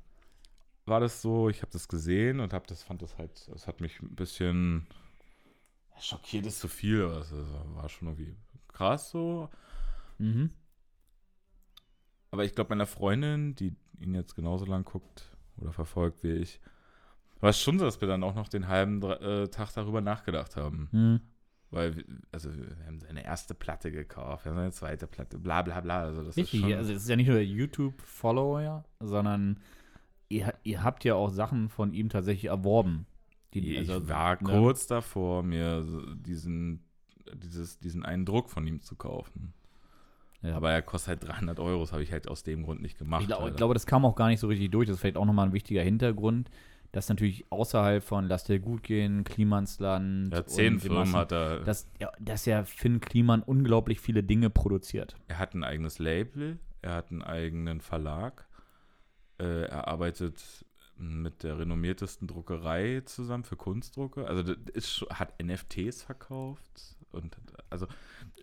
war 0.85 0.99
das 0.99 1.21
so, 1.21 1.49
ich 1.49 1.61
habe 1.61 1.71
das 1.71 1.87
gesehen 1.87 2.39
und 2.39 2.53
habe 2.53 2.65
das, 2.67 2.83
fand 2.83 3.01
das 3.01 3.17
halt, 3.17 3.47
das 3.51 3.67
hat 3.67 3.79
mich 3.81 4.01
ein 4.01 4.15
bisschen 4.15 4.85
schockiert 5.99 6.45
ist 6.45 6.59
zu 6.59 6.67
viel, 6.67 7.03
aber 7.03 7.19
es 7.19 7.33
war 7.75 7.87
schon 7.89 8.09
irgendwie 8.09 8.35
krass 8.67 9.09
so. 9.11 9.49
Mhm. 10.17 10.49
Aber 12.31 12.43
ich 12.45 12.55
glaube, 12.55 12.69
meiner 12.69 12.87
Freundin, 12.87 13.55
die 13.55 13.75
ihn 13.99 14.13
jetzt 14.15 14.35
genauso 14.35 14.65
lang 14.65 14.83
guckt 14.83 15.29
oder 15.57 15.71
verfolgt 15.71 16.23
wie 16.23 16.31
ich, 16.33 16.59
war 17.39 17.49
es 17.49 17.59
schon 17.59 17.77
so, 17.77 17.85
dass 17.85 17.99
wir 17.99 18.07
dann 18.07 18.23
auch 18.23 18.35
noch 18.35 18.47
den 18.47 18.67
halben 18.67 19.01
äh, 19.03 19.47
Tag 19.49 19.73
darüber 19.73 20.01
nachgedacht 20.01 20.55
haben. 20.55 20.87
Mhm. 20.91 21.21
Weil, 21.71 21.95
wir- 21.97 22.05
also 22.31 22.49
wir 22.55 22.85
haben 22.85 22.99
seine 22.99 23.23
erste 23.25 23.53
Platte 23.53 23.91
gekauft, 23.91 24.45
wir 24.45 24.51
haben 24.51 24.57
seine 24.59 24.71
zweite 24.71 25.07
Platte, 25.07 25.39
bla 25.39 25.61
bla 25.61 25.81
bla. 25.81 26.03
Also 26.03 26.23
das 26.23 26.37
Richtig, 26.37 26.61
ist 26.61 26.69
schon, 26.69 26.77
also 26.77 26.93
es 26.93 27.03
ist 27.03 27.09
ja 27.09 27.15
nicht 27.15 27.27
nur 27.27 27.39
YouTube-Follower, 27.39 28.85
sondern 28.99 29.59
ihr, 30.29 30.53
ihr 30.63 30.83
habt 30.83 31.03
ja 31.03 31.15
auch 31.15 31.29
Sachen 31.29 31.69
von 31.69 31.93
ihm 31.93 32.09
tatsächlich 32.09 32.45
erworben. 32.45 33.05
Die, 33.53 33.75
ich 33.75 33.89
also, 33.89 34.07
war 34.07 34.41
ne? 34.41 34.49
kurz 34.49 34.87
davor, 34.87 35.43
mir 35.43 35.85
diesen, 36.15 36.83
dieses, 37.35 37.79
diesen 37.79 38.03
einen 38.03 38.25
Druck 38.25 38.49
von 38.49 38.65
ihm 38.65 38.81
zu 38.81 38.95
kaufen. 38.95 39.53
Ja. 40.43 40.55
Aber 40.55 40.71
er 40.71 40.81
kostet 40.81 41.21
halt 41.21 41.27
300 41.29 41.59
Euro, 41.59 41.81
das 41.81 41.93
habe 41.93 42.03
ich 42.03 42.11
halt 42.11 42.27
aus 42.27 42.43
dem 42.43 42.63
Grund 42.63 42.81
nicht 42.81 42.97
gemacht. 42.97 43.21
Ich, 43.21 43.27
glaub, 43.27 43.47
ich 43.47 43.55
glaube, 43.55 43.73
das 43.73 43.85
kam 43.85 44.05
auch 44.05 44.15
gar 44.15 44.27
nicht 44.27 44.39
so 44.41 44.47
richtig 44.47 44.69
durch. 44.71 44.87
Das 44.87 44.95
ist 44.95 45.01
vielleicht 45.01 45.17
auch 45.17 45.25
nochmal 45.25 45.47
ein 45.47 45.53
wichtiger 45.53 45.81
Hintergrund, 45.81 46.49
dass 46.91 47.07
natürlich 47.09 47.45
außerhalb 47.49 48.03
von 48.03 48.27
Lass 48.27 48.43
dir 48.43 48.59
gut 48.59 48.83
gehen, 48.83 49.23
Klimansland, 49.23 50.33
ja, 50.33 50.45
zehn 50.45 50.79
Firmen 50.79 50.99
Massen- 50.99 51.15
hat 51.15 51.31
er. 51.31 51.59
dass, 51.61 51.89
ja, 51.99 52.11
dass 52.19 52.45
ja 52.45 52.65
Finn 52.65 52.99
Kliman 52.99 53.41
unglaublich 53.41 53.99
viele 54.01 54.21
Dinge 54.21 54.49
produziert. 54.49 55.15
Er 55.27 55.39
hat 55.39 55.53
ein 55.55 55.63
eigenes 55.63 55.97
Label, 55.97 56.59
er 56.81 56.95
hat 56.95 57.09
einen 57.11 57.21
eigenen 57.23 57.79
Verlag, 57.81 58.45
äh, 59.39 59.63
er 59.63 59.87
arbeitet 59.87 60.65
mit 60.97 61.41
der 61.43 61.57
renommiertesten 61.57 62.27
Druckerei 62.27 63.01
zusammen 63.05 63.43
für 63.45 63.55
Kunstdrucke. 63.55 64.27
Also 64.27 64.53
ist, 64.73 65.05
hat 65.09 65.41
NFTs 65.41 66.03
verkauft 66.03 66.97
und 67.13 67.35
also 67.69 67.87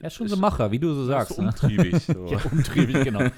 Er 0.01 0.07
ist 0.09 0.15
schon 0.15 0.29
so 0.29 0.37
Macher, 0.37 0.71
wie 0.71 0.79
du 0.79 0.93
so 0.95 1.05
sagst. 1.05 1.35
so 1.37 1.43
ne? 1.43 1.49
umtriebig. 1.49 1.95
So. 2.07 2.27
Ja, 2.27 2.39
umtriebig, 2.51 3.05
genau. 3.05 3.19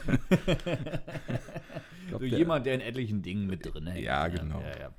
glaub, 2.08 2.20
so 2.22 2.28
der- 2.28 2.38
jemand, 2.38 2.66
der 2.66 2.74
in 2.74 2.80
etlichen 2.80 3.22
Dingen 3.22 3.46
mit 3.46 3.64
drin 3.66 3.86
hängt. 3.86 4.04
Ja, 4.04 4.28
genau. 4.28 4.60
Ja, 4.60 4.78
ja. 4.78 4.92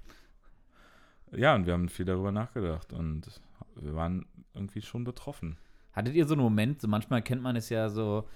Ja, 1.35 1.55
und 1.55 1.65
wir 1.65 1.73
haben 1.73 1.89
viel 1.89 2.05
darüber 2.05 2.31
nachgedacht 2.31 2.93
und 2.93 3.23
wir 3.75 3.95
waren 3.95 4.25
irgendwie 4.53 4.81
schon 4.81 5.03
betroffen. 5.03 5.57
Hattet 5.91 6.13
ihr 6.15 6.25
so 6.27 6.33
einen 6.35 6.43
Moment, 6.43 6.79
so 6.81 6.87
manchmal 6.87 7.21
kennt 7.23 7.41
man 7.41 7.55
es 7.55 7.69
ja 7.69 7.89
so, 7.89 8.27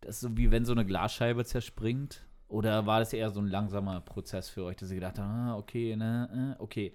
das 0.00 0.16
ist 0.16 0.20
so 0.22 0.36
wie 0.36 0.50
wenn 0.50 0.64
so 0.64 0.72
eine 0.72 0.86
Glasscheibe 0.86 1.44
zerspringt? 1.44 2.24
Oder 2.48 2.86
war 2.86 3.00
das 3.00 3.12
eher 3.12 3.30
so 3.30 3.40
ein 3.40 3.48
langsamer 3.48 4.00
Prozess 4.00 4.48
für 4.48 4.64
euch, 4.64 4.76
dass 4.76 4.90
ihr 4.90 4.94
gedacht 4.96 5.18
habt, 5.18 5.28
ah, 5.28 5.56
okay, 5.56 5.96
ne, 5.96 6.54
äh, 6.58 6.62
okay. 6.62 6.94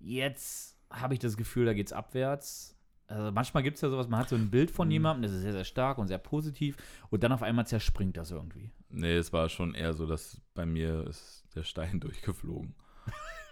Jetzt 0.00 0.76
habe 0.90 1.14
ich 1.14 1.20
das 1.20 1.36
Gefühl, 1.36 1.64
da 1.64 1.72
geht's 1.74 1.92
abwärts. 1.92 2.73
Also 3.06 3.30
manchmal 3.32 3.62
gibt 3.62 3.76
es 3.76 3.82
ja 3.82 3.90
sowas, 3.90 4.08
man 4.08 4.20
hat 4.20 4.28
so 4.30 4.36
ein 4.36 4.50
Bild 4.50 4.70
von 4.70 4.88
Mhm. 4.88 4.92
jemandem, 4.92 5.22
das 5.24 5.32
ist 5.32 5.42
sehr, 5.42 5.52
sehr 5.52 5.64
stark 5.64 5.98
und 5.98 6.08
sehr 6.08 6.18
positiv 6.18 6.76
und 7.10 7.22
dann 7.22 7.32
auf 7.32 7.42
einmal 7.42 7.66
zerspringt 7.66 8.16
das 8.16 8.30
irgendwie. 8.30 8.70
Nee, 8.88 9.16
es 9.16 9.32
war 9.32 9.48
schon 9.48 9.74
eher 9.74 9.92
so, 9.92 10.06
dass 10.06 10.40
bei 10.54 10.64
mir 10.64 11.06
ist 11.06 11.44
der 11.54 11.64
Stein 11.64 12.00
durchgeflogen. 12.00 12.74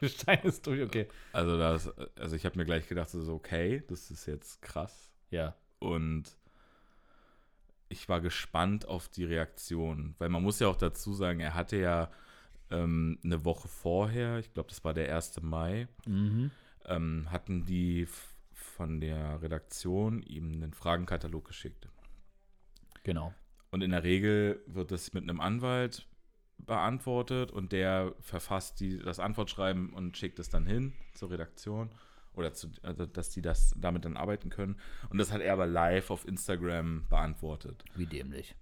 Der 0.00 0.08
Stein 0.08 0.40
ist 0.42 0.66
durch, 0.66 0.82
okay. 0.82 1.06
Also 1.32 1.56
das, 1.58 1.92
also 2.18 2.34
ich 2.34 2.44
habe 2.44 2.56
mir 2.58 2.64
gleich 2.64 2.88
gedacht, 2.88 3.10
so 3.10 3.34
okay, 3.34 3.82
das 3.88 4.10
ist 4.10 4.26
jetzt 4.26 4.60
krass. 4.62 5.12
Ja. 5.30 5.54
Und 5.78 6.36
ich 7.88 8.08
war 8.08 8.20
gespannt 8.20 8.88
auf 8.88 9.08
die 9.08 9.24
Reaktion, 9.24 10.14
weil 10.18 10.28
man 10.30 10.42
muss 10.42 10.58
ja 10.60 10.68
auch 10.68 10.76
dazu 10.76 11.12
sagen, 11.12 11.40
er 11.40 11.54
hatte 11.54 11.76
ja 11.76 12.10
ähm, 12.70 13.18
eine 13.22 13.44
Woche 13.44 13.68
vorher, 13.68 14.38
ich 14.38 14.52
glaube, 14.54 14.70
das 14.70 14.82
war 14.82 14.94
der 14.94 15.08
1. 15.14 15.42
Mai, 15.42 15.88
Mhm. 16.06 16.50
ähm, 16.86 17.26
hatten 17.30 17.64
die 17.66 18.06
von 18.82 19.00
der 19.00 19.40
Redaktion 19.40 20.22
ihm 20.24 20.54
einen 20.54 20.74
Fragenkatalog 20.74 21.44
geschickt. 21.44 21.88
Genau. 23.04 23.32
Und 23.70 23.80
in 23.80 23.92
der 23.92 24.02
Regel 24.02 24.60
wird 24.66 24.90
das 24.90 25.12
mit 25.12 25.22
einem 25.22 25.40
Anwalt 25.40 26.08
beantwortet 26.58 27.52
und 27.52 27.70
der 27.70 28.12
verfasst 28.18 28.80
die, 28.80 28.98
das 28.98 29.20
Antwortschreiben 29.20 29.92
und 29.92 30.16
schickt 30.16 30.40
es 30.40 30.50
dann 30.50 30.66
hin 30.66 30.94
zur 31.14 31.30
Redaktion 31.30 31.90
oder 32.34 32.54
zu, 32.54 32.72
also 32.82 33.06
dass 33.06 33.30
die 33.30 33.40
das 33.40 33.72
damit 33.78 34.04
dann 34.04 34.16
arbeiten 34.16 34.50
können. 34.50 34.76
Und 35.10 35.18
das 35.18 35.30
hat 35.30 35.42
er 35.42 35.52
aber 35.52 35.68
live 35.68 36.10
auf 36.10 36.26
Instagram 36.26 37.06
beantwortet. 37.08 37.84
Wie 37.94 38.06
dämlich. 38.06 38.56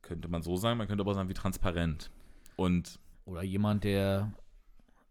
Könnte 0.00 0.28
man 0.28 0.40
so 0.40 0.56
sagen, 0.56 0.78
man 0.78 0.88
könnte 0.88 1.02
aber 1.02 1.12
sagen, 1.12 1.28
wie 1.28 1.34
transparent. 1.34 2.10
Und 2.56 2.98
Oder 3.26 3.42
jemand, 3.42 3.84
der 3.84 4.32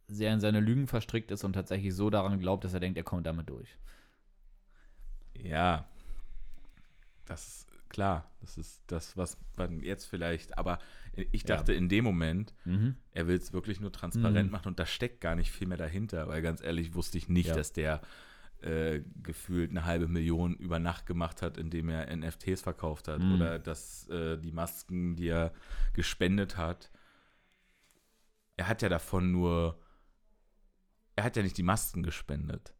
sehr 0.07 0.33
in 0.33 0.39
seine 0.39 0.59
Lügen 0.59 0.87
verstrickt 0.87 1.29
ist 1.29 1.43
und 1.43 1.53
tatsächlich 1.53 1.93
so 1.93 2.09
daran 2.09 2.39
glaubt, 2.39 2.63
dass 2.63 2.73
er 2.73 2.79
denkt, 2.79 2.97
er 2.97 3.03
kommt 3.03 3.27
damit 3.27 3.47
durch. 3.47 3.77
Ja, 5.43 5.87
das 7.25 7.47
ist 7.47 7.89
klar, 7.89 8.29
das 8.41 8.57
ist 8.57 8.81
das, 8.87 9.17
was 9.17 9.37
man 9.57 9.81
jetzt 9.81 10.05
vielleicht, 10.05 10.57
aber 10.57 10.79
ich 11.13 11.41
Ja. 11.43 11.55
dachte 11.55 11.73
in 11.73 11.89
dem 11.89 12.03
Moment, 12.03 12.53
Mhm. 12.65 12.95
Er 13.11 13.27
will 13.27 13.35
es 13.37 13.51
wirklich 13.53 13.79
nur 13.79 13.91
transparent 13.91 14.45
Mhm. 14.47 14.51
machen 14.51 14.67
und 14.69 14.79
da 14.79 14.85
steckt 14.85 15.19
gar 15.21 15.35
nicht 15.35 15.51
viel 15.51 15.67
mehr 15.67 15.77
dahinter, 15.77 16.27
weil 16.27 16.41
ganz 16.41 16.61
ehrlich 16.61 16.93
wusste 16.93 17.17
ich 17.17 17.27
nicht, 17.29 17.47
Ja. 17.47 17.55
dass 17.55 17.73
der 17.73 18.01
äh, 18.61 19.01
gefühlt 19.23 19.69
eine 19.71 19.85
halbe 19.85 20.09
Million 20.09 20.53
über 20.55 20.79
Nacht 20.79 21.05
gemacht 21.05 21.41
hat, 21.41 21.57
indem 21.57 21.87
er 21.87 22.09
NFTs 22.15 22.61
verkauft 22.61 23.07
hat 23.07 23.19
Mhm. 23.21 23.35
oder 23.35 23.57
dass 23.57 24.05
äh, 24.09 24.37
die 24.37 24.51
Masken, 24.51 25.15
die 25.15 25.29
er 25.29 25.53
gespendet 25.93 26.57
hat, 26.57 26.91
er 28.57 28.67
hat 28.67 28.81
ja 28.81 28.89
davon 28.89 29.31
nur, 29.31 29.79
er 31.15 31.23
hat 31.23 31.37
ja 31.37 31.41
nicht 31.43 31.57
die 31.57 31.63
Masken 31.63 32.03
gespendet. 32.03 32.73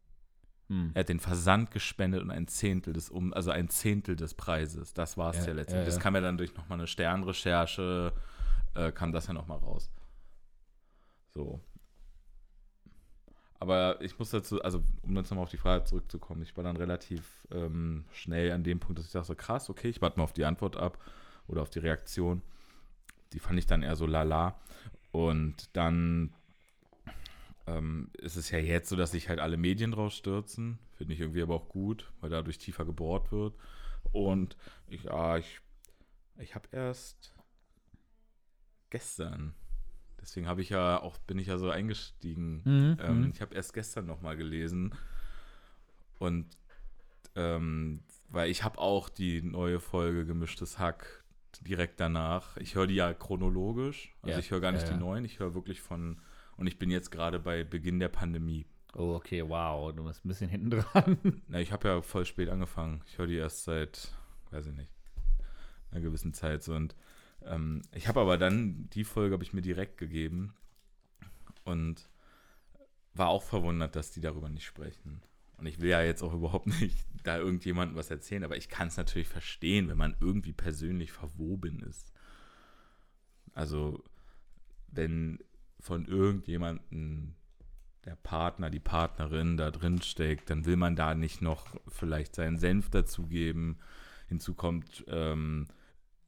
Hm. 0.70 0.92
Er 0.94 1.00
hat 1.00 1.08
den 1.08 1.18
Versand 1.18 1.72
gespendet 1.72 2.22
und 2.22 2.30
ein 2.30 2.46
Zehntel 2.46 2.92
des 2.92 3.10
um, 3.10 3.34
also 3.34 3.50
ein 3.50 3.68
Zehntel 3.68 4.14
des 4.14 4.34
Preises. 4.34 4.94
Das 4.94 5.16
war 5.18 5.30
es 5.30 5.38
Ja, 5.38 5.46
ja, 5.48 5.52
letztendlich. 5.54 5.88
ja. 5.88 5.94
Das 5.94 6.00
kam 6.00 6.14
ja 6.14 6.20
dann 6.20 6.38
durch 6.38 6.54
nochmal 6.54 6.78
eine 6.78 6.86
Sternrecherche, 6.86 8.12
äh, 8.74 8.92
kam 8.92 9.10
das 9.10 9.26
ja 9.26 9.32
nochmal 9.32 9.58
raus. 9.58 9.90
So. 11.34 11.60
Aber 13.58 14.00
ich 14.00 14.16
muss 14.18 14.30
dazu, 14.30 14.62
also 14.62 14.82
um 15.02 15.16
jetzt 15.16 15.30
nochmal 15.30 15.42
auf 15.42 15.50
die 15.50 15.56
Frage 15.56 15.84
zurückzukommen, 15.84 16.40
ich 16.42 16.56
war 16.56 16.62
dann 16.64 16.76
relativ 16.76 17.46
ähm, 17.50 18.04
schnell 18.12 18.52
an 18.52 18.62
dem 18.62 18.78
Punkt, 18.78 18.98
dass 18.98 19.06
ich 19.06 19.12
dachte, 19.12 19.26
so 19.26 19.34
krass, 19.34 19.68
okay, 19.68 19.88
ich 19.88 20.00
warte 20.00 20.18
mal 20.18 20.24
auf 20.24 20.32
die 20.32 20.44
Antwort 20.44 20.76
ab 20.76 20.98
oder 21.48 21.62
auf 21.62 21.68
die 21.70 21.80
Reaktion. 21.80 22.42
Die 23.32 23.40
fand 23.40 23.58
ich 23.58 23.66
dann 23.66 23.82
eher 23.82 23.96
so 23.96 24.06
lala. 24.06 24.54
Und 25.10 25.76
dann 25.76 26.32
ähm, 27.76 28.10
ist 28.14 28.36
es 28.36 28.50
ja 28.50 28.58
jetzt 28.58 28.88
so, 28.88 28.96
dass 28.96 29.12
sich 29.12 29.28
halt 29.28 29.40
alle 29.40 29.56
Medien 29.56 29.92
draus 29.92 30.14
stürzen. 30.14 30.78
Finde 30.96 31.14
ich 31.14 31.20
irgendwie 31.20 31.42
aber 31.42 31.54
auch 31.54 31.68
gut, 31.68 32.12
weil 32.20 32.30
dadurch 32.30 32.58
tiefer 32.58 32.84
gebohrt 32.84 33.32
wird. 33.32 33.54
Und 34.12 34.56
ich, 34.88 35.04
ja, 35.04 35.38
ich, 35.38 35.60
ich 36.38 36.54
habe 36.54 36.68
erst 36.72 37.34
gestern, 38.90 39.54
deswegen 40.20 40.46
habe 40.46 40.62
ich 40.62 40.70
ja 40.70 41.00
auch, 41.00 41.18
bin 41.18 41.38
ich 41.38 41.46
ja 41.46 41.58
so 41.58 41.70
eingestiegen. 41.70 42.62
Mhm. 42.64 42.96
Ähm, 43.00 43.22
mhm. 43.22 43.30
Ich 43.30 43.40
habe 43.40 43.54
erst 43.54 43.72
gestern 43.72 44.06
nochmal 44.06 44.36
gelesen 44.36 44.94
und 46.18 46.46
ähm, 47.36 48.02
weil 48.28 48.50
ich 48.50 48.64
habe 48.64 48.78
auch 48.78 49.08
die 49.08 49.42
neue 49.42 49.80
Folge 49.80 50.26
Gemischtes 50.26 50.78
Hack 50.78 51.24
direkt 51.60 52.00
danach. 52.00 52.56
Ich 52.56 52.74
höre 52.74 52.86
die 52.86 52.94
ja 52.94 53.12
chronologisch, 53.14 54.14
also 54.22 54.32
Ja, 54.32 54.38
ich 54.38 54.50
höre 54.50 54.60
gar 54.60 54.72
nicht 54.72 54.86
ja, 54.86 54.94
die 54.94 54.98
neuen, 54.98 55.24
ich 55.24 55.38
höre 55.38 55.54
wirklich 55.54 55.80
von 55.80 56.20
und 56.60 56.66
ich 56.66 56.78
bin 56.78 56.90
jetzt 56.90 57.10
gerade 57.10 57.40
bei 57.40 57.64
Beginn 57.64 58.00
der 58.00 58.10
Pandemie. 58.10 58.66
Oh, 58.92 59.14
okay, 59.14 59.42
wow, 59.48 59.94
du 59.94 60.04
bist 60.04 60.22
ein 60.22 60.28
bisschen 60.28 60.50
hinten 60.50 60.68
dran. 60.70 61.16
Na, 61.48 61.58
ich 61.58 61.72
habe 61.72 61.88
ja 61.88 62.02
voll 62.02 62.26
spät 62.26 62.50
angefangen. 62.50 63.02
Ich 63.06 63.16
höre 63.16 63.28
die 63.28 63.36
erst 63.36 63.64
seit, 63.64 64.12
weiß 64.50 64.66
ich 64.66 64.74
nicht, 64.74 64.90
einer 65.90 66.02
gewissen 66.02 66.34
Zeit. 66.34 66.62
So. 66.62 66.74
Und 66.74 66.94
ähm, 67.46 67.80
ich 67.94 68.08
habe 68.08 68.20
aber 68.20 68.36
dann, 68.36 68.90
die 68.90 69.04
Folge 69.04 69.32
habe 69.32 69.42
ich 69.42 69.54
mir 69.54 69.62
direkt 69.62 69.96
gegeben 69.96 70.52
und 71.64 72.10
war 73.14 73.28
auch 73.28 73.42
verwundert, 73.42 73.96
dass 73.96 74.10
die 74.10 74.20
darüber 74.20 74.50
nicht 74.50 74.66
sprechen. 74.66 75.22
Und 75.56 75.64
ich 75.64 75.80
will 75.80 75.88
ja 75.88 76.02
jetzt 76.02 76.22
auch 76.22 76.34
überhaupt 76.34 76.66
nicht 76.66 77.06
da 77.22 77.38
irgendjemandem 77.38 77.96
was 77.96 78.10
erzählen, 78.10 78.44
aber 78.44 78.58
ich 78.58 78.68
kann 78.68 78.88
es 78.88 78.98
natürlich 78.98 79.28
verstehen, 79.28 79.88
wenn 79.88 79.96
man 79.96 80.14
irgendwie 80.20 80.52
persönlich 80.52 81.10
verwoben 81.10 81.80
ist. 81.80 82.12
Also, 83.54 84.04
wenn 84.88 85.38
von 85.80 86.04
irgendjemandem 86.06 87.34
der 88.04 88.16
Partner, 88.16 88.70
die 88.70 88.80
Partnerin 88.80 89.56
da 89.56 89.70
drin 89.70 90.00
steckt, 90.00 90.50
dann 90.50 90.64
will 90.64 90.76
man 90.76 90.96
da 90.96 91.14
nicht 91.14 91.42
noch 91.42 91.66
vielleicht 91.88 92.34
seinen 92.34 92.58
Senf 92.58 92.88
dazugeben. 92.90 93.78
Hinzu 94.28 94.54
kommt, 94.54 95.04
ähm, 95.08 95.66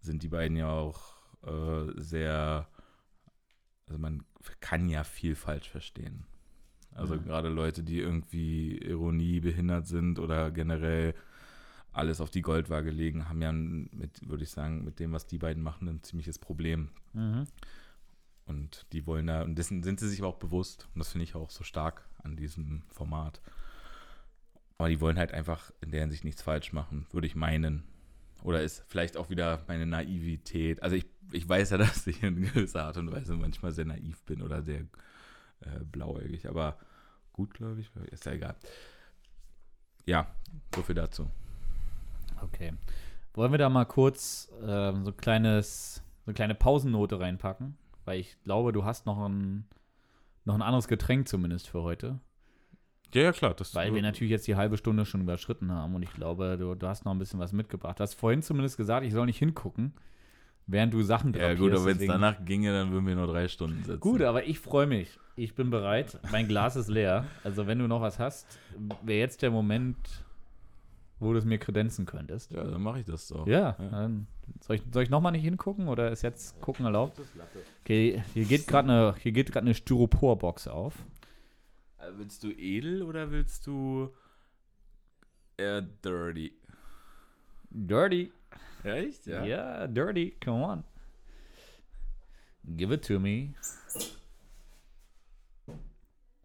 sind 0.01 0.23
die 0.23 0.29
beiden 0.29 0.57
ja 0.57 0.69
auch 0.69 1.15
äh, 1.47 1.93
sehr, 1.97 2.69
also 3.87 3.99
man 3.99 4.25
kann 4.61 4.89
ja 4.89 5.05
viel 5.05 5.35
falsch 5.35 5.69
verstehen. 5.71 6.27
Also 6.95 7.15
Mhm. 7.17 7.25
gerade 7.25 7.49
Leute, 7.49 7.83
die 7.83 8.01
irgendwie 8.01 8.77
Ironie 8.79 9.41
behindert 9.41 9.87
sind 9.87 10.19
oder 10.19 10.51
generell 10.51 11.15
alles 11.93 12.21
auf 12.21 12.31
die 12.31 12.43
Goldwaage 12.43 12.91
legen, 12.91 13.29
haben 13.29 13.43
ja 13.43 13.53
mit, 13.53 14.29
würde 14.29 14.45
ich 14.45 14.51
sagen, 14.51 14.85
mit 14.85 14.99
dem, 14.99 15.13
was 15.13 15.27
die 15.27 15.39
beiden 15.39 15.63
machen, 15.63 15.89
ein 15.89 16.03
ziemliches 16.03 16.39
Problem. 16.39 16.89
Mhm. 17.13 17.47
Und 18.47 18.87
die 18.93 19.07
wollen 19.07 19.27
da, 19.27 19.43
und 19.43 19.57
dessen 19.57 19.83
sind 19.83 20.01
sie 20.01 20.09
sich 20.09 20.21
aber 20.21 20.29
auch 20.29 20.39
bewusst. 20.39 20.89
Und 20.95 20.99
das 20.99 21.13
finde 21.13 21.25
ich 21.25 21.35
auch 21.35 21.51
so 21.51 21.65
stark 21.65 22.09
an 22.23 22.37
diesem 22.37 22.83
Format. 22.89 23.41
Aber 24.79 24.89
die 24.89 25.01
wollen 25.01 25.19
halt 25.19 25.33
einfach 25.33 25.71
in 25.81 25.93
der 25.93 26.01
Hinsicht 26.01 26.25
nichts 26.25 26.43
falsch 26.43 26.73
machen, 26.73 27.07
würde 27.13 27.27
ich 27.27 27.37
meinen. 27.37 27.85
Oder 28.43 28.63
ist 28.63 28.85
vielleicht 28.89 29.17
auch 29.17 29.31
wieder 29.31 29.63
meine 29.69 29.87
Naivität. 29.87 30.83
Also 30.83 30.97
ich, 30.97 31.07
ich 31.31 31.49
weiß 31.49 31.71
ja, 31.71 31.77
dass 31.79 32.07
ich 32.07 32.23
in 32.23 32.43
gewisser 32.43 32.85
Art 32.85 32.97
und 32.97 33.13
Weise 33.13 33.35
manchmal 33.35 33.73
sehr 33.73 33.85
naiv 33.85 34.23
bin 34.25 34.43
oder 34.43 34.63
sehr 34.63 34.81
äh, 35.61 35.85
blauäugig. 35.85 36.49
Aber 36.49 36.79
gut, 37.33 37.55
glaube 37.55 37.81
ich, 37.81 37.91
ist 38.11 38.27
ja 38.27 38.33
egal. 38.33 38.57
Ja, 40.05 40.27
so 40.75 40.83
viel 40.83 40.97
dazu. 40.97 41.31
Okay. 42.43 42.73
Wollen 43.35 43.53
wir 43.53 43.59
da 43.59 43.69
mal 43.69 43.87
kurz 43.87 44.51
ähm, 44.63 45.05
so, 45.05 45.13
kleines, 45.13 45.97
so 45.97 46.03
eine 46.27 46.35
kleine 46.35 46.55
Pausennote 46.55 47.21
reinpacken? 47.21 47.79
Weil 48.05 48.21
ich 48.21 48.37
glaube, 48.43 48.73
du 48.73 48.85
hast 48.85 49.07
noch 49.07 49.19
ein, 49.27 49.65
noch 50.45 50.55
ein 50.55 50.63
anderes 50.63 50.89
Getränk 50.89 51.29
zumindest 51.29 51.69
für 51.69 51.83
heute. 51.83 52.21
Ja, 53.15 53.23
ja, 53.23 53.33
klar. 53.33 53.55
Das 53.55 53.75
Weil 53.75 53.95
wir 53.95 54.03
natürlich 54.03 54.31
jetzt 54.31 54.47
die 54.47 54.57
halbe 54.57 54.79
Stunde 54.79 55.05
schon 55.05 55.21
überschritten 55.21 55.71
haben 55.71 55.95
und 55.95 56.03
ich 56.03 56.13
glaube, 56.13 56.57
du, 56.59 56.75
du 56.75 56.87
hast 56.87 57.05
noch 57.05 57.13
ein 57.13 57.19
bisschen 57.19 57.41
was 57.41 57.53
mitgebracht. 57.53 57.99
Du 57.99 58.03
hast 58.03 58.15
vorhin 58.15 58.43
zumindest 58.43 58.77
gesagt, 58.77 59.05
ich 59.05 59.13
soll 59.13 59.27
nicht 59.27 59.39
hingucken, 59.39 59.93
während 60.67 60.95
du 60.95 61.03
Sachen 61.03 61.35
Ja, 61.35 61.55
gut, 61.55 61.73
aber 61.73 61.85
wenn 61.85 61.99
es 61.99 62.07
danach 62.07 62.45
ginge, 62.45 62.73
dann 62.73 62.91
würden 62.91 63.07
wir 63.07 63.15
nur 63.15 63.27
drei 63.27 63.49
Stunden 63.49 63.85
sitzen. 63.85 64.01
Gut, 64.01 64.23
aber 64.23 64.47
ich 64.47 64.59
freue 64.59 64.87
mich. 64.87 65.19
Ich 65.37 65.55
bin 65.55 65.71
bereit. 65.71 66.19
Mein 66.31 66.49
Glas 66.49 66.77
ist 66.77 66.89
leer. 66.89 67.27
Also, 67.45 67.67
wenn 67.67 67.79
du 67.79 67.87
noch 67.87 68.01
was 68.01 68.19
hast, 68.19 68.59
wäre 69.03 69.19
jetzt 69.19 69.43
der 69.43 69.51
Moment, 69.51 69.97
wo 71.23 71.33
du 71.33 71.39
es 71.39 71.45
mir 71.45 71.59
kredenzen 71.59 72.05
könntest. 72.07 72.51
Ja, 72.53 72.65
dann 72.65 72.83
mache 72.83 73.01
ich 73.01 73.07
das 73.07 73.29
doch. 73.29 73.47
Ja, 73.47 73.77
Ja. 73.79 73.89
dann 73.91 74.27
soll 74.61 74.77
ich, 74.77 74.83
soll 74.93 75.03
ich 75.05 75.11
nochmal 75.11 75.33
nicht 75.33 75.43
hingucken 75.43 75.89
oder 75.89 76.11
ist 76.11 76.23
jetzt 76.23 76.61
gucken 76.61 76.85
erlaubt? 76.85 77.21
Okay, 77.85 78.23
hier 78.35 78.45
geht 78.45 78.67
gerade 78.67 78.91
eine, 78.93 79.15
hier 79.19 79.33
geht 79.33 79.53
gerade 79.53 79.65
eine 79.67 79.75
Styroporbox 79.75 80.69
auf. 80.69 80.95
Äh, 81.99 82.11
Willst 82.17 82.43
du 82.43 82.51
edel 82.51 83.03
oder 83.03 83.31
willst 83.31 83.67
du 83.67 84.13
eher 85.57 85.81
dirty? 85.83 86.53
Dirty. 87.71 88.31
Echt? 88.85 89.27
Ja, 89.27 89.87
dirty. 89.87 90.37
Come 90.45 90.65
on. 90.65 90.85
Give 92.77 92.93
it 92.95 93.05
to 93.07 93.19
me. 93.19 93.55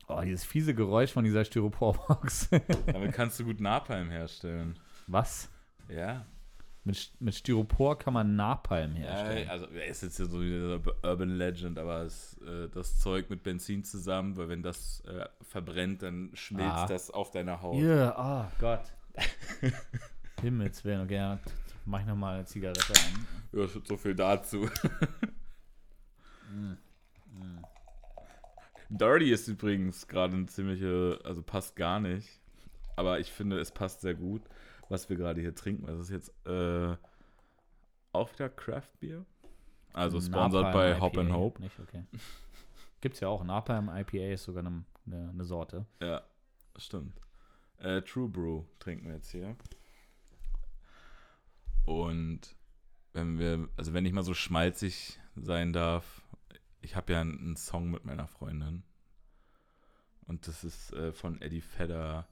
Oh, 0.07 0.21
dieses 0.21 0.45
fiese 0.45 0.73
Geräusch 0.73 1.11
von 1.11 1.23
dieser 1.25 1.43
Styroporbox. 1.43 2.49
Damit 2.85 3.11
kannst 3.13 3.39
du 3.39 3.43
gut 3.45 3.59
Napalm 3.59 4.09
herstellen. 4.09 4.79
Was? 5.07 5.49
Ja. 5.89 6.25
Mit, 6.85 7.11
mit 7.19 7.35
Styropor 7.35 7.97
kann 7.99 8.13
man 8.13 8.37
Napalm 8.37 8.95
Ja, 8.95 9.01
herstellen. 9.09 9.49
also 9.49 9.65
er 9.65 9.87
ist 9.87 10.03
jetzt 10.03 10.19
ja 10.19 10.25
so 10.25 10.39
so 10.39 10.91
Urban 11.03 11.31
Legend, 11.31 11.77
aber 11.77 12.03
es, 12.03 12.37
äh, 12.47 12.69
das 12.69 12.97
Zeug 12.99 13.29
mit 13.29 13.43
Benzin 13.43 13.83
zusammen, 13.83 14.37
weil 14.37 14.47
wenn 14.47 14.63
das 14.63 15.01
äh, 15.01 15.25
verbrennt, 15.41 16.01
dann 16.03 16.31
schmilzt 16.33 16.71
Ah. 16.77 16.87
das 16.87 17.11
auf 17.11 17.31
deiner 17.31 17.61
Haut. 17.61 17.75
Ja, 17.83 18.15
oh 18.17 18.51
Gott. 18.61 18.93
Himmels 20.41 20.85
Willen, 20.85 21.01
okay, 21.01 21.15
ja, 21.15 21.39
mach 21.85 21.99
ich 21.99 22.05
nochmal 22.05 22.35
eine 22.35 22.45
Zigarette 22.45 22.93
an. 22.93 23.27
Ja, 23.51 23.67
so 23.67 23.97
viel 23.97 24.15
dazu. 24.15 24.69
Dirty 28.89 29.31
ist 29.31 29.47
übrigens 29.47 30.07
gerade 30.07 30.35
eine 30.35 30.45
ziemliche, 30.45 31.19
also 31.23 31.41
passt 31.41 31.75
gar 31.75 31.99
nicht. 31.99 32.39
Aber 32.95 33.19
ich 33.19 33.31
finde, 33.31 33.59
es 33.59 33.71
passt 33.71 34.01
sehr 34.01 34.15
gut, 34.15 34.41
was 34.89 35.09
wir 35.09 35.17
gerade 35.17 35.41
hier 35.41 35.53
trinken. 35.53 35.85
Das 35.85 35.99
ist 35.99 36.09
jetzt 36.09 36.29
äh, 36.47 36.95
auch 38.11 38.33
wieder 38.33 38.49
Craft 38.49 38.99
Beer. 38.99 39.25
Also 39.93 40.19
sponsored 40.21 40.73
bei 40.73 40.99
Hop 40.99 41.17
and 41.17 41.31
Hope. 41.31 41.61
Nicht, 41.61 41.79
okay. 41.79 42.03
Gibt's 43.01 43.19
ja 43.19 43.27
auch. 43.27 43.43
Napalm 43.43 43.89
IPA 43.89 44.33
ist 44.33 44.43
sogar 44.43 44.65
eine, 44.65 44.83
eine, 45.05 45.29
eine 45.29 45.45
Sorte. 45.45 45.85
Ja, 46.01 46.23
stimmt. 46.77 47.19
Äh, 47.79 48.01
True 48.01 48.27
Brew 48.27 48.63
trinken 48.79 49.07
wir 49.07 49.15
jetzt 49.15 49.31
hier. 49.31 49.55
Und 51.85 52.55
wenn 53.13 53.39
wir, 53.39 53.69
also 53.77 53.93
wenn 53.93 54.05
ich 54.05 54.13
mal 54.13 54.23
so 54.23 54.33
schmalzig 54.33 55.19
sein 55.35 55.73
darf, 55.73 56.23
ich 56.87 56.95
habe 56.95 57.11
ja 57.11 57.19
einen, 57.19 57.57
Song 57.57 57.91
mit 57.91 58.05
meiner 58.05 58.27
Freundin. 58.27 58.83
Und 60.25 60.47
das 60.47 60.63
ist 60.63 60.93
äh, 60.93 61.11
von 61.11 61.41
Eddie 61.41 61.61
Vedder 61.61 62.25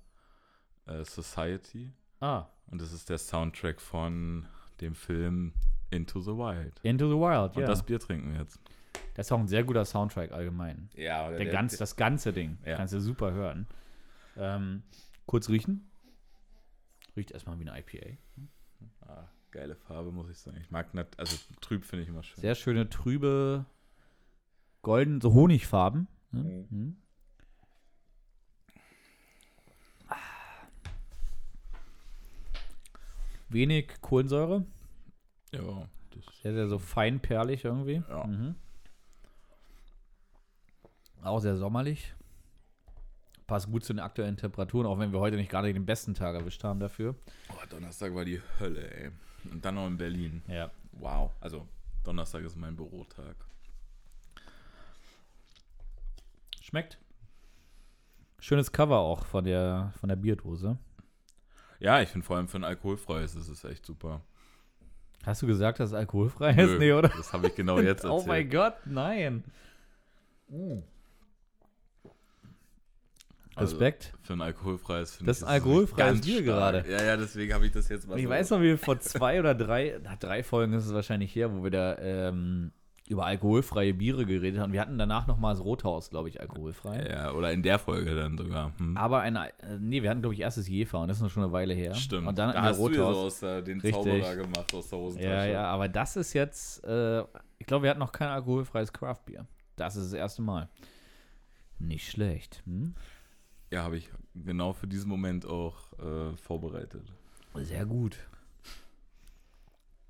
äh, 0.85 1.03
Society. 1.03 1.91
Ah, 2.21 2.45
Und 2.67 2.81
das 2.81 2.93
ist 2.93 3.09
der 3.09 3.17
Soundtrack 3.17 3.81
von 3.81 4.47
dem 4.79 4.95
Film 4.95 5.51
Into 5.89 6.21
the 6.21 6.31
Wild. 6.31 6.79
Into 6.83 7.09
the 7.09 7.15
Wild, 7.15 7.57
Und 7.57 7.63
ja. 7.63 7.67
das 7.67 7.83
Bier 7.83 7.99
trinken 7.99 8.31
wir 8.31 8.39
jetzt. 8.39 8.61
Das 9.15 9.27
ist 9.27 9.31
auch 9.33 9.39
ein 9.39 9.49
sehr 9.49 9.65
guter 9.65 9.83
Soundtrack 9.83 10.31
allgemein. 10.31 10.89
Ja, 10.95 11.29
Der 11.31 11.47
ganz, 11.47 11.75
das 11.75 11.97
ganze 11.97 12.31
Ding. 12.31 12.57
Ja. 12.65 12.77
Kannst 12.77 12.93
du 12.93 13.01
super 13.01 13.33
hören. 13.33 13.67
Ähm, 14.37 14.83
kurz 15.25 15.49
riechen. 15.49 15.89
Riecht 17.17 17.31
erstmal 17.31 17.59
wie 17.59 17.67
eine 17.67 17.77
IPA. 17.77 18.17
ah, 19.01 19.27
geile 19.51 19.75
Farbe, 19.75 20.13
muss 20.13 20.29
ich 20.29 20.37
sagen. 20.37 20.57
Ich 20.61 20.71
mag 20.71 20.93
nicht, 20.93 21.19
also 21.19 21.35
trüb 21.59 21.83
finde 21.83 22.03
ich 22.03 22.09
immer 22.09 22.23
schön. 22.23 22.39
Sehr 22.39 22.55
schöne, 22.55 22.89
trübe, 22.89 23.65
golden, 24.85 25.19
so 25.19 25.33
Honigfarben. 25.33 26.07
Ne? 26.31 26.65
Mhm. 26.69 26.77
Mhm. 26.77 26.97
Wenig 33.49 33.99
Kohlensäure. 34.01 34.63
ja, 35.51 35.89
Sehr, 36.43 36.53
sehr 36.53 36.67
so 36.67 36.77
feinperlig 36.77 37.65
irgendwie. 37.65 38.03
Ja. 38.07 38.25
Mhm. 38.25 38.55
Auch 41.23 41.39
sehr 41.39 41.55
sommerlich. 41.57 42.13
Passt 43.47 43.71
gut 43.71 43.83
zu 43.83 43.93
den 43.93 43.99
aktuellen 43.99 44.37
Temperaturen, 44.37 44.85
auch 44.85 44.99
wenn 44.99 45.11
wir 45.11 45.19
heute 45.19 45.35
nicht 45.37 45.49
gerade 45.49 45.73
den 45.73 45.85
besten 45.85 46.13
Tag 46.13 46.35
erwischt 46.35 46.63
haben 46.63 46.79
dafür. 46.79 47.15
Oh, 47.49 47.65
Donnerstag 47.69 48.13
war 48.13 48.25
die 48.25 48.41
Hölle, 48.59 48.91
ey. 48.91 49.11
Und 49.51 49.65
dann 49.65 49.75
noch 49.75 49.87
in 49.87 49.97
Berlin. 49.97 50.43
Ja. 50.47 50.69
Wow. 50.91 51.31
Also, 51.39 51.67
Donnerstag 52.03 52.43
ist 52.43 52.55
mein 52.55 52.75
Bürotag. 52.75 53.35
Schmeckt. 56.65 56.97
Schönes 58.39 58.71
Cover 58.71 58.97
auch 58.97 59.23
von 59.27 59.43
der, 59.43 59.93
von 59.99 60.09
der 60.09 60.15
Bierdose. 60.15 60.79
Ja, 61.79 62.01
ich 62.01 62.09
finde 62.09 62.25
vor 62.25 62.37
allem 62.37 62.47
für 62.47 62.57
ein 62.57 62.63
alkoholfreies 62.63 63.35
ist 63.35 63.49
es 63.49 63.63
echt 63.65 63.85
super. 63.85 64.21
Hast 65.23 65.43
du 65.43 65.47
gesagt, 65.47 65.79
dass 65.79 65.89
es 65.91 65.93
alkoholfrei 65.95 66.49
ist? 66.51 66.57
Nö, 66.71 66.79
Nee, 66.79 66.93
oder? 66.93 67.09
Das 67.09 67.33
habe 67.33 67.49
ich 67.49 67.55
genau 67.55 67.77
jetzt 67.77 68.03
erzählt. 68.03 68.11
Oh 68.23 68.27
mein 68.27 68.49
Gott, 68.49 68.73
nein. 68.85 69.43
Also, 73.53 73.75
Respekt. 73.77 74.13
Für 74.23 74.33
ein 74.33 74.41
alkoholfreies 74.41 75.17
finde 75.17 75.29
Das 75.29 75.37
ist 75.37 75.43
ein 75.43 75.49
alkoholfreies 75.49 76.21
Bier 76.21 76.41
gerade. 76.41 76.83
Ja, 76.89 77.03
ja, 77.03 77.15
deswegen 77.15 77.53
habe 77.53 77.67
ich 77.67 77.73
das 77.73 77.89
jetzt 77.89 78.07
mal 78.07 78.17
ich 78.17 78.23
so- 78.23 78.29
weiß 78.31 78.49
noch, 78.49 78.59
wie 78.61 78.63
wir 78.69 78.77
vor 78.79 78.99
zwei 78.99 79.39
oder 79.39 79.53
drei, 79.53 79.99
na, 80.01 80.15
drei 80.15 80.41
Folgen 80.43 80.73
ist 80.73 80.87
es 80.87 80.93
wahrscheinlich 80.95 81.35
her, 81.35 81.53
wo 81.53 81.63
wir 81.63 81.69
da 81.71 81.95
ähm, 81.99 82.71
über 83.07 83.25
alkoholfreie 83.25 83.93
Biere 83.93 84.25
geredet 84.25 84.59
haben. 84.59 84.73
Wir 84.73 84.81
hatten 84.81 84.97
danach 84.97 85.27
noch 85.27 85.37
mal 85.37 85.53
das 85.53 85.63
Rothaus, 85.63 86.09
glaube 86.09 86.29
ich, 86.29 86.41
alkoholfrei. 86.41 87.07
Ja, 87.07 87.33
oder 87.33 87.51
in 87.51 87.61
der 87.61 87.77
Folge 87.77 88.15
dann 88.15 88.35
sogar. 88.37 88.71
Hm. 88.79 88.97
Aber 88.97 89.19
eine, 89.19 89.49
äh, 89.59 89.77
nee, 89.79 90.01
wir 90.01 90.09
hatten, 90.09 90.21
glaube 90.21 90.33
ich, 90.33 90.39
erstes 90.39 90.67
Jefer 90.67 90.99
und 90.99 91.07
das 91.07 91.17
ist 91.17 91.23
noch 91.23 91.29
schon 91.29 91.43
eine 91.43 91.51
Weile 91.51 91.75
her. 91.75 91.93
Stimmt. 91.93 92.27
Und 92.27 92.37
dann 92.39 92.53
da 92.53 92.63
hast 92.63 92.79
du 92.79 92.89
dir 92.89 92.95
so 92.95 93.03
Rothaus. 93.03 93.17
aus 93.17 93.39
der, 93.41 93.61
den 93.61 93.79
Richtig. 93.79 94.03
Zauberer 94.03 94.35
gemacht 94.35 94.73
aus 94.73 94.89
der 94.89 94.99
Hosentasche. 94.99 95.29
Ja, 95.29 95.45
ja, 95.45 95.63
aber 95.65 95.87
das 95.87 96.15
ist 96.15 96.33
jetzt, 96.33 96.83
äh, 96.83 97.21
ich 97.59 97.67
glaube, 97.67 97.83
wir 97.83 97.91
hatten 97.91 97.99
noch 97.99 98.11
kein 98.11 98.29
alkoholfreies 98.29 98.91
Craftbier. 98.91 99.45
Das 99.75 99.95
ist 99.95 100.05
das 100.05 100.13
erste 100.13 100.41
Mal. 100.41 100.69
Nicht 101.77 102.09
schlecht. 102.09 102.63
Hm? 102.65 102.95
Ja, 103.69 103.83
habe 103.83 103.97
ich 103.97 104.09
genau 104.33 104.73
für 104.73 104.87
diesen 104.87 105.09
Moment 105.09 105.45
auch 105.45 105.93
äh, 105.99 106.35
vorbereitet. 106.37 107.03
Sehr 107.53 107.85
gut. 107.85 108.17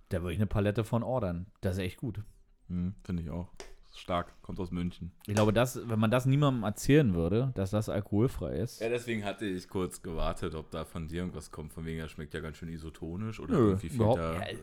Da 0.09 0.21
würde 0.21 0.33
ich 0.33 0.39
eine 0.39 0.47
Palette 0.47 0.83
von 0.85 1.03
ordern. 1.03 1.47
Das 1.61 1.75
ist 1.75 1.83
echt 1.83 1.97
gut. 1.97 2.21
Hm, 2.69 2.95
finde 3.03 3.23
ich 3.23 3.29
auch. 3.29 3.49
Stark, 3.93 4.41
kommt 4.41 4.59
aus 4.59 4.71
München. 4.71 5.11
Ich 5.25 5.35
glaube, 5.35 5.53
das, 5.53 5.87
wenn 5.87 5.99
man 5.99 6.11
das 6.11 6.25
niemandem 6.25 6.63
erzählen 6.63 7.13
würde, 7.13 7.51
dass 7.55 7.71
das 7.71 7.87
alkoholfrei 7.87 8.57
ist. 8.57 8.81
Ja, 8.81 8.89
deswegen 8.89 9.23
hatte 9.23 9.45
ich 9.45 9.69
kurz 9.69 10.01
gewartet, 10.01 10.53
ob 10.53 10.69
da 10.69 10.83
von 10.83 11.07
dir 11.07 11.21
irgendwas 11.21 11.49
kommt, 11.49 11.71
von 11.71 11.85
wegen, 11.85 11.99
er 11.99 12.09
schmeckt 12.09 12.33
ja 12.33 12.41
ganz 12.41 12.57
schön 12.57 12.67
isotonisch 12.67 13.39
oder 13.39 13.53
Nö, 13.53 13.67
irgendwie 13.69 13.89
fehlt 13.89 14.17
da. 14.17 14.33
ja, 14.33 14.57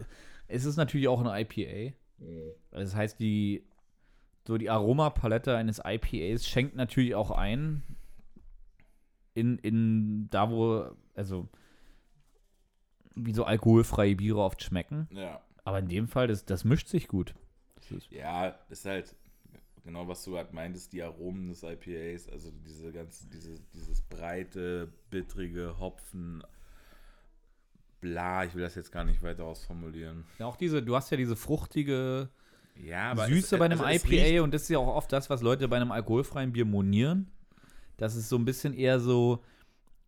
es 0.49 0.67
ist 0.67 0.77
natürlich 0.77 1.09
auch 1.09 1.25
eine 1.25 1.41
IPA. 1.41 1.95
Das 2.71 2.95
heißt, 2.95 3.19
die, 3.19 3.65
so 4.47 4.59
die 4.59 4.69
Aromapalette 4.69 5.57
eines 5.57 5.81
IPAs 5.83 6.47
schenkt 6.47 6.77
natürlich 6.77 7.15
auch 7.15 7.31
ein 7.31 7.83
in, 9.35 9.59
in 9.59 10.29
da, 10.31 10.51
wo, 10.51 10.91
also 11.15 11.49
wie 13.15 13.33
so 13.33 13.45
alkoholfreie 13.45 14.17
Biere 14.17 14.41
oft 14.41 14.63
schmecken. 14.63 15.09
Ja. 15.11 15.41
Aber 15.65 15.79
in 15.79 15.89
dem 15.89 16.09
Fall, 16.09 16.29
das, 16.29 16.45
das 16.45 16.65
mischt 16.65 16.89
sich 16.89 17.09
gut. 17.09 17.35
Ist, 17.97 18.11
Ja, 18.11 18.49
ist 18.69 18.85
halt 18.85 19.15
genau, 19.85 20.07
was 20.09 20.25
du 20.25 20.37
halt 20.37 20.53
meintest, 20.53 20.93
die 20.93 21.03
Aromen 21.03 21.49
des 21.49 21.63
IPAs, 21.63 22.29
also 22.29 22.51
diese 22.67 22.93
ganze, 22.93 23.27
diese, 23.29 23.61
dieses 23.75 24.01
breite, 24.03 24.93
bittrige 25.11 25.79
Hopfen, 25.79 26.43
bla, 28.01 28.45
ich 28.45 28.55
will 28.55 28.63
das 28.63 28.75
jetzt 28.75 28.93
gar 28.93 29.05
nicht 29.05 29.23
weiter 29.23 29.45
ausformulieren. 29.45 30.25
ja, 30.39 30.47
auch 30.47 30.57
diese, 30.57 30.83
du 30.83 30.97
hast 30.97 31.11
ja 31.11 31.17
diese 31.17 31.37
fruchtige 31.37 32.29
Ja, 32.77 33.15
Süße 33.17 33.55
es- 33.55 33.59
bei 33.59 33.65
einem 33.67 33.81
also 33.81 34.07
IPA 34.09 34.43
und 34.43 34.55
das 34.55 34.63
ist 34.63 34.69
ja 34.71 34.79
auch 34.79 34.95
oft 34.95 35.13
das, 35.13 35.31
was 35.31 35.43
Leute 35.43 35.69
bei 35.69 35.77
einem 35.77 35.93
alkoholfreien 35.93 36.53
Bier 36.53 36.65
monieren. 36.65 37.31
Das 37.97 38.17
ist 38.17 38.29
so 38.29 38.37
ein 38.37 38.45
bisschen 38.45 38.75
eher 38.75 38.99
so, 38.99 39.45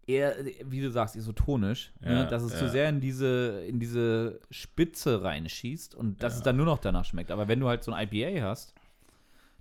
eher, 0.07 0.37
wie 0.65 0.81
du 0.81 0.91
sagst, 0.91 1.17
isotonisch. 1.17 1.93
Ja, 2.01 2.11
ne? 2.11 2.27
Dass 2.27 2.43
es 2.43 2.59
zu 2.59 2.67
ja. 2.67 2.71
sehr 2.71 2.89
in 2.89 3.01
diese, 3.01 3.65
in 3.67 3.81
diese 3.81 4.41
Spitze 4.51 5.23
reinschießt 5.23 5.95
und 5.95 6.23
dass 6.23 6.35
Ja. 6.35 6.39
es 6.39 6.43
dann 6.43 6.57
nur 6.57 6.67
noch 6.67 6.79
danach 6.79 7.05
schmeckt. 7.05 7.31
Aber 7.31 7.49
wenn 7.49 7.61
du 7.61 7.69
halt 7.69 7.83
so 7.85 7.93
ein 7.93 8.09
IPA 8.09 8.43
hast, 8.43 8.75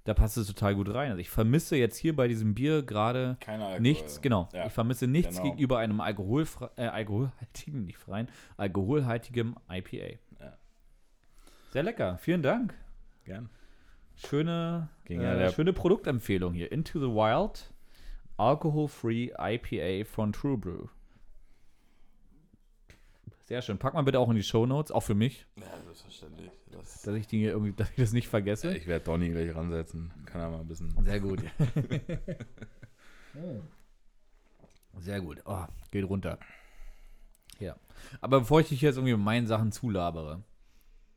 da 0.05 0.13
passt 0.13 0.37
es 0.37 0.47
total 0.47 0.75
gut 0.75 0.93
rein. 0.93 1.11
Also 1.11 1.21
ich 1.21 1.29
vermisse 1.29 1.77
jetzt 1.77 1.97
hier 1.97 2.15
bei 2.15 2.27
diesem 2.27 2.53
Bier 2.55 2.81
gerade 2.83 3.37
nichts, 3.79 4.21
genau. 4.21 4.49
Ich 4.65 4.73
vermisse 4.73 5.07
nichts 5.07 5.37
genau. 5.37 5.51
gegenüber 5.51 5.77
einem 5.79 6.01
alkoholfre 6.01 6.71
äh, 6.75 6.87
alkoholhaltigen, 6.87 7.85
nicht 7.85 7.97
freien, 7.97 8.27
alkoholhaltigem 8.57 9.55
IPA. 9.71 10.17
Sehr 11.71 11.83
lecker, 11.83 12.17
vielen 12.19 12.43
Dank. 12.43 12.75
Gern. 13.23 13.49
Schöne, 14.15 14.89
äh, 15.05 15.51
schöne 15.51 15.73
Produktempfehlung 15.73 16.53
hier. 16.53 16.71
Into 16.71 16.99
the 16.99 17.07
Wild, 17.07 17.72
Alcohol-Free 18.37 19.31
IPA 19.37 20.05
von 20.09 20.33
True 20.33 20.57
Brew. 20.57 20.87
Sehr 23.45 23.61
schön. 23.61 23.77
Pack 23.77 23.93
mal 23.93 24.03
bitte 24.03 24.19
auch 24.19 24.29
in 24.29 24.35
die 24.35 24.43
Show 24.43 24.65
Notes, 24.65 24.91
auch 24.91 25.01
für 25.01 25.15
mich, 25.15 25.45
Ja, 25.57 25.65
selbstverständlich. 25.83 26.49
Das, 26.71 27.01
dass 27.03 27.15
ich, 27.15 27.27
die 27.27 27.43
irgendwie, 27.43 27.73
dass 27.73 27.89
ich 27.91 27.97
das 27.97 28.13
nicht 28.13 28.27
vergesse. 28.27 28.75
ich 28.75 28.87
werde 28.87 29.05
Donny 29.05 29.29
gleich 29.29 29.53
ransetzen. 29.53 30.11
Kann 30.25 30.41
er 30.41 30.49
mal 30.49 30.61
ein 30.61 30.67
bisschen. 30.67 30.95
Sehr 31.03 31.19
gut. 31.19 31.43
Sehr 34.99 35.21
gut. 35.21 35.41
Oh, 35.45 35.65
geht 35.91 36.07
runter. 36.07 36.39
Ja. 37.59 37.75
Aber 38.21 38.39
bevor 38.39 38.61
ich 38.61 38.69
dich 38.69 38.81
jetzt 38.81 38.95
irgendwie 38.95 39.13
mit 39.15 39.23
meinen 39.23 39.47
Sachen 39.47 39.71
zulabere. 39.71 40.43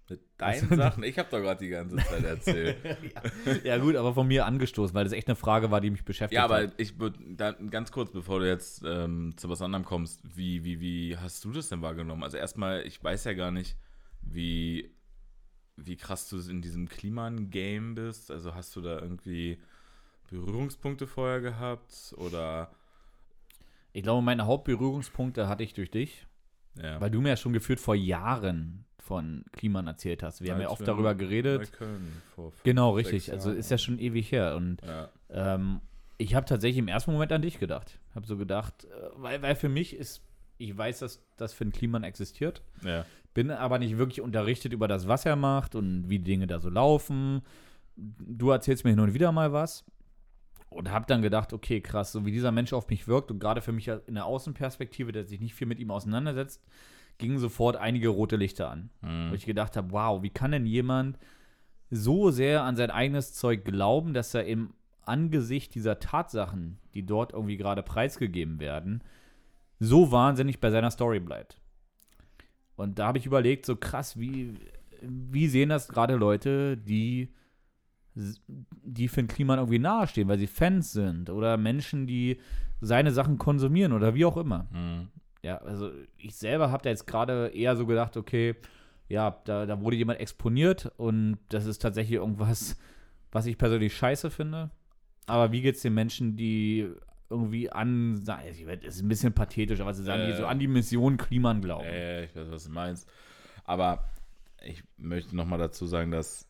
Mit 0.08 0.20
deinen 0.38 0.76
Sachen? 0.76 1.02
Ich 1.02 1.18
habe 1.18 1.28
doch 1.30 1.40
gerade 1.40 1.64
die 1.64 1.70
ganze 1.70 1.96
Zeit 1.96 2.24
erzählt. 2.24 2.76
ja, 3.64 3.76
gut, 3.78 3.96
aber 3.96 4.14
von 4.14 4.28
mir 4.28 4.46
angestoßen, 4.46 4.94
weil 4.94 5.02
das 5.02 5.12
echt 5.12 5.26
eine 5.26 5.34
Frage 5.34 5.70
war, 5.72 5.80
die 5.80 5.90
mich 5.90 6.04
beschäftigt 6.04 6.36
ja, 6.36 6.44
aber 6.44 6.62
hat. 6.62 6.74
ich 6.76 7.00
würde 7.00 7.18
ganz 7.70 7.90
kurz, 7.90 8.12
bevor 8.12 8.38
du 8.38 8.48
jetzt 8.48 8.82
ähm, 8.86 9.34
zu 9.36 9.48
was 9.48 9.62
anderem 9.62 9.84
kommst, 9.84 10.20
wie, 10.36 10.62
wie, 10.62 10.80
wie 10.80 11.16
hast 11.16 11.44
du 11.44 11.50
das 11.50 11.68
denn 11.70 11.82
wahrgenommen? 11.82 12.22
Also 12.22 12.36
erstmal, 12.36 12.86
ich 12.86 13.02
weiß 13.02 13.24
ja 13.24 13.32
gar 13.34 13.50
nicht, 13.50 13.76
wie, 14.22 14.94
wie 15.76 15.96
krass 15.96 16.28
du 16.28 16.38
in 16.38 16.62
diesem 16.62 16.88
Kliman-Game 16.88 17.96
bist. 17.96 18.30
Also 18.30 18.54
hast 18.54 18.76
du 18.76 18.82
da 18.82 19.00
irgendwie 19.00 19.58
Berührungspunkte 20.28 21.08
vorher 21.08 21.40
gehabt 21.40 22.14
oder 22.16 22.70
Ich 23.92 24.04
glaube, 24.04 24.22
meine 24.22 24.46
Hauptberührungspunkte 24.46 25.48
hatte 25.48 25.64
ich 25.64 25.74
durch 25.74 25.90
dich, 25.90 26.26
ja. 26.80 27.00
weil 27.00 27.10
du 27.10 27.20
mir 27.20 27.30
ja 27.30 27.36
schon 27.36 27.52
gefühlt 27.52 27.80
vor 27.80 27.96
Jahren 27.96 28.85
von 29.06 29.44
Kliman 29.52 29.86
erzählt 29.86 30.22
hast. 30.22 30.42
Wir 30.42 30.52
haben 30.52 30.60
ja 30.60 30.66
Als 30.66 30.80
oft 30.80 30.88
darüber 30.88 31.14
geredet. 31.14 31.68
Fünf, 31.68 32.52
Genau, 32.64 32.90
richtig. 32.90 33.32
Also 33.32 33.52
ist 33.52 33.70
ja 33.70 33.78
schon 33.78 33.98
ewig 33.98 34.32
her. 34.32 34.56
Und 34.56 34.82
Ja. 34.82 35.08
ähm, 35.30 35.80
ich 36.18 36.34
habe 36.34 36.44
tatsächlich 36.46 36.78
im 36.78 36.88
ersten 36.88 37.12
Moment 37.12 37.30
an 37.32 37.42
dich 37.42 37.58
gedacht. 37.60 37.98
Habe 38.14 38.26
so 38.26 38.36
gedacht, 38.36 38.84
äh, 38.84 38.88
weil, 39.16 39.42
weil 39.42 39.54
für 39.54 39.68
mich 39.68 39.94
ist, 39.94 40.22
ich 40.58 40.76
weiß, 40.76 40.98
dass 41.00 41.22
das 41.36 41.52
für 41.52 41.64
ein 41.64 41.72
Kliman 41.72 42.02
existiert. 42.04 42.62
ja. 42.84 43.04
bin 43.34 43.50
aber 43.50 43.78
nicht 43.78 43.98
wirklich 43.98 44.22
unterrichtet 44.22 44.72
über 44.72 44.88
das, 44.88 45.06
was 45.08 45.26
er 45.26 45.36
macht 45.36 45.74
und 45.74 46.08
wie 46.08 46.18
die 46.18 46.24
Dinge 46.24 46.46
da 46.46 46.58
so 46.58 46.70
laufen. 46.70 47.42
Du 47.94 48.50
erzählst 48.50 48.84
mir 48.84 48.90
hin 48.90 49.00
und 49.00 49.12
wieder 49.12 49.30
mal 49.30 49.52
was 49.52 49.84
und 50.70 50.90
habe 50.90 51.04
dann 51.06 51.20
gedacht, 51.22 51.52
okay, 51.52 51.80
krass, 51.82 52.12
so 52.12 52.24
wie 52.24 52.32
dieser 52.32 52.50
Mensch 52.50 52.72
auf 52.72 52.88
mich 52.88 53.06
wirkt 53.06 53.30
und 53.30 53.38
gerade 53.38 53.60
für 53.60 53.72
mich 53.72 53.88
in 53.88 54.14
der 54.14 54.24
Außenperspektive, 54.24 55.12
der 55.12 55.26
sich 55.26 55.38
nicht 55.40 55.54
viel 55.54 55.66
mit 55.66 55.78
ihm 55.78 55.90
auseinandersetzt, 55.90 56.62
gingen 57.18 57.38
sofort 57.38 57.76
einige 57.76 58.08
rote 58.08 58.36
Lichter 58.36 58.70
an. 58.70 58.90
Mhm. 59.00 59.30
Wo 59.30 59.34
ich 59.34 59.46
gedacht 59.46 59.76
habe, 59.76 59.92
wow, 59.92 60.22
wie 60.22 60.30
kann 60.30 60.52
denn 60.52 60.66
jemand 60.66 61.18
so 61.90 62.30
sehr 62.30 62.62
an 62.62 62.76
sein 62.76 62.90
eigenes 62.90 63.34
Zeug 63.34 63.64
glauben, 63.64 64.12
dass 64.12 64.34
er 64.34 64.44
im 64.46 64.74
Angesicht 65.02 65.74
dieser 65.74 66.00
Tatsachen, 66.00 66.78
die 66.94 67.06
dort 67.06 67.32
irgendwie 67.32 67.56
gerade 67.56 67.82
preisgegeben 67.82 68.58
werden, 68.60 69.02
so 69.78 70.10
wahnsinnig 70.10 70.60
bei 70.60 70.70
seiner 70.70 70.90
Story 70.90 71.20
bleibt. 71.20 71.60
Und 72.76 72.98
da 72.98 73.06
habe 73.06 73.18
ich 73.18 73.26
überlegt, 73.26 73.66
so 73.66 73.76
krass, 73.76 74.18
wie, 74.18 74.54
wie 75.00 75.48
sehen 75.48 75.68
das 75.68 75.88
gerade 75.88 76.16
Leute, 76.16 76.76
die, 76.76 77.32
die 78.14 79.08
für 79.08 79.22
den 79.22 79.28
Kliman 79.28 79.58
irgendwie 79.58 79.78
nahestehen, 79.78 80.28
weil 80.28 80.38
sie 80.38 80.46
Fans 80.46 80.92
sind 80.92 81.30
oder 81.30 81.56
Menschen, 81.56 82.06
die 82.06 82.38
seine 82.80 83.12
Sachen 83.12 83.38
konsumieren 83.38 83.92
oder 83.92 84.14
wie 84.14 84.24
auch 84.24 84.36
immer. 84.36 84.66
Mhm. 84.72 85.08
Ja, 85.46 85.58
also 85.58 85.92
ich 86.16 86.34
selber 86.34 86.72
habe 86.72 86.82
da 86.82 86.90
jetzt 86.90 87.06
gerade 87.06 87.52
eher 87.54 87.76
so 87.76 87.86
gedacht, 87.86 88.16
okay, 88.16 88.56
ja, 89.06 89.40
da, 89.44 89.64
da 89.64 89.80
wurde 89.80 89.96
jemand 89.96 90.18
exponiert 90.18 90.90
und 90.96 91.38
das 91.50 91.66
ist 91.66 91.80
tatsächlich 91.80 92.16
irgendwas, 92.16 92.76
was 93.30 93.46
ich 93.46 93.56
persönlich 93.56 93.96
scheiße 93.96 94.32
finde. 94.32 94.70
Aber 95.26 95.52
wie 95.52 95.62
geht's 95.62 95.82
den 95.82 95.94
Menschen, 95.94 96.36
die 96.36 96.90
irgendwie 97.30 97.70
an, 97.70 98.24
es 98.44 98.58
ist 98.58 99.02
ein 99.02 99.08
bisschen 99.08 99.34
pathetisch, 99.34 99.78
aber 99.78 99.94
sie 99.94 100.02
sagen, 100.02 100.26
die 100.26 100.32
Äh. 100.32 100.36
so 100.36 100.46
an 100.46 100.58
die 100.58 100.66
Mission 100.66 101.16
Kliman 101.16 101.60
glauben. 101.60 101.86
Äh, 101.86 102.24
ich 102.24 102.34
weiß, 102.34 102.50
was 102.50 102.64
du 102.64 102.70
meinst. 102.70 103.08
Aber 103.62 104.04
ich 104.64 104.82
möchte 104.96 105.36
nochmal 105.36 105.60
dazu 105.60 105.86
sagen, 105.86 106.10
dass 106.10 106.48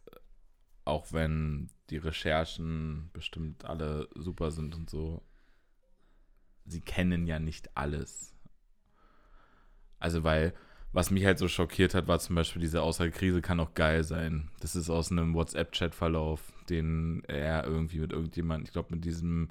auch 0.87 1.13
wenn 1.13 1.69
die 1.91 1.99
Recherchen 1.99 3.11
bestimmt 3.13 3.67
alle 3.67 4.09
super 4.15 4.51
sind 4.51 4.75
und 4.75 4.89
so, 4.89 5.21
sie 6.65 6.81
kennen 6.81 7.27
ja 7.27 7.39
nicht 7.39 7.77
alles. 7.77 8.36
Also, 9.99 10.25
weil, 10.25 10.55
was 10.93 11.11
mich 11.11 11.25
halt 11.25 11.39
so 11.39 11.49
schockiert 11.49 11.95
hat, 11.95 12.09
war 12.09 12.19
zum 12.19 12.37
Beispiel 12.37 12.61
diese 12.61 12.83
Aussage, 12.83 13.11
Krise 13.11 13.43
kann 13.43 13.61
auch 13.61 13.75
geil 13.75 14.05
sein. 14.05 14.51
Das 14.61 14.77
ist 14.77 14.91
aus 14.91 15.11
einem 15.11 15.35
WhatsApp-Chat-Verlauf, 15.35 16.53
den 16.69 17.23
er 17.27 17.65
irgendwie 17.65 17.99
mit 17.99 18.13
irgendjemand, 18.13 18.67
ich 18.67 18.73
glaube, 18.73 18.95
mit 18.95 19.05
diesem 19.05 19.51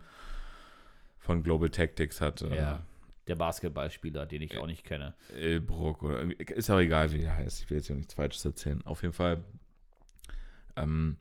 von 1.26 1.44
Global 1.44 1.70
Tactics 1.70 2.22
hatte. 2.22 2.48
Ja. 2.56 2.86
Der 3.28 3.36
Basketballspieler, 3.36 4.28
den 4.28 4.44
ich 4.44 4.58
auch 4.60 4.68
nicht 4.68 4.84
kenne. 4.84 5.16
Ilbruck 5.36 6.04
oder 6.04 6.22
ist 6.40 6.70
auch 6.70 6.78
egal, 6.78 7.12
wie 7.12 7.18
der 7.18 7.36
heißt. 7.36 7.64
Ich 7.64 7.70
will 7.70 7.78
jetzt 7.78 7.88
hier 7.88 7.96
nichts 7.96 8.14
Falsches 8.14 8.46
erzählen. 8.46 8.86
Auf 8.86 9.02
jeden 9.02 9.16
Fall, 9.16 9.44
ähm, 10.76 11.18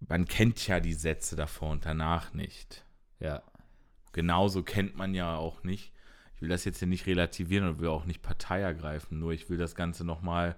man 0.00 0.24
kennt 0.26 0.66
ja 0.66 0.80
die 0.80 0.92
Sätze 0.92 1.36
davor 1.36 1.70
und 1.70 1.86
danach 1.86 2.34
nicht. 2.34 2.84
Ja. 3.20 3.42
Genauso 4.12 4.64
kennt 4.64 4.96
man 4.96 5.14
ja 5.14 5.36
auch 5.36 5.62
nicht. 5.62 5.92
Ich 6.36 6.42
will 6.42 6.50
das 6.50 6.66
jetzt 6.66 6.80
hier 6.80 6.88
nicht 6.88 7.06
relativieren 7.06 7.66
und 7.66 7.80
will 7.80 7.88
auch 7.88 8.04
nicht 8.04 8.20
Partei 8.20 8.60
ergreifen, 8.60 9.18
nur 9.18 9.32
ich 9.32 9.48
will 9.48 9.56
das 9.56 9.74
Ganze 9.74 10.04
nochmal. 10.04 10.54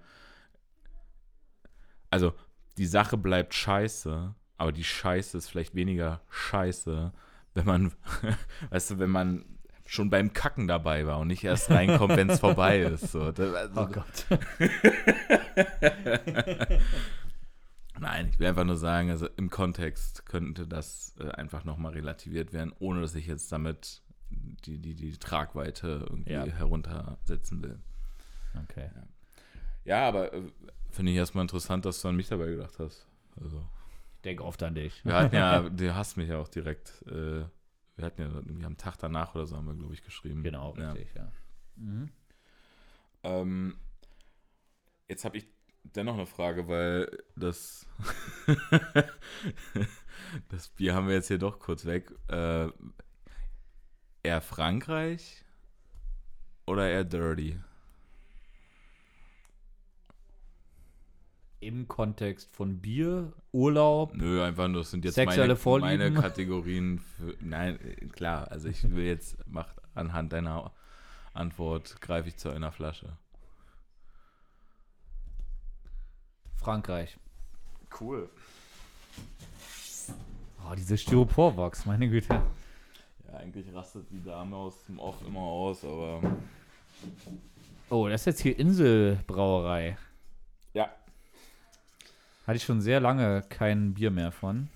Also, 2.10 2.34
die 2.78 2.86
Sache 2.86 3.16
bleibt 3.16 3.54
scheiße, 3.54 4.34
aber 4.56 4.72
die 4.72 4.82
Scheiße 4.82 5.38
ist 5.38 5.48
vielleicht 5.48 5.76
weniger 5.76 6.20
scheiße, 6.30 7.12
wenn 7.54 7.64
man, 7.64 7.92
weißt 8.70 8.90
du, 8.90 8.98
wenn 8.98 9.10
man 9.10 9.44
schon 9.86 10.10
beim 10.10 10.32
Kacken 10.32 10.66
dabei 10.66 11.06
war 11.06 11.20
und 11.20 11.28
nicht 11.28 11.44
erst 11.44 11.70
reinkommt, 11.70 12.16
wenn 12.16 12.28
es 12.28 12.40
vorbei 12.40 12.80
ist. 12.80 13.12
So. 13.12 13.30
Das, 13.30 13.54
also, 13.54 13.80
Oh 13.80 13.86
Gott. 13.86 14.26
Nein, 18.00 18.28
ich 18.30 18.38
will 18.38 18.48
einfach 18.48 18.64
nur 18.64 18.76
sagen, 18.76 19.10
also 19.10 19.28
im 19.36 19.48
Kontext 19.48 20.26
könnte 20.26 20.66
das 20.66 21.14
äh, 21.20 21.30
einfach 21.30 21.64
nochmal 21.64 21.92
relativiert 21.92 22.52
werden, 22.52 22.72
ohne 22.80 23.00
dass 23.00 23.14
ich 23.14 23.26
jetzt 23.26 23.50
damit 23.52 24.02
die, 24.30 24.78
die, 24.78 24.94
die 24.94 25.12
Tragweite 25.16 26.06
irgendwie 26.08 26.32
Ja. 26.32 26.44
heruntersetzen 26.44 27.62
will. 27.62 27.78
Okay. 28.64 28.90
Ja, 29.84 30.08
aber 30.08 30.32
äh, 30.32 30.42
finde 30.90 31.12
ich 31.12 31.18
erstmal 31.18 31.42
interessant, 31.42 31.84
dass 31.84 32.02
du 32.02 32.08
an 32.08 32.16
mich 32.16 32.28
dabei 32.28 32.46
gedacht 32.46 32.78
hast. 32.78 33.06
Also, 33.40 33.64
Ich 34.16 34.22
denke 34.22 34.44
oft 34.44 34.62
an 34.62 34.74
dich. 34.74 35.04
wir 35.04 35.14
hatten 35.14 35.34
ja, 35.34 35.60
du 35.68 35.94
hast 35.94 36.16
mich 36.16 36.28
ja 36.28 36.38
auch 36.38 36.48
direkt, 36.48 37.02
äh, 37.06 37.44
wir 37.96 38.04
hatten 38.04 38.20
ja 38.22 38.28
irgendwie 38.28 38.64
am 38.64 38.76
Tag 38.76 38.96
danach 38.98 39.34
oder 39.34 39.46
so 39.46 39.56
haben 39.56 39.66
wir, 39.66 39.74
glaube 39.74 39.94
ich, 39.94 40.02
geschrieben. 40.02 40.42
Genau, 40.42 40.76
Ja. 40.76 40.92
richtig, 40.92 41.14
ja. 41.14 41.32
Mhm. 41.76 42.10
Ähm, 43.24 43.76
jetzt 45.08 45.24
habe 45.24 45.36
ich 45.38 45.46
dennoch 45.84 46.14
eine 46.14 46.26
Frage, 46.26 46.68
weil 46.68 47.10
das, 47.36 47.86
das 50.48 50.68
Bier 50.68 50.94
haben 50.94 51.06
wir 51.08 51.14
jetzt 51.14 51.28
hier 51.28 51.38
doch 51.38 51.58
kurz 51.58 51.84
weg. 51.86 52.12
Äh, 52.28 52.68
eher 54.22 54.40
Frankreich 54.40 55.44
oder 56.66 56.88
eher 56.88 57.04
Dirty? 57.04 57.58
Im 61.60 61.88
Kontext 61.88 62.54
von 62.54 62.80
Bier, 62.80 63.32
Urlaub, 63.50 64.14
Nö, 64.14 64.42
einfach 64.44 64.68
nur, 64.68 64.82
das 64.82 64.92
sind 64.92 65.04
jetzt 65.04 65.16
Sexuelle 65.16 65.54
meine, 65.54 65.56
Vorlieben? 65.56 65.98
meine 65.98 66.20
Kategorien. 66.20 67.00
Für, 67.00 67.34
nein, 67.40 67.78
klar, 68.12 68.50
also 68.50 68.68
ich 68.68 68.88
will 68.90 69.04
jetzt, 69.04 69.36
mach 69.46 69.74
anhand 69.94 70.32
deiner 70.32 70.72
Antwort, 71.34 72.00
greife 72.00 72.28
ich 72.28 72.36
zu 72.36 72.50
einer 72.50 72.70
Flasche. 72.70 73.16
Frankreich. 76.56 77.16
Cool. 78.00 78.28
Oh, 80.64 80.74
diese 80.76 80.98
Styroporbox, 80.98 81.86
meine 81.86 82.08
Güte. 82.08 82.42
Ja, 83.28 83.38
eigentlich 83.38 83.72
rastet 83.74 84.10
die 84.10 84.22
Dame 84.22 84.56
aus 84.56 84.84
dem 84.88 84.98
Off 84.98 85.16
immer 85.26 85.40
aus, 85.40 85.84
aber 85.84 86.20
Oh, 87.90 88.08
das 88.08 88.22
ist 88.22 88.26
jetzt 88.26 88.40
hier 88.42 88.58
Inselbrauerei. 88.58 89.96
ja, 90.74 90.90
Hatte 92.46 92.56
ich 92.56 92.64
schon 92.64 92.80
sehr 92.80 93.00
lange 93.00 93.42
kein 93.48 93.94
Bier 93.94 94.10
mehr 94.10 94.32
von. 94.32 94.68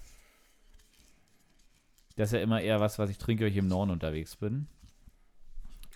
Das 2.16 2.28
ist 2.28 2.32
ja 2.34 2.40
immer 2.40 2.60
eher 2.60 2.80
was, 2.80 2.98
was 2.98 3.10
ich 3.10 3.18
trinke, 3.18 3.44
wenn 3.44 3.52
ich 3.52 3.58
im 3.58 3.68
Norden 3.68 3.90
unterwegs 3.90 4.36
bin. 4.36 4.66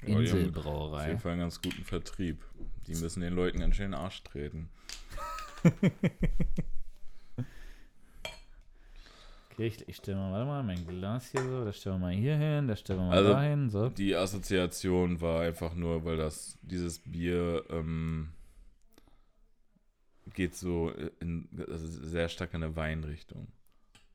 Ja, 0.03 0.09
haben 0.09 0.15
Auf 0.17 0.21
Inselbrauerei. 0.23 1.09
jeden 1.09 1.21
Fall 1.21 1.33
einen 1.33 1.41
ganz 1.43 1.61
guten 1.63 1.85
Vertrieb. 1.85 2.43
Die 2.87 2.95
müssen 2.95 3.21
den 3.21 3.35
Leuten 3.35 3.61
ganz 3.61 3.77
schön 3.77 3.87
in 3.87 3.93
den 3.93 4.01
Arsch 4.01 4.23
treten. 4.23 4.69
Okay, 9.59 9.69
ich, 9.69 9.89
ich 9.89 9.97
stelle 9.97 10.19
mal, 10.19 10.33
warte 10.33 10.45
mal, 10.47 10.63
mein 10.63 10.87
Glas 10.87 11.31
hier 11.31 11.43
so, 11.43 11.65
das 11.65 11.79
stellen 11.79 11.97
wir 11.97 12.09
mal 12.09 12.13
hier 12.13 12.37
hin, 12.37 12.69
das 12.69 12.81
stellen 12.81 12.99
wir 12.99 13.07
mal 13.07 13.17
Also, 13.17 13.33
dahin, 13.33 13.71
so. 13.71 13.89
Die 13.89 14.15
Assoziation 14.15 15.19
war 15.23 15.41
einfach 15.41 15.75
nur, 15.75 16.05
weil 16.05 16.19
das 16.19 16.59
dieses 16.61 16.99
Bier 16.99 17.65
ähm, 17.71 18.29
geht 20.35 20.55
so 20.55 20.91
in, 21.21 21.49
also 21.71 21.87
sehr 21.87 22.29
stark 22.29 22.53
in 22.53 22.63
eine 22.65 22.77
Weinrichtung. 22.77 23.49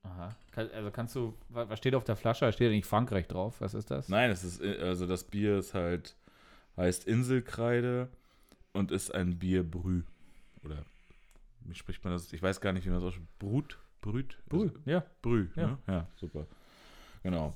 Aha. 0.04 0.36
Also 0.56 0.92
kannst 0.92 1.16
du, 1.16 1.36
wa- 1.50 1.68
was 1.70 1.80
steht 1.80 1.96
auf 1.96 2.04
der 2.04 2.16
Flasche? 2.16 2.46
Da 2.46 2.52
steht 2.52 2.72
nicht 2.72 2.86
Frankreich 2.86 3.28
drauf. 3.28 3.62
Was 3.62 3.74
ist 3.74 3.90
das? 3.90 4.10
Nein, 4.10 4.30
es 4.30 4.44
ist 4.44 4.62
äh, 4.62 4.78
also 4.82 5.08
das 5.08 5.24
Bier 5.24 5.58
ist 5.58 5.74
halt 5.74 6.16
heißt 6.78 7.06
Inselkreide 7.08 8.10
und 8.74 8.92
ist 8.92 9.14
ein 9.14 9.38
Bierbrü 9.40 10.04
oder 10.64 10.84
wie 11.62 11.76
spricht 11.76 12.04
man 12.04 12.14
das? 12.14 12.32
Ich 12.32 12.42
weiß 12.44 12.62
gar 12.62 12.74
nicht, 12.74 12.86
wie 12.86 12.90
man 12.90 13.00
das 13.00 13.08
ausspricht. 13.10 13.40
Brut, 13.40 13.78
Brüt, 14.02 14.38
Brü, 14.50 14.62
Also, 14.64 14.74
ja. 14.86 15.04
Brü, 15.22 15.48
Ja. 15.56 15.68
Ne? 15.68 15.78
ja, 15.88 16.08
super. 16.16 16.46
Genau. 17.24 17.54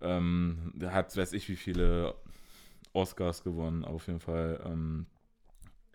Ähm, 0.00 0.72
der 0.74 0.92
hat, 0.92 1.16
weiß 1.16 1.32
ich, 1.34 1.48
wie 1.48 1.56
viele 1.56 2.14
Oscars 2.92 3.42
gewonnen. 3.44 3.84
Auf 3.84 4.06
jeden 4.06 4.20
Fall 4.20 4.60
ähm, 4.64 5.06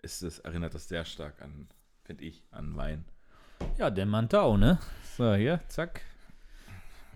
ist 0.02 0.22
es, 0.22 0.38
erinnert 0.40 0.74
das 0.74 0.88
sehr 0.88 1.04
stark 1.04 1.40
an, 1.42 1.66
finde 2.04 2.24
ich, 2.24 2.42
an 2.50 2.76
Wein. 2.76 3.04
Ja, 3.78 3.90
der 3.90 4.06
Mantau, 4.06 4.56
ne? 4.56 4.78
So, 5.16 5.34
hier, 5.34 5.60
zack. 5.68 6.02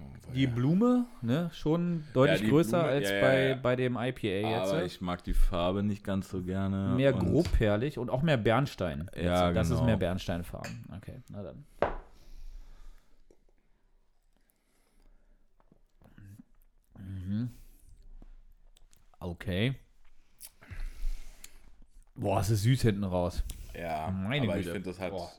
Oh, 0.00 0.32
Die 0.34 0.44
ja. 0.44 0.50
Blume, 0.50 1.06
ne? 1.22 1.50
Schon 1.52 2.04
deutlich 2.12 2.40
die 2.42 2.48
größer 2.48 2.78
Blume, 2.80 2.92
als 2.92 3.08
ja, 3.08 3.14
ja, 3.16 3.22
bei, 3.22 3.48
ja. 3.48 3.54
bei 3.54 3.76
dem 3.76 3.96
IPA 3.96 4.26
jetzt. 4.28 4.70
Aber 4.70 4.78
ne? 4.80 4.84
ich 4.84 5.00
mag 5.00 5.22
die 5.24 5.34
Farbe 5.34 5.82
nicht 5.82 6.02
ganz 6.04 6.28
so 6.28 6.42
gerne. 6.42 6.94
mehr 6.96 7.12
grobperlig 7.12 7.98
und 7.98 8.10
auch 8.10 8.22
mehr 8.22 8.36
Bernstein. 8.36 9.08
Jetzt. 9.14 9.24
Ja, 9.24 9.52
Das 9.52 9.68
ist 9.68 9.74
genau. 9.74 9.86
mehr 9.86 9.96
Bernsteinfarben. 9.96 10.84
Okay, 10.96 11.22
na 11.30 11.42
dann. 11.44 11.64
Mhm. 17.34 17.50
Okay. 19.20 19.74
Boah, 22.14 22.40
es 22.40 22.50
ist 22.50 22.62
süß 22.62 22.82
hinten 22.82 23.04
raus. 23.04 23.42
Ja, 23.74 24.10
Meine 24.10 24.46
aber 24.46 24.58
ich 24.58 24.66
Güte. 24.66 24.74
finde 24.74 24.90
das 24.90 25.00
halt. 25.00 25.12
Boah. 25.12 25.32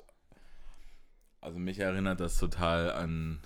Also 1.41 1.59
mich 1.59 1.79
erinnert 1.79 2.19
das 2.19 2.37
total 2.37 2.91
an 2.91 3.39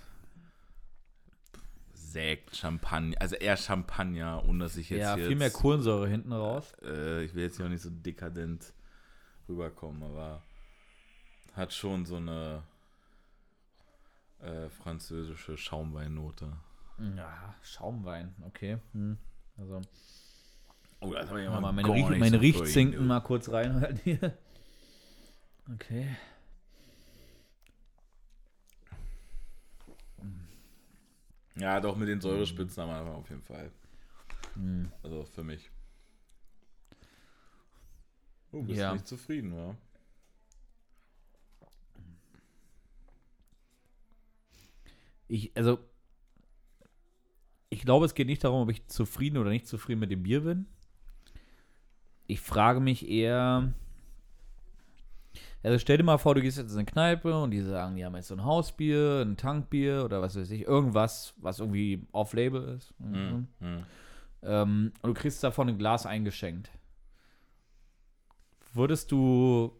Sekt, 1.92 2.56
Champagner, 2.56 3.16
also 3.20 3.36
eher 3.36 3.56
Champagner, 3.56 4.42
ohne 4.48 4.64
dass 4.64 4.76
ich 4.76 4.90
jetzt 4.90 5.00
ja, 5.00 5.16
jetzt, 5.16 5.28
viel 5.28 5.36
mehr 5.36 5.50
Kohlensäure 5.50 6.08
hinten 6.08 6.32
raus. 6.32 6.72
äh, 6.82 7.22
ich 7.24 7.34
will 7.34 7.44
jetzt 7.44 7.56
hier 7.58 7.66
auch 7.66 7.70
nicht 7.70 7.82
so 7.82 7.90
dekadent 7.90 8.72
rüberkommen, 9.48 10.02
aber 10.02 10.42
hat 11.54 11.72
schon 11.72 12.06
so 12.06 12.16
eine 12.16 12.64
äh, 14.40 14.68
französische 14.70 15.56
Schaumweinnote. 15.56 16.56
Ja, 17.16 17.54
Schaumwein, 17.62 18.34
okay. 18.46 18.78
Hm. 18.92 19.16
Also, 19.56 19.80
Oh, 21.02 21.12
das 21.14 21.30
habe 21.30 21.42
ich 21.42 21.48
mal 21.48 21.72
meine, 21.72 21.88
Riech, 21.88 22.18
meine 22.18 22.40
Riechzinken 22.40 23.06
mal 23.06 23.20
kurz 23.20 23.48
reinhalten 23.50 24.00
hier. 24.04 24.36
Okay. 25.72 26.14
Ja, 31.56 31.80
doch 31.80 31.96
mit 31.96 32.08
den 32.08 32.20
Säurespitzen 32.20 32.82
am 32.82 32.90
Anfang 32.90 33.14
auf 33.14 33.28
jeden 33.30 33.42
Fall. 33.42 33.70
Hm. 34.54 34.92
Also 35.02 35.24
für 35.24 35.44
mich. 35.44 35.70
Oh, 38.52 38.62
bist 38.62 38.80
Ja. 38.80 38.92
nicht 38.92 39.06
zufrieden, 39.06 39.56
wa? 39.56 39.76
Ich, 45.28 45.56
also, 45.56 45.78
ich 47.70 47.82
glaube, 47.82 48.04
es 48.04 48.14
geht 48.14 48.26
nicht 48.26 48.44
darum, 48.44 48.62
ob 48.62 48.70
ich 48.70 48.86
zufrieden 48.88 49.38
oder 49.38 49.50
nicht 49.50 49.66
zufrieden 49.66 50.00
mit 50.00 50.10
dem 50.10 50.24
Bier 50.24 50.40
bin. 50.40 50.66
Ich 52.26 52.40
frage 52.40 52.80
mich 52.80 53.08
eher, 53.08 53.72
also 55.62 55.78
stell 55.78 55.98
dir 55.98 56.04
mal 56.04 56.18
vor, 56.18 56.34
du 56.34 56.42
gehst 56.42 56.58
jetzt 56.58 56.72
in 56.72 56.78
eine 56.78 56.86
Kneipe 56.86 57.40
und 57.40 57.50
die 57.52 57.60
sagen, 57.60 57.96
die 57.96 58.04
haben 58.04 58.16
jetzt 58.16 58.28
so 58.28 58.34
ein 58.34 58.44
Hausbier, 58.44 59.22
ein 59.24 59.36
Tankbier 59.36 60.04
oder 60.04 60.20
was 60.20 60.36
weiß 60.36 60.50
ich, 60.50 60.62
irgendwas, 60.62 61.34
was 61.36 61.60
irgendwie 61.60 62.06
off-label 62.12 62.76
ist. 62.76 62.94
Mhm. 62.98 63.46
Mhm. 63.60 63.86
Ähm, 64.42 64.92
und 65.02 65.08
du 65.08 65.14
kriegst 65.14 65.42
davon 65.44 65.68
ein 65.68 65.78
Glas 65.78 66.06
eingeschenkt. 66.06 66.70
Würdest 68.72 69.12
du 69.12 69.72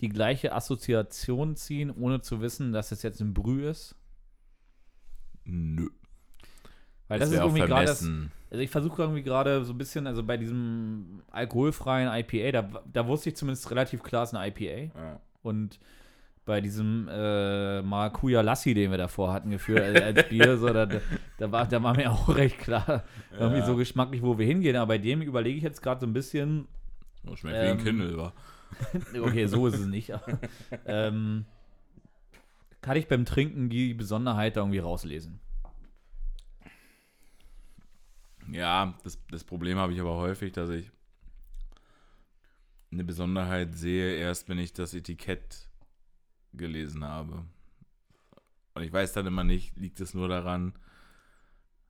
die 0.00 0.08
gleiche 0.08 0.52
Assoziation 0.52 1.56
ziehen, 1.56 1.90
ohne 1.90 2.20
zu 2.20 2.40
wissen, 2.40 2.72
dass 2.72 2.92
es 2.92 3.02
jetzt 3.02 3.20
ein 3.20 3.34
Brüh 3.34 3.68
ist? 3.68 3.96
Nö. 5.44 5.88
Weil 7.12 7.18
das, 7.20 7.28
ist 7.28 7.34
wär 7.34 7.44
auch 7.44 7.48
irgendwie 7.48 7.66
gerade 7.66 7.86
das. 7.86 8.08
Also 8.50 8.62
ich 8.62 8.70
versuche 8.70 9.02
irgendwie 9.02 9.22
gerade 9.22 9.64
so 9.64 9.72
ein 9.72 9.78
bisschen, 9.78 10.06
also 10.06 10.22
bei 10.22 10.36
diesem 10.36 11.22
alkoholfreien 11.30 12.10
IPA, 12.12 12.52
da, 12.62 12.82
da 12.92 13.06
wusste 13.06 13.30
ich 13.30 13.36
zumindest 13.36 13.70
relativ 13.70 14.02
klar, 14.02 14.24
es 14.24 14.32
ist 14.32 14.38
ein 14.38 14.48
IPA. 14.54 14.98
Ja. 14.98 15.20
Und 15.42 15.78
bei 16.44 16.60
diesem 16.60 17.08
äh, 17.10 17.82
Maracuja 17.82 18.40
Lassi, 18.40 18.74
den 18.74 18.90
wir 18.90 18.98
davor 18.98 19.32
hatten, 19.32 19.50
geführt 19.50 19.80
als, 19.80 20.02
als 20.02 20.28
Bier, 20.28 20.56
so, 20.58 20.68
da, 20.72 20.86
da, 20.86 21.52
war, 21.52 21.66
da 21.66 21.82
war 21.82 21.96
mir 21.96 22.10
auch 22.10 22.28
recht 22.34 22.58
klar, 22.58 23.04
irgendwie 23.38 23.60
Ja. 23.60 23.66
so 23.66 23.76
geschmacklich, 23.76 24.22
wo 24.22 24.36
wir 24.38 24.44
hingehen. 24.46 24.76
Aber 24.76 24.88
bei 24.88 24.98
dem 24.98 25.22
überlege 25.22 25.56
ich 25.56 25.62
jetzt 25.62 25.82
gerade 25.82 26.00
so 26.00 26.06
ein 26.06 26.12
bisschen, 26.12 26.66
Oh, 27.26 27.36
schmeckt 27.36 27.56
Ähm, 27.56 27.64
wie 27.64 27.70
ein 27.70 27.84
Kindle, 27.84 28.16
wa? 28.18 28.32
okay, 29.22 29.46
so 29.46 29.66
ist 29.68 29.78
es 29.78 29.86
nicht. 29.86 30.12
aber, 30.12 30.26
ähm, 30.86 31.44
kann 32.80 32.96
ich 32.96 33.06
beim 33.06 33.24
Trinken 33.24 33.68
die 33.68 33.94
Besonderheit 33.94 34.56
da 34.56 34.60
irgendwie 34.62 34.80
rauslesen? 34.80 35.38
Ja, 38.52 38.98
das, 39.02 39.18
das 39.30 39.44
Problem 39.44 39.78
habe 39.78 39.94
ich 39.94 40.00
aber 40.00 40.16
häufig, 40.16 40.52
dass 40.52 40.68
ich 40.68 40.90
eine 42.90 43.02
Besonderheit 43.02 43.74
sehe, 43.74 44.16
erst 44.16 44.50
wenn 44.50 44.58
ich 44.58 44.74
das 44.74 44.92
Etikett 44.92 45.70
gelesen 46.52 47.02
habe. 47.02 47.46
Und 48.74 48.82
ich 48.82 48.92
weiß 48.92 49.14
dann 49.14 49.26
immer 49.26 49.42
nicht, 49.42 49.76
liegt 49.78 50.00
es 50.00 50.12
nur 50.12 50.28
daran, 50.28 50.74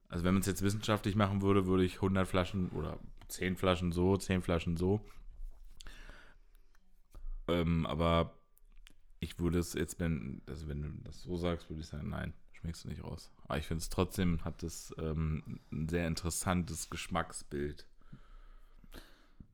also 0.09 0.25
wenn 0.25 0.35
man 0.35 0.43
es 0.43 0.47
jetzt 0.47 0.63
wissenschaftlich 0.63 1.17
machen 1.17 1.43
würde, 1.43 1.67
würde 1.67 1.85
ich 1.85 1.97
100 1.97 2.29
Flaschen 2.29 2.69
oder 2.71 3.01
10 3.27 3.57
Flaschen 3.57 3.91
so, 3.91 4.17
10 4.17 4.43
Flaschen 4.43 4.77
so. 4.77 5.01
Ähm, 7.49 7.87
aber 7.87 8.39
ich 9.19 9.41
würde 9.41 9.59
es 9.59 9.75
jetzt, 9.75 9.99
wenn, 9.99 10.43
also 10.47 10.69
wenn 10.69 10.83
du 10.83 10.91
das 11.03 11.23
so 11.23 11.37
sagst, 11.37 11.69
würde 11.69 11.81
ich 11.81 11.89
sagen, 11.89 12.11
nein, 12.11 12.35
schmeckst 12.63 12.85
du 12.85 12.89
nicht 12.89 13.05
raus. 13.05 13.31
Aber 13.49 13.59
ich 13.59 13.67
finde 13.67 13.83
es 13.83 13.89
trotzdem, 13.91 14.45
hat 14.45 14.63
es 14.63 14.95
ähm, 14.99 15.61
ein 15.73 15.89
sehr 15.89 16.07
interessantes 16.07 16.89
Geschmacksbild. 16.91 17.85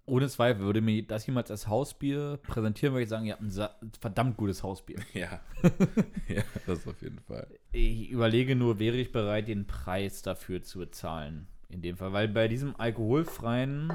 Ohne 0.06 0.26
Zweifel 0.28 0.62
würde 0.62 0.80
mir 0.80 1.02
das 1.06 1.26
jemals 1.26 1.50
als 1.50 1.68
Hausbier 1.68 2.38
präsentieren, 2.42 2.94
würde 2.94 3.02
ich 3.02 3.08
sagen, 3.10 3.26
ihr 3.26 3.34
habt 3.34 3.42
ein 3.42 3.92
verdammt 4.00 4.36
gutes 4.36 4.62
Hausbier. 4.62 4.98
Ja. 5.12 5.40
ja, 6.28 6.42
das 6.66 6.86
auf 6.86 7.00
jeden 7.02 7.18
Fall. 7.18 7.46
Ich 7.72 8.08
überlege 8.10 8.56
nur, 8.56 8.78
wäre 8.78 8.96
ich 8.96 9.12
bereit, 9.12 9.48
den 9.48 9.66
Preis 9.66 10.22
dafür 10.22 10.62
zu 10.62 10.78
bezahlen? 10.78 11.46
In 11.68 11.82
dem 11.82 11.98
Fall, 11.98 12.12
weil 12.14 12.28
bei 12.28 12.48
diesem 12.48 12.74
alkoholfreien 12.76 13.92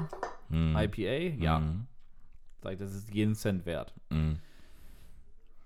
Hm. 0.50 0.76
IPA, 0.76 1.42
ja, 1.42 1.58
Mhm. 1.58 1.86
sag 2.62 2.74
ich, 2.74 2.78
das 2.78 2.94
ist 2.94 3.12
jeden 3.12 3.34
Cent 3.34 3.64
wert. 3.66 3.92
Mhm. 4.10 4.38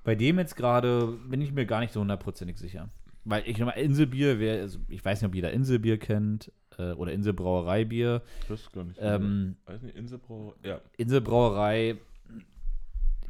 Bei 0.04 0.14
dem 0.14 0.38
jetzt 0.38 0.56
gerade 0.56 1.08
bin 1.28 1.42
ich 1.42 1.52
mir 1.52 1.66
gar 1.66 1.80
nicht 1.80 1.92
so 1.92 2.00
hundertprozentig 2.00 2.56
sicher. 2.56 2.88
Weil 3.28 3.42
ich 3.46 3.58
nochmal 3.58 3.76
Inselbier, 3.78 4.38
wer, 4.38 4.62
also 4.62 4.78
ich 4.88 5.04
weiß 5.04 5.20
nicht, 5.20 5.28
ob 5.28 5.34
jeder 5.34 5.50
Inselbier 5.52 5.98
kennt 5.98 6.50
äh, 6.78 6.92
oder 6.92 7.12
Inselbrauereibier. 7.12 8.22
Ich 8.44 8.50
weiß 8.50 8.72
gar 8.72 8.84
nicht. 8.84 8.98
Ähm, 9.02 9.56
weiß 9.66 9.82
nicht, 9.82 9.96
Inselbrau. 9.96 10.54
Ja. 10.62 10.80
Inselbrauerei 10.96 11.98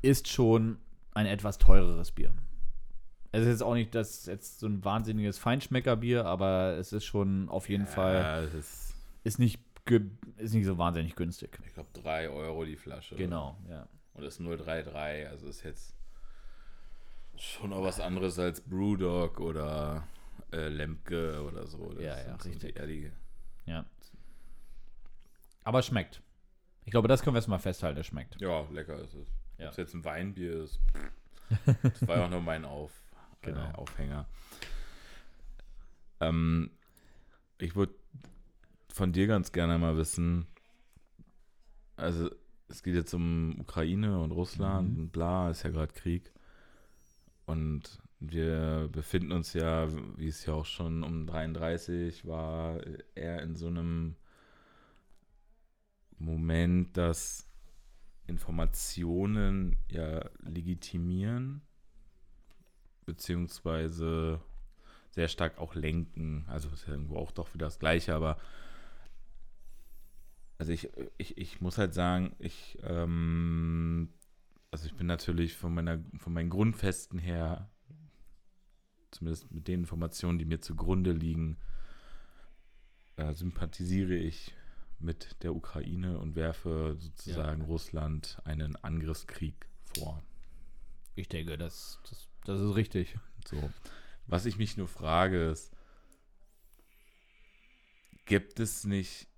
ist 0.00 0.28
schon 0.28 0.78
ein 1.14 1.26
etwas 1.26 1.58
teureres 1.58 2.12
Bier. 2.12 2.32
Es 3.32 3.42
ist 3.42 3.48
jetzt 3.48 3.62
auch 3.64 3.74
nicht 3.74 3.92
das 3.92 4.26
jetzt 4.26 4.60
so 4.60 4.68
ein 4.68 4.84
wahnsinniges 4.84 5.36
Feinschmeckerbier, 5.38 6.24
aber 6.26 6.76
es 6.78 6.92
ist 6.92 7.04
schon 7.04 7.48
auf 7.48 7.68
jeden 7.68 7.86
Fall, 7.86 8.14
Ja, 8.14 8.42
das 8.42 8.54
ist, 8.54 8.94
ist 9.24 9.38
nicht, 9.40 9.60
ist 10.36 10.54
nicht 10.54 10.64
so 10.64 10.78
wahnsinnig 10.78 11.16
günstig. 11.16 11.58
ich 11.66 11.74
glaube, 11.74 11.88
3 11.94 12.30
Euro 12.30 12.64
die 12.64 12.76
Flasche. 12.76 13.16
Genau, 13.16 13.58
ja. 13.68 13.88
Und 14.14 14.22
das 14.24 14.38
ist 14.38 14.46
033, 14.46 15.26
also 15.28 15.48
ist 15.48 15.64
jetzt 15.64 15.97
schon 17.38 17.72
auch 17.72 17.82
was 17.82 18.00
anderes 18.00 18.38
als 18.38 18.60
Brewdog 18.60 19.40
oder 19.40 20.06
äh, 20.52 20.68
Lemke 20.68 21.42
oder 21.44 21.66
so. 21.66 21.92
Das 21.92 22.02
Ja, 22.02 22.18
ja, 22.18 22.34
richtig. 22.36 22.76
Ehrliche. 22.76 23.12
ja. 23.66 23.84
Aber 25.64 25.80
es 25.80 25.86
schmeckt. 25.86 26.22
Ich 26.86 26.90
glaube, 26.92 27.08
das 27.08 27.22
können 27.22 27.34
wir 27.34 27.40
jetzt 27.40 27.48
mal 27.48 27.58
festhalten, 27.58 28.00
es 28.00 28.06
schmeckt. 28.06 28.40
Ja, 28.40 28.62
lecker 28.70 28.98
ist 29.00 29.12
es. 29.14 29.28
Ja. 29.58 29.66
Ob 29.66 29.70
es 29.72 29.76
jetzt 29.76 29.94
ein 29.94 30.04
Weinbier 30.04 30.64
ist. 30.64 30.80
Das 31.82 32.06
war 32.06 32.16
ja 32.18 32.24
auch 32.26 32.30
nur 32.30 32.40
mein 32.42 32.64
Auf, 32.64 32.92
Genau. 33.42 33.60
äh, 33.70 33.74
Aufhänger. 33.74 34.26
Ähm, 36.20 36.70
ich 37.58 37.74
würde 37.76 37.94
von 38.92 39.12
dir 39.12 39.26
ganz 39.26 39.52
gerne 39.52 39.78
mal 39.78 39.96
wissen, 39.96 40.46
also 41.96 42.30
es 42.68 42.82
geht 42.82 42.94
jetzt 42.94 43.14
um 43.14 43.58
Ukraine 43.60 44.20
und 44.20 44.30
Russland 44.32 44.94
Mhm. 44.94 45.00
und 45.04 45.10
bla, 45.12 45.50
ist 45.50 45.62
ja 45.62 45.70
gerade 45.70 45.92
Krieg. 45.92 46.32
Und 47.48 48.02
wir 48.20 48.90
befinden 48.92 49.32
uns 49.32 49.54
ja, 49.54 49.88
wie 50.18 50.28
es 50.28 50.44
ja 50.44 50.52
auch 50.52 50.66
schon 50.66 51.02
um 51.02 51.26
33 51.26 52.26
war, 52.26 52.78
eher 53.14 53.42
in 53.42 53.56
so 53.56 53.68
einem 53.68 54.16
Moment, 56.18 56.94
dass 56.98 57.48
Informationen 58.26 59.78
ja 59.88 60.28
legitimieren, 60.40 61.62
beziehungsweise 63.06 64.42
sehr 65.08 65.28
stark 65.28 65.56
auch 65.56 65.74
lenken. 65.74 66.44
Also 66.48 66.68
ist 66.68 66.86
ja 66.86 66.92
irgendwo 66.92 67.16
auch 67.16 67.30
doch 67.30 67.54
wieder 67.54 67.64
das 67.64 67.78
Gleiche, 67.78 68.14
aber 68.14 68.36
also 70.58 70.70
ich, 70.70 70.90
ich, 71.16 71.38
ich 71.38 71.62
muss 71.62 71.78
halt 71.78 71.94
sagen, 71.94 72.36
ich, 72.40 72.76
ähm, 72.82 74.10
also 74.70 74.86
ich 74.86 74.94
bin 74.94 75.06
natürlich 75.06 75.56
von 75.56 75.74
meiner, 75.74 76.02
von 76.18 76.32
meinen 76.32 76.50
Grundfesten 76.50 77.18
her, 77.18 77.70
zumindest 79.10 79.50
mit 79.50 79.66
den 79.68 79.80
Informationen, 79.80 80.38
die 80.38 80.44
mir 80.44 80.60
zugrunde 80.60 81.12
liegen, 81.12 81.58
äh, 83.16 83.32
sympathisiere 83.32 84.14
ich 84.14 84.54
mit 84.98 85.42
der 85.42 85.54
Ukraine 85.54 86.18
und 86.18 86.34
werfe 86.34 86.96
sozusagen 86.98 87.62
Russland 87.62 88.38
einen 88.44 88.76
Angriffskrieg 88.76 89.66
vor. 89.94 90.22
Ich 91.14 91.28
denke, 91.28 91.56
das, 91.56 92.00
das, 92.08 92.28
das 92.44 92.60
ist 92.60 92.74
richtig. 92.74 93.16
So. 93.46 93.70
Was 94.26 94.44
ich 94.44 94.58
mich 94.58 94.76
nur 94.76 94.88
frage 94.88 95.50
ist, 95.50 95.72
gibt 98.26 98.60
es 98.60 98.84
nicht 98.84 99.28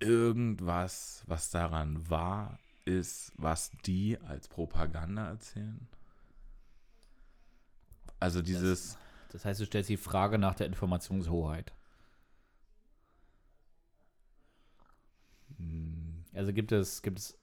irgendwas, 0.00 1.24
was 1.26 1.50
daran 1.50 2.08
wahr 2.10 2.58
ist, 2.88 3.32
was 3.36 3.70
die 3.86 4.18
als 4.26 4.48
Propaganda 4.48 5.28
erzählen? 5.28 5.86
Also 8.20 8.42
dieses, 8.42 8.96
Das 9.30 9.44
heißt, 9.44 9.60
du 9.60 9.66
stellst 9.66 9.90
die 9.90 9.96
Frage 9.96 10.38
nach 10.38 10.54
der 10.54 10.66
Informationshoheit. 10.66 11.72
mh, 15.58 16.24
Also 16.34 16.52
gibt 16.52 16.72
es, 16.72 17.02
gibt 17.02 17.18
es, 17.18 17.38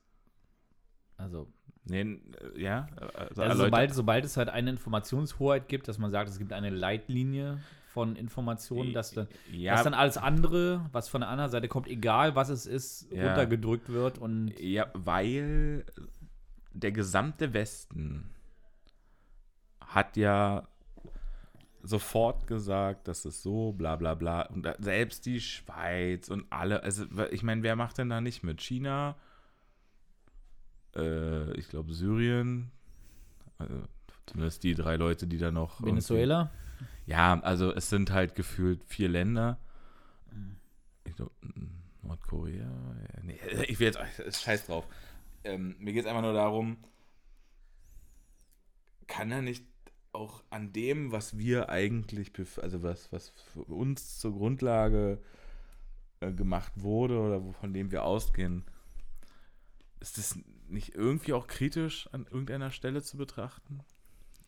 also, 1.16 1.50
nee, 1.84 2.02
äh, 2.02 2.60
ja, 2.60 2.88
also, 2.96 3.14
also 3.18 3.42
erläutert- 3.42 3.56
sobald, 3.66 3.94
sobald 3.94 4.24
es 4.24 4.36
halt 4.36 4.48
eine 4.48 4.70
Informationshoheit 4.70 5.68
gibt, 5.68 5.88
dass 5.88 5.98
man 5.98 6.10
sagt, 6.10 6.28
es 6.28 6.38
gibt 6.38 6.52
eine 6.52 6.70
Leitlinie 6.70 7.58
von 7.96 8.14
Informationen, 8.14 8.92
dass 8.92 9.12
dann, 9.12 9.26
ja, 9.50 9.72
dass 9.72 9.84
dann 9.84 9.94
alles 9.94 10.18
andere, 10.18 10.84
was 10.92 11.08
von 11.08 11.22
der 11.22 11.30
anderen 11.30 11.50
Seite 11.50 11.66
kommt, 11.66 11.88
egal 11.88 12.34
was 12.36 12.50
es 12.50 12.66
ist, 12.66 13.10
Ja. 13.10 13.26
runtergedrückt 13.28 13.88
wird 13.88 14.18
und 14.18 14.52
Ja, 14.60 14.90
weil 14.92 15.86
der 16.74 16.92
gesamte 16.92 17.54
Westen 17.54 18.28
hat 19.80 20.18
ja 20.18 20.68
sofort 21.82 22.46
gesagt, 22.46 23.08
dass 23.08 23.24
es 23.24 23.42
so, 23.42 23.72
bla 23.72 23.96
bla 23.96 24.12
bla. 24.14 24.42
Und 24.42 24.68
selbst 24.78 25.24
die 25.24 25.40
Schweiz 25.40 26.28
und 26.28 26.44
alle, 26.50 26.82
also 26.82 27.06
ich 27.30 27.42
meine, 27.42 27.62
wer 27.62 27.76
macht 27.76 27.96
denn 27.96 28.10
da 28.10 28.20
nicht 28.20 28.42
mit? 28.42 28.60
China, 28.60 29.16
äh, 30.94 31.50
ich 31.58 31.70
glaube 31.70 31.94
Syrien, 31.94 32.70
also 33.56 33.74
zumindest 34.26 34.64
die 34.64 34.74
drei 34.74 34.96
Leute, 34.96 35.26
die 35.26 35.38
da 35.38 35.50
noch. 35.50 35.82
Venezuela. 35.82 36.50
Ja, 37.06 37.40
also 37.40 37.72
es 37.72 37.90
sind 37.90 38.10
halt 38.10 38.34
gefühlt 38.34 38.84
vier 38.84 39.08
Länder. 39.08 39.58
Ich 41.04 41.14
glaube, 41.16 41.32
Nordkorea. 42.02 42.70
Nee, 43.22 43.38
ich 43.68 43.78
will 43.78 43.92
jetzt, 43.92 44.42
scheiß 44.42 44.66
drauf. 44.66 44.86
Ähm, 45.44 45.76
mir 45.78 45.92
geht 45.92 46.04
es 46.04 46.08
einfach 46.08 46.22
nur 46.22 46.32
darum, 46.32 46.78
kann 49.06 49.30
er 49.30 49.42
nicht 49.42 49.64
auch 50.12 50.42
an 50.50 50.72
dem, 50.72 51.12
was 51.12 51.38
wir 51.38 51.68
eigentlich, 51.68 52.32
also 52.60 52.82
was, 52.82 53.12
was 53.12 53.32
für 53.52 53.62
uns 53.62 54.18
zur 54.18 54.32
Grundlage 54.32 55.22
äh, 56.20 56.32
gemacht 56.32 56.72
wurde 56.76 57.18
oder 57.20 57.52
von 57.52 57.72
dem 57.72 57.90
wir 57.90 58.04
ausgehen, 58.04 58.64
ist 60.00 60.18
das 60.18 60.38
nicht 60.68 60.94
irgendwie 60.94 61.34
auch 61.34 61.46
kritisch 61.46 62.08
an 62.12 62.24
irgendeiner 62.24 62.70
Stelle 62.70 63.02
zu 63.02 63.16
betrachten? 63.16 63.80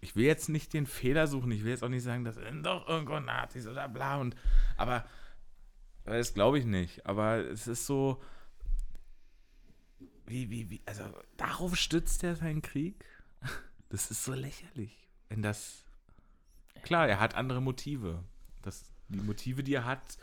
Ich 0.00 0.14
will 0.14 0.24
jetzt 0.24 0.48
nicht 0.48 0.72
den 0.72 0.86
Fehler 0.86 1.26
suchen, 1.26 1.50
ich 1.50 1.64
will 1.64 1.70
jetzt 1.70 1.82
auch 1.82 1.88
nicht 1.88 2.04
sagen, 2.04 2.24
das 2.24 2.36
sind 2.36 2.64
doch 2.64 2.88
irgendwo 2.88 3.18
Nazis 3.18 3.66
oder 3.66 3.88
bla 3.88 4.16
und 4.18 4.36
aber 4.76 5.04
das 6.04 6.34
glaube 6.34 6.58
ich 6.58 6.64
nicht, 6.64 7.04
aber 7.04 7.38
es 7.38 7.66
ist 7.66 7.86
so 7.86 8.22
wie, 10.28 10.50
wie, 10.50 10.70
wie, 10.70 10.80
also 10.86 11.04
darauf 11.36 11.76
stützt 11.76 12.22
er 12.24 12.36
seinen 12.36 12.62
Krieg? 12.62 13.04
Das 13.90 14.10
ist 14.10 14.22
so 14.22 14.34
lächerlich. 14.34 15.08
Wenn 15.30 15.40
das. 15.40 15.82
Klar, 16.82 17.08
er 17.08 17.20
hat 17.20 17.34
andere 17.34 17.62
Motive. 17.62 18.22
Das, 18.60 18.92
die 19.08 19.22
Motive, 19.22 19.62
die 19.62 19.72
er 19.72 19.86
hat, 19.86 20.18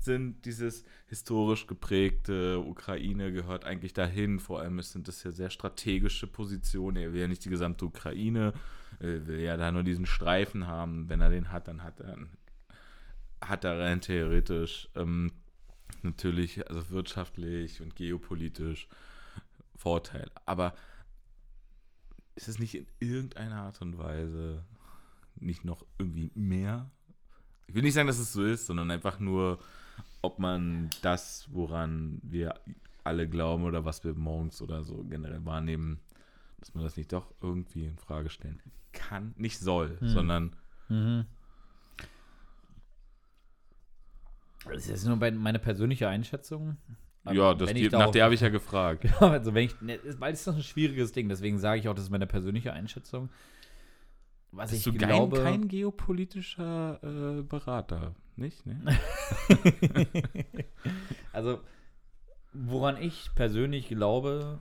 sind 0.00 0.44
dieses 0.44 0.84
historisch 1.06 1.68
geprägte 1.68 2.58
Ukraine 2.58 3.30
gehört 3.30 3.66
eigentlich 3.66 3.92
dahin. 3.92 4.40
Vor 4.40 4.58
allem 4.58 4.82
sind 4.82 5.06
das 5.06 5.22
ja 5.22 5.30
sehr 5.30 5.50
strategische 5.50 6.26
Positionen. 6.26 6.96
Er 6.96 7.12
will 7.12 7.20
ja 7.20 7.28
nicht 7.28 7.44
die 7.44 7.50
gesamte 7.50 7.84
Ukraine, 7.84 8.52
will 9.00 9.40
ja 9.40 9.56
da 9.56 9.72
nur 9.72 9.82
diesen 9.82 10.06
Streifen 10.06 10.66
haben. 10.66 11.08
Wenn 11.08 11.20
er 11.20 11.30
den 11.30 11.52
hat, 11.52 11.68
dann 11.68 11.82
hat 11.82 12.00
er, 12.00 12.16
hat 13.40 13.64
er 13.64 13.78
rein 13.78 14.00
theoretisch 14.00 14.88
ähm, 14.94 15.32
natürlich, 16.02 16.68
also 16.68 16.90
wirtschaftlich 16.90 17.80
und 17.80 17.96
geopolitisch 17.96 18.88
Vorteil. 19.76 20.30
Aber 20.46 20.74
ist 22.36 22.48
es 22.48 22.58
nicht 22.58 22.74
in 22.74 22.86
irgendeiner 23.00 23.62
Art 23.62 23.80
und 23.82 23.98
Weise 23.98 24.64
nicht 25.36 25.64
noch 25.64 25.84
irgendwie 25.98 26.30
mehr? 26.34 26.90
Ich 27.66 27.74
will 27.74 27.82
nicht 27.82 27.94
sagen, 27.94 28.06
dass 28.06 28.18
es 28.18 28.32
so 28.32 28.44
ist, 28.44 28.66
sondern 28.66 28.90
einfach 28.90 29.18
nur, 29.18 29.58
ob 30.22 30.38
man 30.38 30.90
das, 31.02 31.48
woran 31.50 32.20
wir 32.22 32.60
alle 33.04 33.28
glauben 33.28 33.64
oder 33.64 33.84
was 33.84 34.04
wir 34.04 34.14
morgens 34.14 34.62
oder 34.62 34.84
so 34.84 35.04
generell 35.04 35.44
wahrnehmen, 35.44 36.00
dass 36.58 36.74
man 36.74 36.84
das 36.84 36.96
nicht 36.96 37.12
doch 37.12 37.32
irgendwie 37.40 37.86
in 37.86 37.98
Frage 37.98 38.30
stellen 38.30 38.60
kann, 38.92 39.34
nicht 39.36 39.58
soll, 39.58 39.98
Hm. 40.00 40.08
sondern 40.08 40.56
Mhm. 40.88 41.26
Das 44.66 44.76
ist 44.76 44.88
jetzt 44.88 45.06
nur 45.06 45.16
meine 45.16 45.58
persönliche 45.58 46.08
Einschätzung. 46.08 46.78
Aber 47.24 47.34
ja, 47.34 47.54
das, 47.54 47.72
die, 47.72 47.88
nach 47.88 48.10
der 48.10 48.24
habe 48.24 48.34
ich 48.34 48.40
ja 48.40 48.48
gefragt. 48.48 49.02
Genau, 49.18 49.32
also 49.32 49.54
wenn 49.54 49.64
ich, 49.64 49.80
ne, 49.80 49.98
weil 50.18 50.32
es 50.32 50.40
ist 50.40 50.48
doch 50.48 50.56
ein 50.56 50.62
schwieriges 50.62 51.12
Ding, 51.12 51.28
deswegen 51.28 51.58
sage 51.58 51.80
ich 51.80 51.88
auch, 51.88 51.94
das 51.94 52.04
ist 52.04 52.10
meine 52.10 52.26
persönliche 52.26 52.72
Einschätzung. 52.72 53.30
Was 54.52 54.70
Bist 54.70 54.86
ich 54.86 54.92
du 54.92 54.98
glaube, 54.98 55.36
kein, 55.36 55.60
kein 55.60 55.68
geopolitischer 55.68 57.00
äh, 57.02 57.42
Berater, 57.42 58.14
nicht? 58.36 58.64
Ne? 58.66 58.80
also 61.32 61.60
woran 62.52 63.02
ich 63.02 63.30
persönlich 63.34 63.88
glaube, 63.88 64.60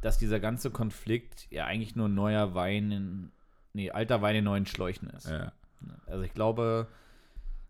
dass 0.00 0.18
dieser 0.18 0.40
ganze 0.40 0.70
Konflikt 0.70 1.48
ja 1.50 1.66
eigentlich 1.66 1.96
nur 1.96 2.08
neuer 2.08 2.54
Wein 2.54 2.90
in, 2.90 3.30
nee, 3.72 3.90
alter 3.90 4.22
Wein 4.22 4.36
in 4.36 4.44
neuen 4.44 4.66
Schläuchen 4.66 5.10
ist. 5.10 5.28
Ja. 5.28 5.52
Also 6.06 6.22
ich 6.22 6.34
glaube, 6.34 6.88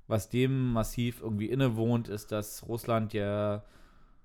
was 0.07 0.29
dem 0.29 0.73
massiv 0.73 1.21
irgendwie 1.21 1.47
innewohnt, 1.47 2.09
ist, 2.09 2.33
dass 2.33 2.67
Russland 2.67 3.13
ja 3.13 3.63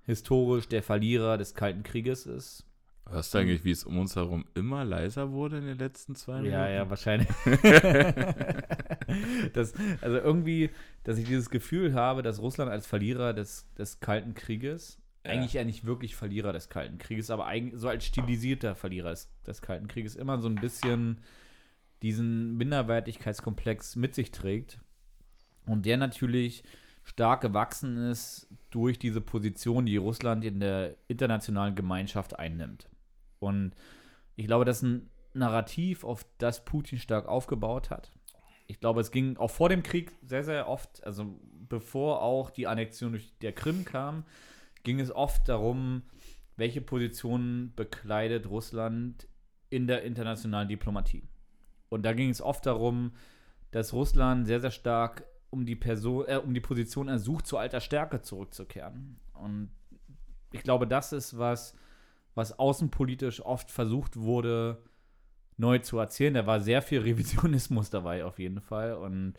historisch 0.06 0.68
der 0.68 0.84
Verlierer 0.84 1.38
des 1.38 1.56
Kalten 1.56 1.84
Krieges 1.84 2.26
ist. 2.26 2.66
Hörst 3.10 3.34
du 3.34 3.38
eigentlich, 3.38 3.66
wie 3.66 3.72
es 3.72 3.84
um 3.84 4.00
uns 4.00 4.16
herum 4.16 4.46
immer 4.54 4.86
leiser 4.86 5.32
wurde 5.32 5.58
in 5.58 5.66
den 5.66 5.78
letzten 5.78 6.16
zwei 6.16 6.36
Minuten? 6.36 6.54
Ja, 6.54 6.70
ja, 6.70 6.90
wahrscheinlich. 6.90 7.28
das, 9.54 9.74
also 10.00 10.18
irgendwie, 10.18 10.70
dass 11.04 11.18
ich 11.18 11.26
dieses 11.26 11.50
Gefühl 11.50 11.94
habe, 11.94 12.24
dass 12.24 12.42
Russland 12.42 12.72
als 12.72 12.88
Verlierer 12.88 13.34
des, 13.34 13.68
des 13.78 14.00
Kalten 14.00 14.36
Krieges. 14.36 15.00
Eigentlich 15.24 15.54
ja 15.54 15.64
nicht 15.64 15.86
wirklich 15.86 16.16
Verlierer 16.16 16.54
des 16.54 16.70
Kalten 16.70 16.98
Krieges, 16.98 17.30
aber 17.30 17.46
eigentlich 17.46 17.80
so 17.80 17.88
als 17.88 18.06
stilisierter 18.06 18.76
Verlierer 18.76 19.12
des, 19.12 19.30
des 19.46 19.62
Kalten 19.62 19.88
Krieges 19.88 20.16
immer 20.16 20.40
so 20.40 20.50
ein 20.50 20.56
bisschen 20.56 21.22
diesen 22.02 22.58
Minderwertigkeitskomplex 22.58 23.96
mit 23.96 24.14
sich 24.14 24.32
trägt 24.32 24.80
und 25.66 25.86
der 25.86 25.98
natürlich 25.98 26.64
stark 27.04 27.42
gewachsen 27.42 27.98
ist 27.98 28.48
durch 28.70 29.00
diese 29.00 29.22
Position, 29.22 29.86
die 29.86 29.98
Russland 29.98 30.44
in 30.44 30.60
der 30.60 30.96
internationalen 31.08 31.76
Gemeinschaft 31.76 32.38
einnimmt. 32.40 32.90
Und 33.40 33.74
ich 34.36 34.48
glaube, 34.48 34.66
das 34.66 34.78
ist 34.78 34.84
ein 34.84 35.10
Narrativ, 35.34 36.04
auf 36.04 36.26
das 36.38 36.64
Putin 36.64 37.00
stark 37.00 37.28
aufgebaut 37.28 37.90
hat. 37.90 38.12
Ich 38.68 38.80
glaube, 38.80 39.02
es 39.02 39.12
ging 39.12 39.38
auch 39.38 39.52
vor 39.52 39.70
dem 39.70 39.84
Krieg 39.84 40.12
sehr, 40.22 40.44
sehr 40.44 40.68
oft, 40.70 41.04
also 41.04 41.40
bevor 41.68 42.22
auch 42.22 42.50
die 42.50 42.68
Annexion 42.68 43.12
durch 43.12 43.34
der 43.42 43.52
Krim 43.52 43.84
kam, 43.84 44.26
ging 44.84 45.00
es 45.00 45.12
oft 45.12 45.48
darum, 45.50 46.04
welche 46.56 46.82
Positionen 46.82 47.74
bekleidet 47.76 48.50
Russland 48.50 49.28
in 49.70 49.88
der 49.88 50.04
internationalen 50.04 50.68
Diplomatie. 50.68 51.28
Und 51.90 52.04
da 52.04 52.14
ging 52.14 52.30
es 52.30 52.42
oft 52.42 52.66
darum, 52.66 53.14
dass 53.72 53.94
Russland 53.94 54.46
sehr, 54.46 54.60
sehr 54.60 54.72
stark 54.72 55.26
um 55.50 55.66
die, 55.66 55.76
Person, 55.76 56.26
äh, 56.28 56.38
um 56.38 56.54
die 56.54 56.62
Position 56.62 57.08
ersucht, 57.08 57.48
zu 57.48 57.58
alter 57.58 57.80
Stärke 57.80 58.22
zurückzukehren. 58.22 59.20
Und 59.34 59.70
ich 60.52 60.64
glaube, 60.64 60.88
das 60.88 61.14
ist 61.14 61.38
was, 61.38 61.76
was 62.36 62.58
außenpolitisch 62.58 63.44
oft 63.44 63.72
versucht 63.72 64.18
wurde, 64.18 64.84
neu 65.58 65.80
zu 65.80 65.98
erzählen. 65.98 66.34
Da 66.34 66.46
war 66.48 66.60
sehr 66.60 66.82
viel 66.82 67.02
Revisionismus 67.02 67.90
dabei, 67.90 68.26
auf 68.26 68.40
jeden 68.40 68.62
Fall. 68.62 68.94
Und 68.94 69.34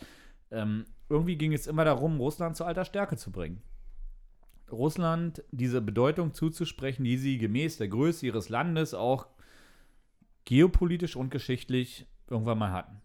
ähm, 0.50 0.84
irgendwie 1.08 1.36
ging 1.36 1.52
es 1.52 1.66
immer 1.66 1.84
darum, 1.84 2.18
Russland 2.20 2.56
zu 2.56 2.64
alter 2.64 2.84
Stärke 2.84 3.16
zu 3.16 3.30
bringen. 3.30 3.62
Russland 4.70 5.42
diese 5.50 5.80
Bedeutung 5.80 6.34
zuzusprechen, 6.34 7.04
die 7.04 7.18
sie 7.18 7.38
gemäß 7.38 7.76
der 7.76 7.88
Größe 7.88 8.26
ihres 8.26 8.48
Landes 8.48 8.94
auch 8.94 9.26
geopolitisch 10.44 11.16
und 11.16 11.30
geschichtlich 11.30 12.06
irgendwann 12.28 12.58
mal 12.58 12.72
hatten. 12.72 13.00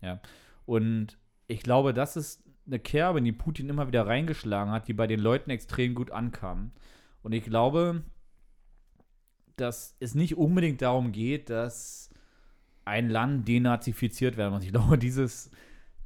Ja. 0.00 0.20
Und 0.64 1.18
ich 1.46 1.60
glaube, 1.62 1.94
das 1.94 2.16
ist 2.16 2.44
eine 2.66 2.78
Kerbe, 2.78 3.22
die 3.22 3.32
Putin 3.32 3.68
immer 3.68 3.86
wieder 3.86 4.06
reingeschlagen 4.06 4.72
hat, 4.72 4.88
die 4.88 4.92
bei 4.92 5.06
den 5.06 5.20
Leuten 5.20 5.50
extrem 5.50 5.94
gut 5.94 6.10
ankam. 6.10 6.72
Und 7.22 7.32
ich 7.32 7.44
glaube, 7.44 8.02
dass 9.56 9.96
es 10.00 10.14
nicht 10.14 10.36
unbedingt 10.36 10.82
darum 10.82 11.12
geht, 11.12 11.50
dass 11.50 12.10
ein 12.84 13.08
Land 13.10 13.48
denazifiziert 13.48 14.36
werden 14.36 14.54
muss. 14.54 14.64
Ich 14.64 14.72
glaube, 14.72 14.98
dieses, 14.98 15.50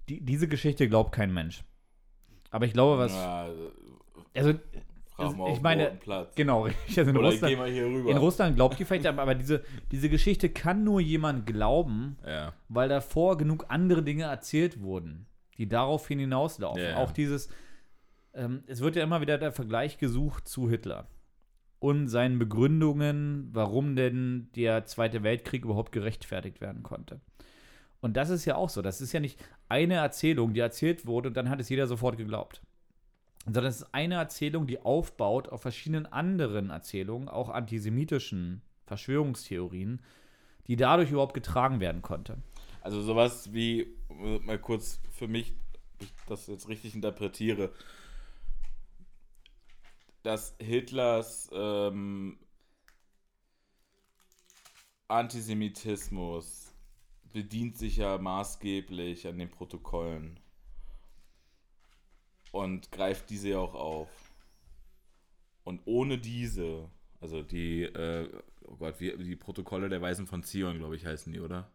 die, 0.08 0.20
diese 0.20 0.48
Geschichte 0.48 0.88
glaubt 0.88 1.12
kein 1.12 1.32
Mensch. 1.32 1.64
Aber 2.50 2.66
ich 2.66 2.72
glaube, 2.72 2.98
was. 2.98 3.12
Ja, 3.12 3.48
also, 4.34 4.54
also 5.16 5.48
ich 5.48 5.60
meine, 5.60 5.98
genau, 6.34 6.64
also 6.88 7.00
in, 7.02 7.16
Oder 7.16 7.28
Russland, 7.28 7.58
in 7.68 8.16
Russland 8.16 8.56
glaubt 8.56 8.78
die 8.78 8.84
vielleicht, 8.84 9.06
aber 9.06 9.34
diese, 9.34 9.62
diese 9.90 10.08
Geschichte 10.08 10.48
kann 10.48 10.84
nur 10.84 11.00
jemand 11.00 11.46
glauben, 11.46 12.16
ja. 12.26 12.54
weil 12.68 12.88
davor 12.88 13.36
genug 13.36 13.66
andere 13.68 14.02
Dinge 14.02 14.24
erzählt 14.24 14.80
wurden, 14.80 15.26
die 15.58 15.68
daraufhin 15.68 16.18
hinauslaufen. 16.18 16.82
Ja, 16.82 16.96
Auch 16.96 17.12
dieses, 17.12 17.48
ähm, 18.34 18.62
es 18.66 18.80
wird 18.80 18.96
ja 18.96 19.02
immer 19.02 19.20
wieder 19.20 19.38
der 19.38 19.52
Vergleich 19.52 19.98
gesucht 19.98 20.48
zu 20.48 20.70
Hitler 20.70 21.08
und 21.80 22.08
seinen 22.08 22.38
Begründungen, 22.38 23.48
warum 23.52 23.96
denn 23.96 24.48
der 24.54 24.84
Zweite 24.84 25.22
Weltkrieg 25.22 25.64
überhaupt 25.64 25.92
gerechtfertigt 25.92 26.60
werden 26.60 26.82
konnte. 26.82 27.20
Und 28.00 28.16
das 28.16 28.30
ist 28.30 28.44
ja 28.44 28.56
auch 28.56 28.68
so. 28.70 28.82
Das 28.82 29.00
ist 29.00 29.12
ja 29.12 29.20
nicht 29.20 29.38
eine 29.68 29.94
Erzählung, 29.94 30.54
die 30.54 30.60
erzählt 30.60 31.06
wurde 31.06 31.28
und 31.28 31.36
dann 31.36 31.50
hat 31.50 31.60
es 31.60 31.68
jeder 31.68 31.86
sofort 31.86 32.16
geglaubt. 32.16 32.62
Sondern 33.44 33.66
es 33.66 33.82
ist 33.82 33.94
eine 33.94 34.16
Erzählung, 34.16 34.66
die 34.66 34.80
aufbaut 34.80 35.48
auf 35.48 35.62
verschiedenen 35.62 36.06
anderen 36.06 36.70
Erzählungen, 36.70 37.28
auch 37.28 37.48
antisemitischen 37.48 38.62
Verschwörungstheorien, 38.86 40.02
die 40.66 40.76
dadurch 40.76 41.10
überhaupt 41.10 41.34
getragen 41.34 41.80
werden 41.80 42.02
konnte. 42.02 42.38
Also 42.82 43.02
sowas 43.02 43.52
wie, 43.52 43.94
mal 44.08 44.58
kurz 44.58 45.00
für 45.12 45.28
mich, 45.28 45.54
ich 46.00 46.12
das 46.26 46.46
jetzt 46.46 46.68
richtig 46.68 46.94
interpretiere, 46.94 47.72
dass 50.22 50.54
Hitlers 50.60 51.50
ähm, 51.52 52.38
Antisemitismus 55.08 56.72
bedient 57.32 57.76
sich 57.76 57.96
ja 57.96 58.18
maßgeblich 58.18 59.26
an 59.26 59.38
den 59.38 59.50
Protokollen 59.50 60.38
und 62.50 62.90
greift 62.92 63.30
diese 63.30 63.50
ja 63.50 63.58
auch 63.58 63.74
auf. 63.74 64.08
Und 65.64 65.82
ohne 65.84 66.18
diese, 66.18 66.88
also 67.20 67.42
die, 67.42 67.82
äh, 67.82 68.28
oh 68.64 68.76
Gott, 68.76 69.00
wie, 69.00 69.16
die 69.16 69.36
Protokolle 69.36 69.88
der 69.88 70.02
Weisen 70.02 70.26
von 70.26 70.42
Zion, 70.42 70.78
glaube 70.78 70.96
ich, 70.96 71.06
heißen 71.06 71.32
die, 71.32 71.40
oder? 71.40 71.70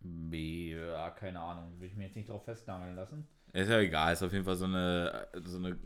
Ja, 0.00 1.10
keine 1.10 1.40
Ahnung. 1.40 1.80
Will 1.80 1.88
ich 1.88 1.96
mir 1.96 2.04
jetzt 2.04 2.16
nicht 2.16 2.28
drauf 2.28 2.44
festnageln 2.44 2.94
lassen. 2.94 3.26
Ist 3.52 3.70
ja 3.70 3.78
egal, 3.78 4.12
ist 4.12 4.22
auf 4.22 4.32
jeden 4.32 4.44
Fall 4.44 4.56
so 4.56 4.66
eine, 4.66 5.28
so 5.44 5.56
eine 5.56 5.78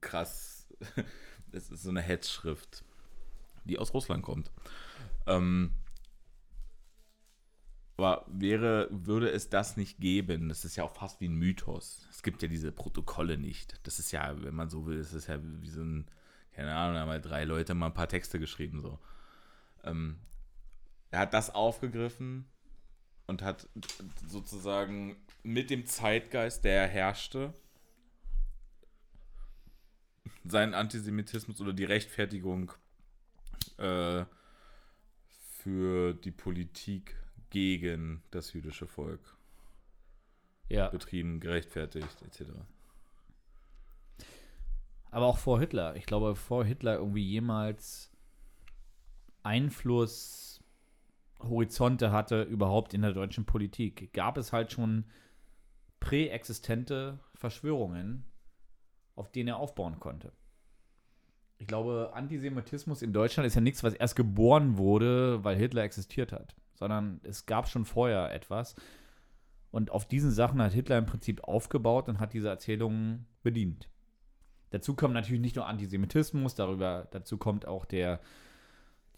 krass 0.00 0.64
es 1.52 1.70
ist 1.70 1.82
so 1.82 1.90
eine 1.90 2.00
Hetzschrift, 2.00 2.84
die 3.64 3.78
aus 3.78 3.94
Russland 3.94 4.22
kommt. 4.22 4.50
Ähm, 5.26 5.72
aber 7.96 8.24
wäre, 8.28 8.88
würde 8.90 9.30
es 9.30 9.50
das 9.50 9.76
nicht 9.76 10.00
geben, 10.00 10.48
das 10.48 10.64
ist 10.64 10.76
ja 10.76 10.84
auch 10.84 10.94
fast 10.94 11.20
wie 11.20 11.28
ein 11.28 11.36
Mythos. 11.36 12.06
Es 12.10 12.22
gibt 12.22 12.42
ja 12.42 12.48
diese 12.48 12.72
Protokolle 12.72 13.38
nicht. 13.38 13.78
Das 13.84 13.98
ist 13.98 14.10
ja, 14.10 14.42
wenn 14.42 14.54
man 14.54 14.68
so 14.68 14.86
will, 14.86 14.98
das 14.98 15.12
ist 15.12 15.28
ja 15.28 15.38
wie 15.42 15.68
so 15.68 15.82
ein, 15.82 16.06
keine 16.52 16.74
Ahnung, 16.74 16.94
da 16.94 17.00
haben 17.02 17.10
halt 17.10 17.24
drei 17.24 17.44
Leute 17.44 17.74
mal 17.74 17.86
ein 17.86 17.94
paar 17.94 18.08
Texte 18.08 18.40
geschrieben, 18.40 18.80
so. 18.80 18.98
Ähm, 19.84 20.18
er 21.10 21.20
hat 21.20 21.34
das 21.34 21.54
aufgegriffen 21.54 22.46
und 23.26 23.42
hat 23.42 23.68
sozusagen 24.26 25.16
mit 25.44 25.70
dem 25.70 25.86
Zeitgeist, 25.86 26.64
der 26.64 26.88
herrschte, 26.88 27.54
seinen 30.44 30.74
Antisemitismus 30.74 31.60
oder 31.60 31.72
die 31.72 31.84
Rechtfertigung 31.84 32.72
äh, 33.78 34.24
für 35.58 36.14
die 36.14 36.32
Politik 36.32 37.16
gegen 37.50 38.22
das 38.30 38.52
jüdische 38.52 38.86
Volk 38.86 39.36
ja. 40.68 40.88
betrieben, 40.88 41.40
gerechtfertigt, 41.40 42.22
etc. 42.22 42.50
Aber 45.10 45.26
auch 45.26 45.38
vor 45.38 45.60
Hitler. 45.60 45.96
Ich 45.96 46.06
glaube, 46.06 46.34
vor 46.34 46.64
Hitler 46.64 46.96
irgendwie 46.96 47.24
jemals 47.24 48.10
Einfluss, 49.42 50.62
Horizonte 51.40 52.10
hatte 52.10 52.42
überhaupt 52.42 52.94
in 52.94 53.02
der 53.02 53.12
deutschen 53.12 53.44
Politik, 53.44 54.12
gab 54.12 54.38
es 54.38 54.52
halt 54.52 54.72
schon 54.72 55.04
präexistente 56.00 57.20
Verschwörungen, 57.34 58.24
auf 59.14 59.30
denen 59.30 59.48
er 59.48 59.58
aufbauen 59.58 60.00
konnte. 60.00 60.32
Ich 61.58 61.66
glaube, 61.66 62.10
Antisemitismus 62.14 63.02
in 63.02 63.12
Deutschland 63.12 63.46
ist 63.46 63.54
ja 63.54 63.60
nichts, 63.60 63.82
was 63.84 63.94
erst 63.94 64.16
geboren 64.16 64.76
wurde, 64.76 65.44
weil 65.44 65.56
Hitler 65.56 65.82
existiert 65.82 66.32
hat, 66.32 66.54
sondern 66.74 67.20
es 67.22 67.46
gab 67.46 67.68
schon 67.68 67.84
vorher 67.84 68.32
etwas. 68.34 68.74
Und 69.70 69.90
auf 69.90 70.06
diesen 70.06 70.30
Sachen 70.30 70.62
hat 70.62 70.72
Hitler 70.72 70.98
im 70.98 71.06
Prinzip 71.06 71.42
aufgebaut 71.44 72.08
und 72.08 72.20
hat 72.20 72.32
diese 72.32 72.48
Erzählungen 72.48 73.26
bedient. 73.42 73.88
Dazu 74.70 74.94
kommt 74.94 75.14
natürlich 75.14 75.40
nicht 75.40 75.56
nur 75.56 75.66
Antisemitismus, 75.66 76.54
darüber, 76.56 77.06
dazu 77.12 77.38
kommt 77.38 77.66
auch 77.66 77.84
der, 77.84 78.20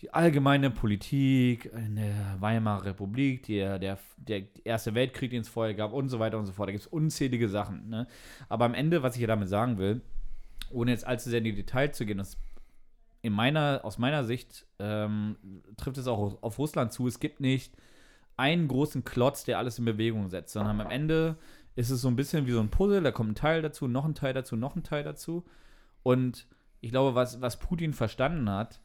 die 0.02 0.12
allgemeine 0.12 0.70
Politik 0.70 1.70
in 1.74 1.96
der 1.96 2.36
Weimarer 2.40 2.84
Republik, 2.84 3.44
der, 3.46 3.78
der, 3.78 3.98
der 4.18 4.42
Erste 4.64 4.94
Weltkrieg, 4.94 5.30
den 5.30 5.40
es 5.40 5.48
vorher 5.48 5.74
gab 5.74 5.92
und 5.94 6.10
so 6.10 6.18
weiter 6.18 6.38
und 6.38 6.44
so 6.44 6.52
fort. 6.52 6.68
Da 6.68 6.72
gibt 6.72 6.84
es 6.84 6.92
unzählige 6.92 7.48
Sachen. 7.48 7.88
Ne? 7.88 8.06
Aber 8.50 8.66
am 8.66 8.74
Ende, 8.74 9.02
was 9.02 9.14
ich 9.14 9.22
ja 9.22 9.26
damit 9.26 9.48
sagen 9.48 9.78
will, 9.78 10.02
ohne 10.70 10.90
jetzt 10.90 11.06
allzu 11.06 11.30
sehr 11.30 11.38
in 11.38 11.44
die 11.44 11.54
Details 11.54 11.96
zu 11.96 12.06
gehen, 12.06 12.18
das 12.18 12.36
in 13.22 13.32
meiner, 13.32 13.80
aus 13.82 13.98
meiner 13.98 14.24
Sicht 14.24 14.66
ähm, 14.78 15.36
trifft 15.76 15.98
es 15.98 16.06
auch 16.06 16.42
auf 16.42 16.58
Russland 16.58 16.92
zu. 16.92 17.06
Es 17.08 17.18
gibt 17.18 17.40
nicht 17.40 17.74
einen 18.36 18.68
großen 18.68 19.04
Klotz, 19.04 19.44
der 19.44 19.58
alles 19.58 19.78
in 19.78 19.84
Bewegung 19.84 20.28
setzt, 20.28 20.52
sondern 20.52 20.80
am 20.80 20.90
Ende 20.90 21.36
ist 21.74 21.90
es 21.90 22.00
so 22.00 22.08
ein 22.08 22.16
bisschen 22.16 22.46
wie 22.46 22.52
so 22.52 22.60
ein 22.60 22.70
Puzzle, 22.70 23.02
da 23.02 23.10
kommt 23.10 23.30
ein 23.30 23.34
Teil 23.34 23.62
dazu, 23.62 23.88
noch 23.88 24.04
ein 24.04 24.14
Teil 24.14 24.32
dazu, 24.32 24.56
noch 24.56 24.76
ein 24.76 24.82
Teil 24.82 25.04
dazu. 25.04 25.44
Und 26.02 26.46
ich 26.80 26.90
glaube, 26.90 27.14
was, 27.14 27.40
was 27.40 27.58
Putin 27.58 27.92
verstanden 27.92 28.48
hat, 28.48 28.80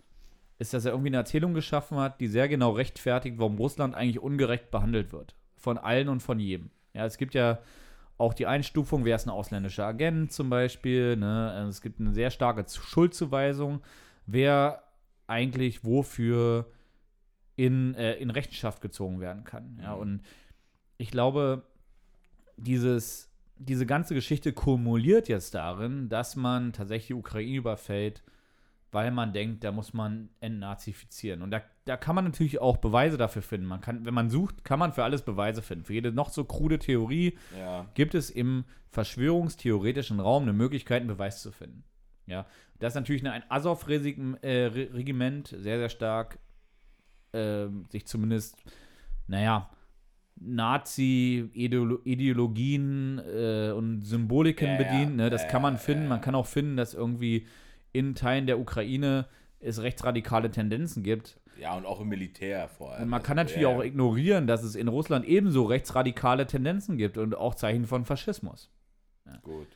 ist, 0.58 0.74
dass 0.74 0.86
er 0.86 0.92
irgendwie 0.92 1.10
eine 1.10 1.18
Erzählung 1.18 1.54
geschaffen 1.54 1.98
hat, 1.98 2.20
die 2.20 2.28
sehr 2.28 2.48
genau 2.48 2.72
rechtfertigt, 2.72 3.38
warum 3.40 3.58
Russland 3.58 3.96
eigentlich 3.96 4.20
ungerecht 4.20 4.72
behandelt 4.72 5.12
wird. 5.12 5.36
Von 5.56 5.78
allen 5.78 6.10
und 6.10 6.22
von 6.22 6.40
jedem. 6.40 6.70
Ja, 6.94 7.06
es 7.06 7.18
gibt 7.18 7.34
ja 7.34 7.60
auch 8.22 8.34
die 8.34 8.48
Einstufung, 8.48 9.04
wer 9.04 9.16
ist 9.16 9.26
ein 9.26 9.32
ausländischer 9.32 9.86
Agent 9.86 10.32
zum 10.32 10.50
Beispiel. 10.50 11.18
Ne? 11.18 11.52
Also 11.52 11.70
es 11.70 11.82
gibt 11.82 12.00
eine 12.00 12.14
sehr 12.14 12.32
starke 12.32 12.66
Schuldzuweisung, 12.70 13.82
wer 14.26 14.84
eigentlich 15.28 15.84
wofür 15.84 16.72
in, 17.56 17.96
äh, 17.96 18.14
in 18.16 18.30
Rechenschaft 18.30 18.82
gezogen 18.82 19.20
werden 19.20 19.44
kann. 19.44 19.80
Ja? 19.82 19.96
Mhm. 19.96 20.02
Und 20.02 20.22
ich 20.98 21.12
glaube, 21.12 21.64
dieses, 22.58 23.30
diese 23.58 23.86
ganze 23.86 24.14
Geschichte 24.14 24.54
kumuliert 24.54 25.28
jetzt 25.28 25.56
darin, 25.56 26.08
dass 26.08 26.36
man 26.36 26.74
tatsächlich 26.74 27.08
die 27.08 27.14
Ukraine 27.16 27.58
überfällt 27.58 28.24
weil 28.92 29.12
man 29.12 29.34
denkt, 29.34 29.64
da 29.64 29.72
muss 29.72 29.94
man 29.94 30.30
entnazifizieren. 30.42 31.42
Und 31.42 31.52
da, 31.52 31.62
da 31.92 31.98
kann 31.98 32.16
man 32.16 32.24
natürlich 32.24 32.62
auch 32.62 32.78
Beweise 32.78 33.18
dafür 33.18 33.42
finden. 33.42 33.68
Man 33.68 33.82
kann, 33.82 34.06
wenn 34.06 34.14
man 34.14 34.30
sucht, 34.30 34.64
kann 34.64 34.80
man 34.80 34.94
für 34.94 35.04
alles 35.04 35.24
Beweise 35.24 35.62
finden. 35.62 35.84
Für 35.84 35.92
jede 35.92 36.14
noch 36.14 36.30
so 36.30 36.46
krude 36.46 36.80
Theorie 36.80 37.38
ja. 37.60 37.86
gibt 37.96 38.16
es 38.16 38.30
im 38.30 38.64
verschwörungstheoretischen 38.92 40.22
Raum 40.22 40.44
eine 40.44 40.54
Möglichkeit, 40.54 41.02
einen 41.02 41.10
Beweis 41.10 41.42
zu 41.42 41.52
finden. 41.52 41.84
Ja, 42.28 42.46
das 42.80 42.94
ist 42.94 42.96
natürlich 42.96 43.28
ein 43.28 43.44
Azov-Regiment, 43.50 45.50
sehr, 45.50 45.80
sehr 45.80 45.90
stark, 45.90 46.40
äh, 47.34 47.68
sich 47.90 48.08
zumindest, 48.08 48.56
naja, 49.28 49.70
Nazi-Ideologien 50.40 53.20
äh, 53.20 53.74
und 53.76 54.04
Symboliken 54.04 54.70
ja, 54.70 54.78
bedient. 54.78 55.18
Ne? 55.18 55.30
Das 55.30 55.46
kann 55.50 55.62
man 55.62 55.78
finden. 55.78 56.08
Man 56.08 56.22
kann 56.22 56.36
auch 56.36 56.48
finden, 56.48 56.78
dass 56.78 56.94
irgendwie 56.94 57.48
in 57.92 58.16
Teilen 58.16 58.48
der 58.48 58.60
Ukraine 58.60 59.26
es 59.60 59.82
rechtsradikale 59.82 60.52
Tendenzen 60.52 61.04
gibt. 61.04 61.41
Ja, 61.58 61.76
und 61.76 61.86
auch 61.86 62.00
im 62.02 62.08
Militär 62.10 62.68
vor 62.70 62.94
allem. 62.94 63.04
Und 63.04 63.10
man 63.10 63.20
Also, 63.20 63.28
kann 63.28 63.36
natürlich 63.38 63.62
ja, 63.62 63.68
auch 63.70 63.84
ignorieren, 63.84 64.48
dass 64.48 64.64
es 64.64 64.76
in 64.76 64.88
Russland 64.88 65.26
ebenso 65.26 65.64
rechtsradikale 65.66 66.48
Tendenzen 66.48 66.98
gibt 66.98 67.18
und 67.18 67.36
auch 67.36 67.56
Zeichen 67.56 67.86
von 67.86 68.06
Faschismus. 68.06 68.70
Gut. 69.44 69.68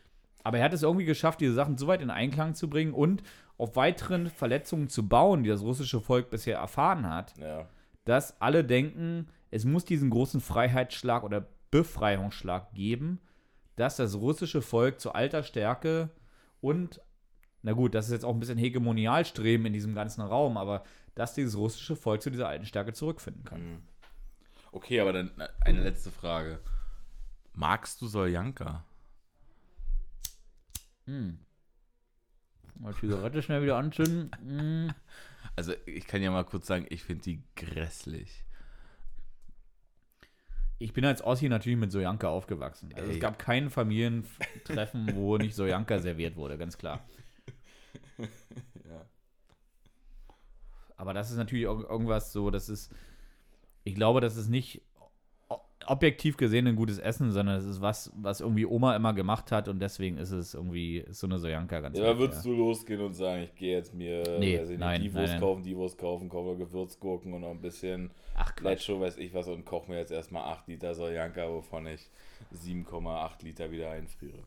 Aber 0.43 0.57
er 0.59 0.63
hat 0.65 0.73
es 0.73 0.83
irgendwie 0.83 1.05
geschafft, 1.05 1.41
diese 1.41 1.53
Sachen 1.53 1.77
so 1.77 1.87
weit 1.87 2.01
in 2.01 2.09
Einklang 2.09 2.53
zu 2.55 2.69
bringen 2.69 2.93
und 2.93 3.23
auf 3.57 3.75
weiteren 3.75 4.29
Verletzungen 4.29 4.89
zu 4.89 5.07
bauen, 5.07 5.43
die 5.43 5.49
das 5.49 5.61
russische 5.61 6.01
Volk 6.01 6.29
bisher 6.29 6.57
erfahren 6.57 7.09
hat, 7.09 7.37
Ja. 7.37 7.67
dass 8.03 8.39
alle 8.41 8.63
denken, 8.63 9.27
es 9.51 9.63
muss 9.65 9.85
diesen 9.85 10.09
großen 10.09 10.41
Freiheitsschlag 10.41 11.23
oder 11.23 11.47
Befreiungsschlag 11.71 12.73
geben, 12.73 13.19
dass 13.75 13.95
das 13.97 14.15
russische 14.15 14.61
Volk 14.61 14.99
zu 14.99 15.13
alter 15.13 15.43
Stärke 15.43 16.09
und, 16.61 17.01
na 17.61 17.73
gut, 17.73 17.95
das 17.95 18.07
ist 18.07 18.11
jetzt 18.11 18.25
auch 18.25 18.33
ein 18.33 18.39
bisschen 18.39 18.57
Hegemonialstreben 18.57 19.65
in 19.65 19.73
diesem 19.73 19.95
ganzen 19.95 20.21
Raum, 20.21 20.57
aber 20.57 20.83
dass 21.15 21.33
dieses 21.33 21.57
russische 21.57 21.95
Volk 21.95 22.21
zu 22.21 22.29
dieser 22.29 22.47
alten 22.47 22.65
Stärke 22.65 22.93
zurückfinden 22.93 23.43
kann. 23.43 23.61
Mhm. 23.61 23.81
Okay, 24.71 24.99
aber 24.99 25.13
dann 25.13 25.31
eine 25.61 25.81
letzte 25.81 26.11
Frage. 26.11 26.59
Magst 27.53 28.01
du 28.01 28.07
Soljanka? 28.07 28.83
Hm. 31.05 31.39
Mal 32.79 32.93
Zigarette 32.95 33.41
schnell 33.41 33.63
wieder 33.63 33.77
anzünden. 33.77 34.31
Hm. 34.43 34.93
Also 35.57 35.73
ich 35.85 36.05
kann 36.05 36.21
ja 36.21 36.31
mal 36.31 36.43
kurz 36.43 36.67
sagen, 36.67 36.85
ich 36.89 37.03
finde 37.03 37.23
die 37.23 37.41
grässlich. 37.55 38.43
Ich 40.79 40.91
bin 40.91 41.05
als 41.05 41.23
Ossi 41.23 41.47
natürlich 41.47 41.77
mit 41.77 41.93
Sojanka 41.93 42.27
aufgewachsen. 42.27 42.93
Also 42.93 43.11
es 43.11 43.21
gab 43.21 43.39
kein 43.39 43.69
Familientreffen, 43.69 45.15
wo 45.15 45.37
nicht 45.37 45.55
Sojanka 45.55 45.99
serviert 46.01 46.35
wurde, 46.35 46.57
ganz 46.57 46.77
klar. 46.77 47.07
Aber 50.97 51.13
das 51.13 51.31
ist 51.31 51.37
natürlich 51.37 51.67
auch 51.67 51.81
irgendwas 51.89 52.31
so, 52.31 52.49
das 52.49 52.69
ist, 52.69 52.93
ich 53.83 53.95
glaube, 53.95 54.21
das 54.21 54.37
ist 54.37 54.49
nicht 54.49 54.81
objektiv 55.87 56.37
gesehen 56.37 56.67
ein 56.67 56.75
gutes 56.75 56.97
Essen, 56.97 57.31
sondern 57.31 57.59
es 57.59 57.65
ist 57.65 57.81
was, 57.81 58.11
was 58.15 58.41
irgendwie 58.41 58.65
Oma 58.65 58.95
immer 58.95 59.13
gemacht 59.13 59.51
hat 59.51 59.67
und 59.67 59.79
deswegen 59.79 60.17
ist 60.17 60.31
es 60.31 60.53
irgendwie 60.53 60.97
ist 60.99 61.19
so 61.19 61.27
eine 61.27 61.37
Sojanka 61.37 61.79
ganz 61.79 61.97
Ja, 61.97 62.17
würdest 62.17 62.43
du 62.45 62.53
losgehen 62.53 63.01
und 63.01 63.13
sagen, 63.13 63.43
ich 63.43 63.55
gehe 63.55 63.77
jetzt 63.77 63.93
mir 63.93 64.23
Nee, 64.39 64.59
weiß 64.59 64.69
ich 64.69 64.69
nicht, 64.71 64.79
nein, 64.79 65.01
die 65.01 65.13
Wurst 65.13 65.33
nein. 65.33 65.41
kaufen, 65.41 65.63
die 65.63 65.75
Wurst 65.75 65.97
kaufen, 65.97 66.29
kaufe 66.29 66.57
Gewürzgurken 66.57 67.33
und 67.33 67.41
noch 67.41 67.51
ein 67.51 67.61
bisschen 67.61 68.11
Ach. 68.35 68.53
Lecho, 68.61 68.99
weiß 68.99 69.17
ich 69.17 69.33
was, 69.33 69.47
und 69.47 69.65
koche 69.65 69.91
mir 69.91 69.99
jetzt 69.99 70.11
erstmal 70.11 70.43
8 70.51 70.67
Liter 70.67 70.95
Soljanka, 70.95 71.47
wovon 71.49 71.87
ich 71.87 72.09
7,8 72.53 73.43
Liter 73.43 73.71
wieder 73.71 73.91
einfriere. 73.91 74.39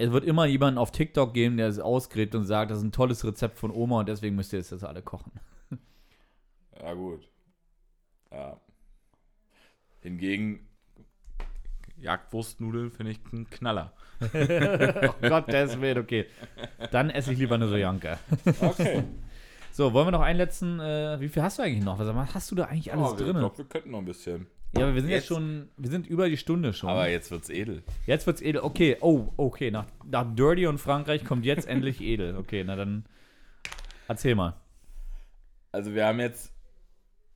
Es 0.00 0.12
wird 0.12 0.24
immer 0.24 0.46
jemanden 0.46 0.78
auf 0.78 0.92
TikTok 0.92 1.34
geben, 1.34 1.58
der 1.58 1.68
es 1.68 1.78
ausgräbt 1.78 2.34
und 2.34 2.46
sagt, 2.46 2.70
das 2.70 2.78
ist 2.78 2.84
ein 2.84 2.92
tolles 2.92 3.22
Rezept 3.22 3.58
von 3.58 3.70
Oma 3.70 4.00
und 4.00 4.08
deswegen 4.08 4.34
müsst 4.34 4.52
ihr 4.54 4.58
jetzt 4.58 4.72
das 4.72 4.82
alle 4.82 5.02
kochen. 5.02 5.32
Ja, 6.80 6.94
gut. 6.94 7.28
Ja. 8.32 8.58
Hingegen, 10.00 10.66
Jagdwurstnudeln 11.98 12.90
finde 12.90 13.12
ich 13.12 13.20
ein 13.30 13.50
Knaller. 13.50 13.92
oh 14.22 15.28
Gott, 15.28 15.48
Willen, 15.48 15.98
okay. 15.98 16.24
Dann 16.90 17.10
esse 17.10 17.34
ich 17.34 17.38
lieber 17.38 17.56
eine 17.56 17.68
Sojanka. 17.68 18.18
Okay. 18.60 19.04
So, 19.72 19.92
wollen 19.92 20.06
wir 20.06 20.12
noch 20.12 20.22
einen 20.22 20.38
letzten, 20.38 20.80
äh, 20.80 21.20
wie 21.20 21.28
viel 21.28 21.42
hast 21.42 21.58
du 21.58 21.62
eigentlich 21.62 21.84
noch? 21.84 21.98
Was 21.98 22.34
hast 22.34 22.50
du 22.50 22.54
da 22.54 22.64
eigentlich 22.64 22.92
alles 22.92 23.12
oh, 23.12 23.16
drin? 23.16 23.28
Ich 23.28 23.34
glaube, 23.34 23.58
wir 23.58 23.64
könnten 23.66 23.90
noch 23.90 23.98
ein 23.98 24.04
bisschen. 24.06 24.46
Ja, 24.76 24.84
aber 24.84 24.94
wir 24.94 25.00
sind 25.00 25.10
jetzt, 25.10 25.22
Jetzt- 25.22 25.28
schon, 25.28 25.68
wir 25.76 25.90
sind 25.90 26.06
über 26.06 26.28
die 26.28 26.36
Stunde 26.36 26.72
schon. 26.72 26.90
Aber 26.90 27.08
jetzt 27.08 27.30
wird's 27.30 27.48
edel. 27.50 27.82
jetzt 28.06 28.26
wird's 28.26 28.40
edel. 28.40 28.60
Okay, 28.62 28.96
oh, 29.00 29.32
okay, 29.36 29.70
nach, 29.70 29.86
nach 30.04 30.24
Dirty 30.34 30.66
und 30.66 30.78
Frankreich 30.78 31.24
kommt 31.24 31.44
jetzt 31.44 31.66
endlich 31.66 32.00
edel. 32.00 32.36
Okay, 32.36 32.62
na 32.64 32.76
dann 32.76 33.04
erzähl 34.06 34.34
mal. 34.36 34.54
Also 35.72 35.92
wir 35.94 36.06
haben 36.06 36.20
jetzt 36.20 36.52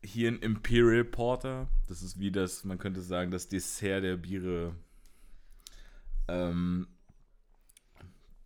hier 0.05 0.29
ein 0.31 0.39
Imperial 0.41 1.05
Porter. 1.05 1.67
Das 1.89 2.03
ist 2.03 2.21
wie 2.21 2.31
das, 2.31 2.63
man 2.65 2.79
könnte 2.79 3.01
sagen, 3.01 3.31
das 3.33 3.49
Dessert 3.49 4.05
der 4.05 4.17
Biere. 4.17 4.75
Ähm, 6.29 6.87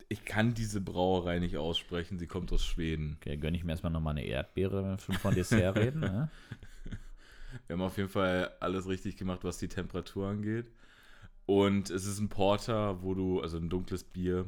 ich 0.09 0.25
kann 0.25 0.55
diese 0.55 0.81
Brauerei 0.81 1.39
nicht 1.39 1.59
aussprechen. 1.59 2.19
Sie 2.19 2.27
kommt 2.27 2.51
aus 2.53 2.65
Schweden. 2.65 3.19
Okay, 3.21 3.37
gönn 3.37 3.55
ich 3.55 3.65
mir 3.65 3.73
erstmal 3.73 3.93
nochmal 3.93 4.13
eine 4.17 4.25
Erdbeere, 4.25 4.83
wenn 4.83 4.91
wir 4.93 4.99
schon 4.99 5.15
von 5.17 5.35
Dessert 5.35 5.77
reden. 5.77 6.01
Ne? 6.01 6.31
Wir 7.69 7.75
haben 7.75 7.83
auf 7.83 7.99
jeden 7.99 8.09
Fall 8.09 8.51
alles 8.61 8.89
richtig 8.89 9.19
gemacht, 9.19 9.45
was 9.45 9.59
die 9.59 9.69
Temperatur 9.69 10.27
angeht. 10.27 10.67
Und 11.45 11.91
es 11.91 12.07
ist 12.07 12.19
ein 12.19 12.31
Porter, 12.31 13.03
wo 13.03 13.15
du, 13.15 13.41
also 13.43 13.59
ein 13.59 13.69
dunkles 13.69 14.05
Bier, 14.05 14.47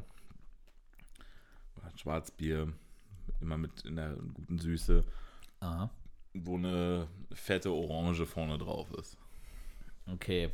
ein 1.83 1.99
Schwarzbier, 1.99 2.73
immer 3.41 3.59
mit 3.59 3.85
in 3.85 3.99
einer 3.99 4.16
guten 4.16 4.59
Süße, 4.59 5.05
Aha. 5.61 5.91
wo 6.33 6.57
eine 6.57 7.09
fette 7.33 7.71
Orange 7.71 8.25
vorne 8.25 8.57
drauf 8.57 8.91
ist. 8.93 9.18
Okay. 10.07 10.51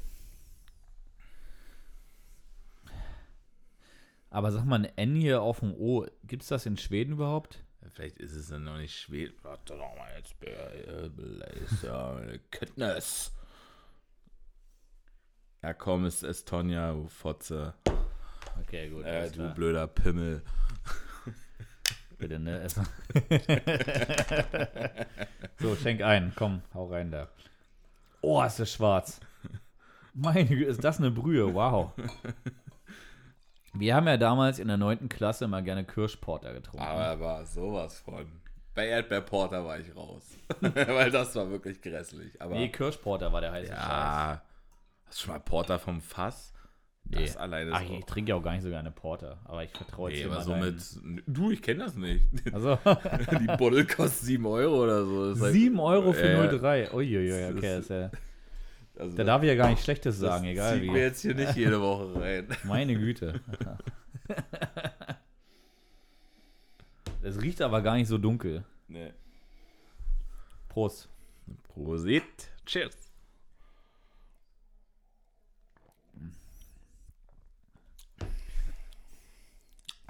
Aber 4.30 4.50
sag 4.50 4.64
mal, 4.64 4.84
ein 4.84 4.96
N 4.96 5.14
hier 5.14 5.40
auf 5.40 5.60
dem 5.60 5.72
O, 5.72 6.04
gibt's 6.24 6.48
das 6.48 6.66
in 6.66 6.76
Schweden 6.76 7.12
überhaupt? 7.12 7.64
Vielleicht 7.90 8.18
ist 8.18 8.34
es 8.34 8.48
dann 8.48 8.64
noch 8.64 8.78
nicht 8.78 8.98
Schweden. 8.98 9.34
Warte 9.42 9.76
doch 9.76 9.96
mal 9.96 10.10
jetzt. 10.16 10.34
Kenntnis. 12.50 13.32
Ja, 15.62 15.74
komm, 15.74 16.04
ist 16.06 16.22
Estonia, 16.22 16.92
du 16.92 17.08
Fotze. 17.08 17.74
Okay, 18.60 18.88
gut. 18.88 19.04
Äh, 19.04 19.28
du 19.28 19.34
klar. 19.34 19.54
blöder 19.54 19.86
Pimmel. 19.86 20.42
Bitte, 22.18 22.38
ne? 22.38 22.62
Erstmal. 22.62 22.86
so, 25.58 25.76
schenk 25.76 26.02
ein. 26.02 26.32
Komm, 26.36 26.62
hau 26.72 26.86
rein 26.86 27.10
da. 27.10 27.28
Oh, 28.20 28.42
ist 28.42 28.60
das 28.60 28.72
schwarz. 28.72 29.20
Meine 30.14 30.46
Güte, 30.46 30.64
ist 30.64 30.82
das 30.82 30.98
eine 30.98 31.10
Brühe. 31.10 31.52
Wow. 31.52 31.92
Wir 33.78 33.94
haben 33.94 34.06
ja 34.06 34.16
damals 34.16 34.58
in 34.58 34.68
der 34.68 34.76
9. 34.76 35.08
Klasse 35.08 35.46
mal 35.48 35.62
gerne 35.62 35.84
Kirschporter 35.84 36.52
getrunken. 36.54 36.84
Aber 36.86 37.00
er 37.04 37.20
war 37.20 37.46
sowas 37.46 37.98
von. 38.00 38.26
Bei 38.74 38.86
Erdbeerporter 38.88 39.64
war 39.64 39.78
ich 39.78 39.94
raus. 39.96 40.36
Weil 40.60 41.10
das 41.10 41.34
war 41.34 41.48
wirklich 41.50 41.80
grässlich. 41.80 42.40
Aber 42.40 42.54
nee, 42.54 42.68
Kirschporter 42.68 43.32
war 43.32 43.40
der 43.40 43.52
heiße 43.52 43.68
Scheiß. 43.72 43.78
ja. 43.78 44.42
Hast 45.06 45.18
du 45.20 45.24
schon 45.24 45.34
mal 45.34 45.40
Porter 45.40 45.78
vom 45.78 46.00
Fass? 46.00 46.52
Nee. 47.08 47.22
Das 47.22 47.36
alleine 47.36 47.70
Ach, 47.72 47.80
ich 47.82 48.04
trinke 48.04 48.30
ja 48.30 48.34
auch 48.36 48.42
gar 48.42 48.52
nicht 48.52 48.64
so 48.64 48.68
gerne 48.68 48.90
Porter. 48.90 49.38
Aber 49.44 49.62
ich 49.62 49.70
vertraue 49.70 50.10
jetzt 50.10 50.18
Nee, 50.18 50.24
hier 50.24 50.32
aber 50.32 50.42
so 50.42 50.56
mit. 50.56 51.26
Du, 51.28 51.52
ich 51.52 51.62
kenne 51.62 51.84
das 51.84 51.94
nicht. 51.94 52.24
Also, 52.52 52.76
Die 53.40 53.56
Buddel 53.56 53.86
kostet 53.86 54.24
7 54.26 54.44
Euro 54.44 54.82
oder 54.82 55.04
so. 55.04 55.28
Das 55.28 55.36
ist 55.38 55.42
halt- 55.44 55.52
7 55.52 55.78
Euro 55.78 56.12
für 56.12 56.28
Äh, 56.28 56.48
0,3. 56.48 56.92
Uiuiui, 56.92 57.44
okay. 57.56 57.60
Das 57.76 57.80
ist 57.84 57.90
ja, 57.90 58.10
Also 58.98 59.16
da 59.16 59.24
darf 59.24 59.42
ich 59.42 59.48
ja 59.48 59.54
gar 59.54 59.68
nicht 59.68 59.82
Schlechtes 59.82 60.18
das 60.18 60.30
sagen, 60.30 60.44
egal 60.46 60.74
zieht 60.74 60.82
wie. 60.82 60.90
mir 60.90 61.02
jetzt 61.02 61.20
hier 61.22 61.34
nicht 61.34 61.54
jede 61.56 61.80
Woche 61.80 62.20
rein. 62.20 62.48
Meine 62.64 62.94
Güte. 62.94 63.40
Es 67.22 67.42
riecht 67.42 67.60
aber 67.60 67.82
gar 67.82 67.96
nicht 67.96 68.06
so 68.06 68.18
dunkel. 68.18 68.64
Nee. 68.86 69.12
Prost. 70.68 71.08
Prosit. 71.64 72.52
Cheers. 72.64 72.94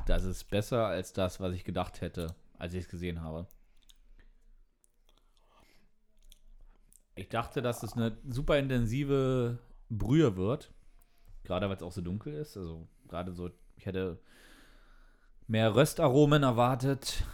Das 0.07 0.25
ist 0.25 0.45
besser 0.51 0.87
als 0.87 1.15
das, 1.15 1.41
was 1.41 1.55
ich 1.55 1.65
gedacht 1.65 2.03
hätte, 2.03 2.35
als 2.59 2.75
ich 2.75 2.81
es 2.85 2.89
gesehen 2.91 3.23
habe. 3.23 3.47
Ich 7.17 7.31
dachte, 7.31 7.63
dass 7.63 7.83
es 7.83 7.95
eine 7.95 8.17
super 8.29 8.59
intensive 8.59 9.59
Brühe 9.89 10.37
wird. 10.37 10.73
Gerade 11.45 11.69
weil 11.69 11.77
es 11.77 11.83
auch 11.83 11.93
so 11.93 12.03
dunkel 12.03 12.35
ist. 12.35 12.57
Also 12.57 12.87
gerade 13.09 13.33
so, 13.33 13.51
ich 13.77 13.87
hätte 13.87 14.21
mehr 15.49 15.75
Röstaromen 15.75 16.43
erwartet. 16.43 17.25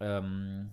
Ähm 0.00 0.70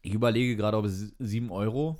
ich 0.00 0.14
überlege 0.14 0.56
gerade, 0.56 0.78
ob 0.78 0.86
es 0.86 1.14
7 1.18 1.50
Euro 1.50 1.98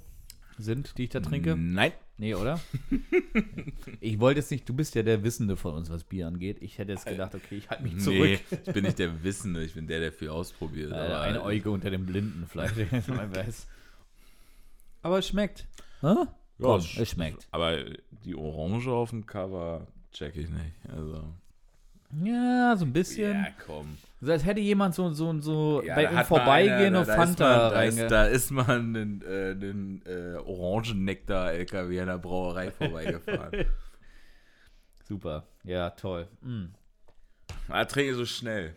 sind, 0.59 0.97
die 0.97 1.05
ich 1.05 1.11
da 1.11 1.21
trinke. 1.21 1.55
Nein. 1.57 1.93
Nee, 2.23 2.37
oder? 2.37 2.61
ich 4.01 4.21
wollte 4.21 4.39
jetzt 4.39 4.53
nicht, 4.53 4.69
du 4.69 4.73
bist 4.75 4.95
ja 4.95 5.03
der 5.03 5.25
Wissende 5.25 5.57
von 5.57 5.75
uns, 5.75 5.91
was 5.91 6.05
Bier 6.05 6.29
angeht. 6.29 6.59
Ich 6.61 6.79
hätte 6.79 6.93
jetzt 6.93 7.05
gedacht, 7.05 7.35
okay, 7.35 7.57
ich 7.57 7.69
halte 7.69 7.83
mich 7.83 7.99
zurück. 7.99 8.17
Nee, 8.21 8.39
ich 8.65 8.73
bin 8.73 8.85
nicht 8.85 9.01
der 9.01 9.25
Wissende, 9.25 9.65
ich 9.65 9.75
bin 9.75 9.89
der, 9.89 9.99
der 9.99 10.13
viel 10.13 10.29
ausprobiert. 10.29 10.93
Äh, 10.93 10.95
aber 10.95 11.21
eine 11.23 11.43
Euge 11.43 11.73
unter 11.73 11.91
dem 11.91 12.07
Blinden 12.07 12.47
vielleicht. 12.49 12.77
Man 13.09 13.35
weiß. 13.35 13.67
Aber 15.03 15.19
es 15.19 15.27
schmeckt. 15.27 15.67
Hä? 16.01 16.15
Komm, 16.61 16.79
es- 16.79 16.97
es 16.97 17.11
schmeckt. 17.11 17.49
Aber 17.51 17.77
die 18.25 18.37
Orange 18.37 18.87
auf 18.93 19.11
dem 19.11 19.27
Cover 19.27 19.89
check 20.13 20.37
ich 20.37 20.49
nicht. 20.49 20.77
Also. 20.89 21.25
Ja, 22.13 22.75
so 22.77 22.85
ein 22.85 22.93
bisschen. 22.93 23.33
Ja, 23.33 23.47
komm. 23.67 23.97
So 24.21 24.31
als 24.31 24.45
hätte 24.45 24.61
jemand 24.61 24.95
so, 24.95 25.13
so, 25.13 25.41
so 25.41 25.83
Ja, 25.83 25.95
bei 25.97 26.05
ihm 26.13 26.25
vorbeigehen 26.25 26.95
und 26.95 27.07
Fanta 27.07 27.45
mal- 27.45 27.71
da 27.71 27.83
ist, 27.83 27.99
da 28.11 28.25
ist 28.27 28.51
mal 28.53 28.79
ein, 28.79 29.23
äh, 29.23 29.53
ein 29.53 30.03
äh, 30.07 30.37
Orangennektar-LKW 30.37 32.01
an 32.01 32.07
der 32.07 32.19
Brauerei 32.19 32.71
vorbeigefahren. 32.71 33.65
Super. 35.05 35.45
Ja, 35.65 35.91
toll. 35.91 36.29
Mm. 36.43 36.67
ah, 37.69 37.85
trinke 37.85 38.15
so 38.15 38.25
schnell. 38.25 38.77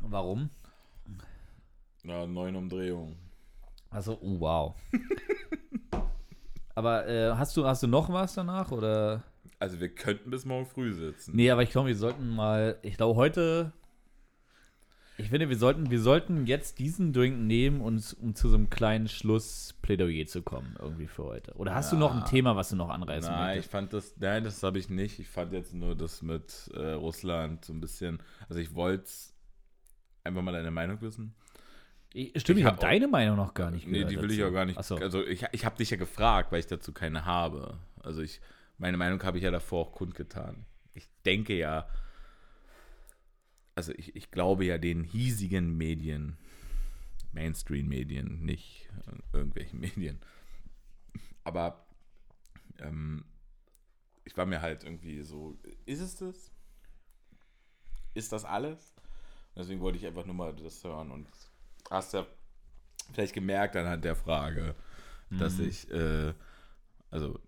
Warum? 0.00 0.50
Ja, 2.02 2.26
neun 2.26 2.56
Umdrehungen. 2.56 3.16
Also, 3.90 4.18
oh, 4.22 4.40
wow. 4.40 4.74
aber 6.74 7.06
äh, 7.06 7.30
hast, 7.32 7.56
du, 7.56 7.64
hast 7.66 7.82
du 7.82 7.86
noch 7.86 8.08
was 8.12 8.34
danach? 8.34 8.70
Oder? 8.72 9.22
Also 9.60 9.78
wir 9.78 9.90
könnten 9.94 10.30
bis 10.30 10.44
morgen 10.44 10.66
früh 10.66 10.92
sitzen. 10.92 11.36
Nee, 11.36 11.50
aber 11.50 11.62
ich 11.62 11.70
glaube, 11.70 11.88
wir 11.88 11.96
sollten 11.96 12.28
mal. 12.28 12.78
Ich 12.82 12.96
glaube, 12.96 13.14
heute. 13.14 13.72
Ich 15.18 15.28
finde, 15.28 15.50
wir 15.50 15.58
sollten, 15.58 15.90
wir 15.90 16.00
sollten 16.00 16.46
jetzt 16.46 16.78
diesen 16.78 17.12
Drink 17.12 17.38
nehmen, 17.40 17.82
und, 17.82 18.16
um 18.22 18.34
zu 18.34 18.48
so 18.48 18.56
einem 18.56 18.70
kleinen 18.70 19.06
Schlussplädoyer 19.06 20.24
zu 20.24 20.40
kommen, 20.40 20.76
irgendwie 20.78 21.06
für 21.08 21.24
heute. 21.24 21.52
Oder 21.56 21.74
hast 21.74 21.92
du 21.92 21.98
noch 21.98 22.12
ein 22.12 22.20
Ja. 22.20 22.24
Thema, 22.24 22.56
was 22.56 22.70
du 22.70 22.76
noch 22.76 22.88
anreißen 22.88 23.30
Nein, 23.30 23.50
ich 23.50 23.56
möchtest? 23.56 23.70
fand 23.70 23.92
das, 23.92 24.14
nein, 24.18 24.44
das 24.44 24.62
habe 24.62 24.78
ich 24.78 24.88
nicht. 24.88 25.18
Ich 25.18 25.28
fand 25.28 25.52
jetzt 25.52 25.74
nur 25.74 25.94
das 25.94 26.22
mit 26.22 26.70
äh, 26.72 26.92
Russland 26.92 27.66
so 27.66 27.74
ein 27.74 27.80
bisschen, 27.82 28.22
also 28.48 28.60
ich 28.62 28.74
wollte 28.74 29.10
einfach 30.24 30.40
mal 30.40 30.52
deine 30.52 30.70
Meinung 30.70 30.98
wissen. 31.02 31.34
Ich, 32.14 32.28
stimmt, 32.40 32.58
ich 32.58 32.62
ich 32.62 32.64
habe 32.64 32.76
hab 32.76 32.80
deine 32.80 33.06
Meinung 33.06 33.36
noch 33.36 33.52
gar 33.52 33.70
nicht 33.70 33.86
Nee, 33.86 33.98
gehört 33.98 34.10
die 34.12 34.22
will 34.22 34.30
ich 34.30 34.38
dazu. 34.38 34.48
auch 34.48 34.54
gar 34.54 34.64
nicht. 34.64 34.82
So. 34.82 34.96
Also 34.96 35.22
ich, 35.22 35.44
ich 35.52 35.66
habe 35.66 35.76
dich 35.76 35.90
ja 35.90 35.98
gefragt, 35.98 36.50
weil 36.50 36.60
ich 36.60 36.66
dazu 36.66 36.92
keine 36.94 37.26
habe. 37.26 37.76
Also 38.02 38.22
ich, 38.22 38.40
meine 38.80 38.96
Meinung 38.96 39.22
habe 39.22 39.36
ich 39.38 39.44
ja 39.44 39.50
davor 39.50 39.86
auch 39.86 39.92
kundgetan. 39.92 40.64
Ich 40.94 41.06
denke 41.24 41.56
ja, 41.56 41.88
also 43.74 43.92
ich, 43.92 44.16
ich 44.16 44.30
glaube 44.30 44.64
ja 44.64 44.78
den 44.78 45.04
hiesigen 45.04 45.76
Medien, 45.76 46.38
Mainstream-Medien, 47.32 48.42
nicht 48.44 48.88
irgendwelchen 49.32 49.80
Medien. 49.80 50.18
Aber 51.44 51.86
ähm, 52.78 53.24
ich 54.24 54.36
war 54.36 54.46
mir 54.46 54.62
halt 54.62 54.82
irgendwie 54.84 55.22
so, 55.22 55.58
ist 55.84 56.00
es 56.00 56.16
das? 56.16 56.50
Ist 58.14 58.32
das 58.32 58.44
alles? 58.44 58.94
Und 59.54 59.58
deswegen 59.62 59.80
wollte 59.80 59.98
ich 59.98 60.06
einfach 60.06 60.24
nur 60.26 60.34
mal 60.34 60.54
das 60.56 60.82
hören 60.82 61.10
und 61.10 61.28
hast 61.90 62.14
ja 62.14 62.26
vielleicht 63.12 63.34
gemerkt 63.34 63.76
anhand 63.76 64.04
der 64.04 64.16
Frage, 64.16 64.74
dass 65.30 65.58
Mhm. 65.58 65.68
ich, 65.68 65.90
äh, 65.90 66.32
also 67.10 67.38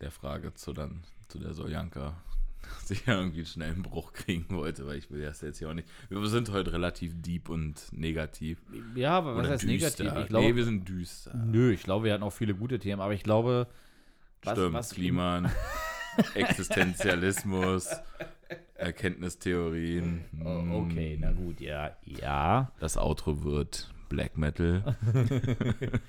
der 0.00 0.10
Frage 0.10 0.54
zu 0.54 0.72
dann, 0.72 1.02
zu 1.28 1.38
der 1.38 1.54
Soljanka, 1.54 2.14
dass 2.62 2.90
ich 2.90 3.04
ja 3.06 3.18
irgendwie 3.18 3.44
schnell 3.44 3.72
einen 3.72 3.82
Bruch 3.82 4.12
kriegen 4.12 4.54
wollte, 4.54 4.86
weil 4.86 4.98
ich 4.98 5.10
will 5.10 5.22
das 5.22 5.40
jetzt 5.40 5.58
hier 5.58 5.68
auch 5.68 5.74
nicht. 5.74 5.88
Wir 6.08 6.24
sind 6.26 6.50
heute 6.50 6.72
relativ 6.72 7.12
deep 7.20 7.48
und 7.48 7.92
negativ. 7.92 8.58
Ja, 8.94 9.18
aber 9.18 9.36
was 9.36 9.44
Oder 9.44 9.50
heißt 9.54 9.62
düster. 9.64 10.04
negativ? 10.04 10.22
Ich 10.22 10.28
glaube, 10.28 10.46
nee, 10.46 10.56
wir 10.56 10.64
sind 10.64 10.88
düster. 10.88 11.34
nö, 11.34 11.72
ich 11.72 11.82
glaube, 11.82 12.06
wir 12.06 12.12
hatten 12.14 12.22
auch 12.22 12.32
viele 12.32 12.54
gute 12.54 12.78
Themen, 12.78 13.00
aber 13.00 13.14
ich 13.14 13.22
glaube, 13.22 13.66
was, 14.42 14.52
Stimmt, 14.52 14.72
was 14.74 14.90
Klima, 14.90 15.50
Existenzialismus, 16.34 17.88
Erkenntnistheorien. 18.74 20.24
Oh, 20.42 20.84
okay, 20.86 21.14
hm, 21.14 21.20
na 21.20 21.32
gut, 21.32 21.60
ja, 21.60 21.96
ja. 22.04 22.72
Das 22.80 22.96
Outro 22.96 23.44
wird 23.44 23.92
Black 24.08 24.36
Metal. 24.36 24.96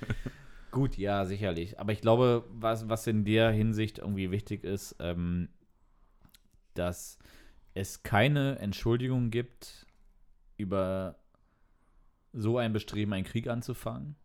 Gut, 0.71 0.97
ja, 0.97 1.25
sicherlich. 1.25 1.79
Aber 1.79 1.91
ich 1.91 2.01
glaube, 2.01 2.45
was, 2.49 2.87
was 2.89 3.05
in 3.05 3.25
der 3.25 3.51
Hinsicht 3.51 3.99
irgendwie 3.99 4.31
wichtig 4.31 4.63
ist, 4.63 4.95
ähm, 4.99 5.49
dass 6.73 7.19
es 7.73 8.03
keine 8.03 8.57
Entschuldigung 8.59 9.29
gibt, 9.29 9.85
über 10.57 11.15
so 12.33 12.57
ein 12.57 12.71
Bestreben, 12.71 13.13
einen 13.13 13.25
Krieg 13.25 13.47
anzufangen 13.47 14.15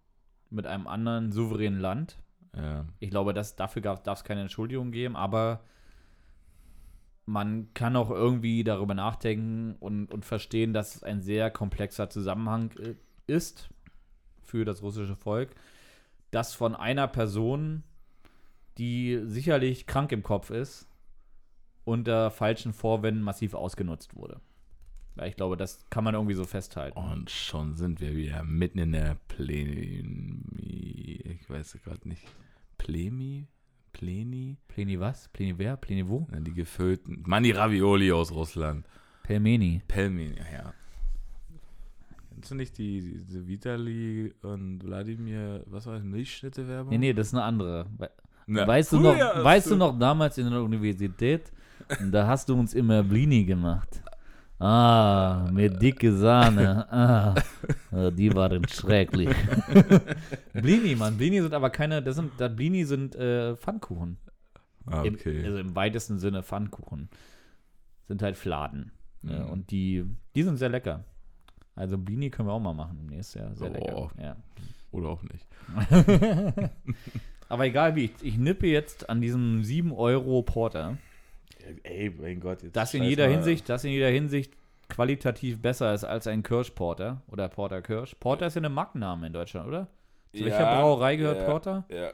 mit 0.50 0.66
einem 0.66 0.86
anderen 0.86 1.32
souveränen 1.32 1.80
Land. 1.80 2.18
Ja. 2.54 2.86
Ich 3.00 3.10
glaube, 3.10 3.34
dass, 3.34 3.56
dafür 3.56 3.82
darf 3.82 4.06
es 4.06 4.24
keine 4.24 4.42
Entschuldigung 4.42 4.92
geben, 4.92 5.16
aber 5.16 5.64
man 7.24 7.74
kann 7.74 7.96
auch 7.96 8.10
irgendwie 8.10 8.62
darüber 8.62 8.94
nachdenken 8.94 9.74
und, 9.80 10.12
und 10.12 10.24
verstehen, 10.24 10.72
dass 10.72 10.94
es 10.94 11.02
ein 11.02 11.20
sehr 11.20 11.50
komplexer 11.50 12.08
Zusammenhang 12.08 12.70
äh, 12.78 12.94
ist 13.26 13.68
für 14.44 14.64
das 14.64 14.82
russische 14.82 15.16
Volk, 15.16 15.50
das 16.36 16.52
von 16.52 16.76
einer 16.76 17.08
Person, 17.08 17.82
die 18.76 19.20
sicherlich 19.24 19.86
krank 19.86 20.12
im 20.12 20.22
Kopf 20.22 20.50
ist, 20.50 20.86
unter 21.84 22.30
falschen 22.30 22.74
Vorwänden 22.74 23.22
massiv 23.22 23.54
ausgenutzt 23.54 24.14
wurde. 24.14 24.42
Ja, 25.16 25.24
ich 25.24 25.36
glaube, 25.36 25.56
das 25.56 25.88
kann 25.88 26.04
man 26.04 26.12
irgendwie 26.12 26.34
so 26.34 26.44
festhalten. 26.44 26.98
Und 26.98 27.30
schon 27.30 27.74
sind 27.74 28.02
wir 28.02 28.14
wieder 28.14 28.44
mitten 28.44 28.78
in 28.78 28.92
der 28.92 29.16
Pleni. 29.28 30.42
Ich 31.24 31.48
weiß 31.48 31.78
gerade 31.82 32.06
nicht. 32.06 32.22
Plemi? 32.76 33.48
Pleni? 33.94 34.58
Pleni 34.68 35.00
was? 35.00 35.28
Pleni 35.28 35.56
wer? 35.56 35.78
Pleni 35.78 36.06
wo? 36.06 36.26
Na, 36.30 36.40
die 36.40 36.52
gefüllten. 36.52 37.22
Mani 37.26 37.52
Ravioli 37.52 38.12
aus 38.12 38.30
Russland. 38.30 38.86
Pelmeni. 39.22 39.80
Pelmin, 39.88 40.34
ja, 40.34 40.44
ja. 40.52 40.74
Kennst 42.36 42.50
du 42.50 42.54
nicht 42.54 42.76
die, 42.76 43.24
diese 43.24 43.48
Vitali 43.48 44.34
und 44.42 44.84
Wladimir, 44.84 45.64
was 45.68 45.86
war 45.86 45.94
das, 45.94 46.04
Milchschnitte-Werbung? 46.04 46.90
Nee, 46.90 46.98
nee, 46.98 47.14
das 47.14 47.28
ist 47.28 47.34
eine 47.34 47.44
andere. 47.44 47.86
Na, 48.46 48.66
weißt 48.66 48.92
du 48.92 49.00
noch, 49.00 49.16
weißt 49.16 49.70
du 49.70 49.76
noch 49.76 49.98
damals 49.98 50.36
in 50.36 50.50
der 50.50 50.60
Universität, 50.60 51.50
da 52.12 52.26
hast 52.26 52.50
du 52.50 52.54
uns 52.54 52.74
immer 52.74 53.02
Blini 53.02 53.42
gemacht. 53.44 54.02
Ah, 54.58 55.48
mit 55.50 55.80
dicke 55.80 56.12
Sahne. 56.12 56.86
Ah, 56.92 57.34
äh, 57.90 58.12
die 58.12 58.34
waren 58.34 58.68
schrecklich. 58.68 59.34
Blini, 60.52 60.94
Mann. 60.94 61.16
Blini 61.16 61.40
sind 61.40 61.54
aber 61.54 61.70
keine, 61.70 62.02
das 62.02 62.16
sind, 62.16 62.32
das 62.36 62.54
Blini 62.54 62.84
sind 62.84 63.16
äh, 63.16 63.56
Pfannkuchen. 63.56 64.18
Ah, 64.84 65.02
Im, 65.04 65.14
okay. 65.14 65.42
also 65.42 65.56
im 65.56 65.74
weitesten 65.74 66.18
Sinne 66.18 66.42
Pfannkuchen. 66.42 67.08
Sind 68.08 68.20
halt 68.20 68.36
Fladen. 68.36 68.92
Mhm. 69.22 69.46
Und 69.46 69.70
die, 69.70 70.04
die 70.34 70.42
sind 70.42 70.58
sehr 70.58 70.68
lecker. 70.68 71.04
Also 71.76 71.96
Blini 71.98 72.30
können 72.30 72.48
wir 72.48 72.52
auch 72.54 72.60
mal 72.60 72.74
machen 72.74 72.98
im 73.00 73.06
nächsten 73.06 73.38
Jahr. 73.38 73.54
Sehr 73.54 73.70
Oh. 73.70 73.72
lecker. 73.74 74.10
Ja. 74.20 74.36
Oder 74.92 75.08
auch 75.10 75.22
nicht. 75.22 75.46
Aber 77.48 77.64
egal 77.66 77.94
wie, 77.94 78.06
ich, 78.06 78.12
ich 78.22 78.38
nippe 78.38 78.66
jetzt 78.66 79.08
an 79.08 79.20
diesem 79.20 79.62
7 79.62 79.92
Euro 79.92 80.42
Porter. 80.42 80.96
Ey, 81.84 82.10
mein 82.10 82.40
Gott. 82.40 82.62
Jetzt 82.62 82.74
Das 82.76 82.94
in 82.94 83.02
jeder 83.04 83.26
mal. 83.26 83.34
Hinsicht, 83.34 83.68
das 83.68 83.84
in 83.84 83.90
jeder 83.92 84.08
Hinsicht 84.08 84.52
qualitativ 84.88 85.60
besser 85.60 85.92
ist 85.94 86.04
als 86.04 86.26
ein 86.26 86.42
Kirschporter 86.42 87.22
oder 87.28 87.48
Porter 87.48 87.82
Kirsch. 87.82 88.14
Porter 88.16 88.46
ist 88.46 88.54
ja 88.54 88.60
eine 88.60 88.68
Markenname 88.68 89.26
in 89.26 89.32
Deutschland, 89.32 89.68
oder? 89.68 89.88
Zu 90.32 90.44
welcher 90.44 90.60
Ja, 90.60 90.80
Brauerei 90.80 91.16
gehört 91.16 91.38
ja, 91.38 91.44
Porter? 91.44 91.84
Ja, 91.88 92.08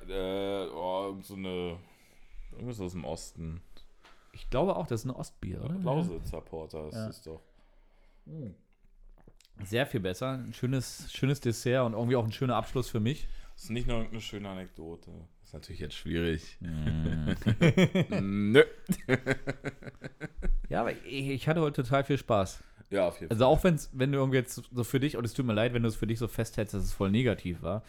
äh, 0.64 0.68
oh, 0.68 1.16
so 1.22 1.34
eine. 1.34 1.76
Irgendwas 2.52 2.80
aus 2.80 2.92
dem 2.92 3.04
Osten. 3.04 3.60
Ich 4.32 4.48
glaube 4.50 4.76
auch, 4.76 4.86
das 4.86 5.00
ist 5.00 5.06
ein 5.06 5.10
Ostbier, 5.10 5.62
oder? 5.64 5.74
Lausitzer 5.82 6.40
Porter 6.40 6.88
ist 6.88 6.94
Ja. 6.94 7.08
es 7.08 7.22
doch. 7.22 7.40
Sehr 9.64 9.86
viel 9.86 10.00
besser. 10.00 10.32
Ein 10.32 10.52
schönes, 10.52 11.12
schönes 11.12 11.40
Dessert 11.40 11.84
und 11.86 11.92
irgendwie 11.92 12.16
auch 12.16 12.24
ein 12.24 12.32
schöner 12.32 12.56
Abschluss 12.56 12.88
für 12.88 13.00
mich. 13.00 13.26
Das 13.54 13.64
ist 13.64 13.70
nicht 13.70 13.86
nur 13.86 13.98
irgendeine 13.98 14.20
schöne 14.22 14.48
Anekdote. 14.48 15.10
Das 15.40 15.48
ist 15.48 15.54
natürlich 15.54 15.80
jetzt 15.80 15.94
schwierig. 15.94 16.58
Nö. 18.20 18.64
Ja, 20.68 20.80
aber 20.80 20.92
ich, 20.92 21.28
ich 21.28 21.48
hatte 21.48 21.60
heute 21.60 21.82
total 21.82 22.04
viel 22.04 22.18
Spaß. 22.18 22.62
Ja, 22.90 23.08
auf 23.08 23.20
jeden 23.20 23.28
Fall. 23.28 23.34
Also 23.34 23.46
auch 23.46 23.62
wenn's, 23.64 23.90
wenn 23.92 24.12
du 24.12 24.18
irgendwie 24.18 24.38
jetzt 24.38 24.62
so 24.70 24.84
für 24.84 25.00
dich, 25.00 25.16
und 25.16 25.24
es 25.24 25.34
tut 25.34 25.46
mir 25.46 25.54
leid, 25.54 25.74
wenn 25.74 25.82
du 25.82 25.88
es 25.88 25.96
für 25.96 26.06
dich 26.06 26.18
so 26.18 26.28
festhältst, 26.28 26.74
dass 26.74 26.82
es 26.82 26.92
voll 26.92 27.10
negativ 27.10 27.62
war. 27.62 27.82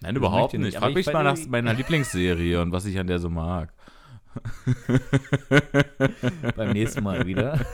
Nein, 0.00 0.16
überhaupt 0.16 0.52
nicht. 0.52 0.62
nicht. 0.62 0.78
Frag 0.78 0.90
ich 0.90 0.94
mich 0.94 1.12
mal 1.12 1.24
nach 1.24 1.36
meiner 1.46 1.74
Lieblingsserie 1.74 2.60
und 2.60 2.72
was 2.72 2.84
ich 2.84 2.98
an 2.98 3.06
der 3.06 3.18
so 3.18 3.28
mag. 3.28 3.72
beim 6.56 6.72
nächsten 6.72 7.02
Mal 7.02 7.26
wieder. 7.26 7.60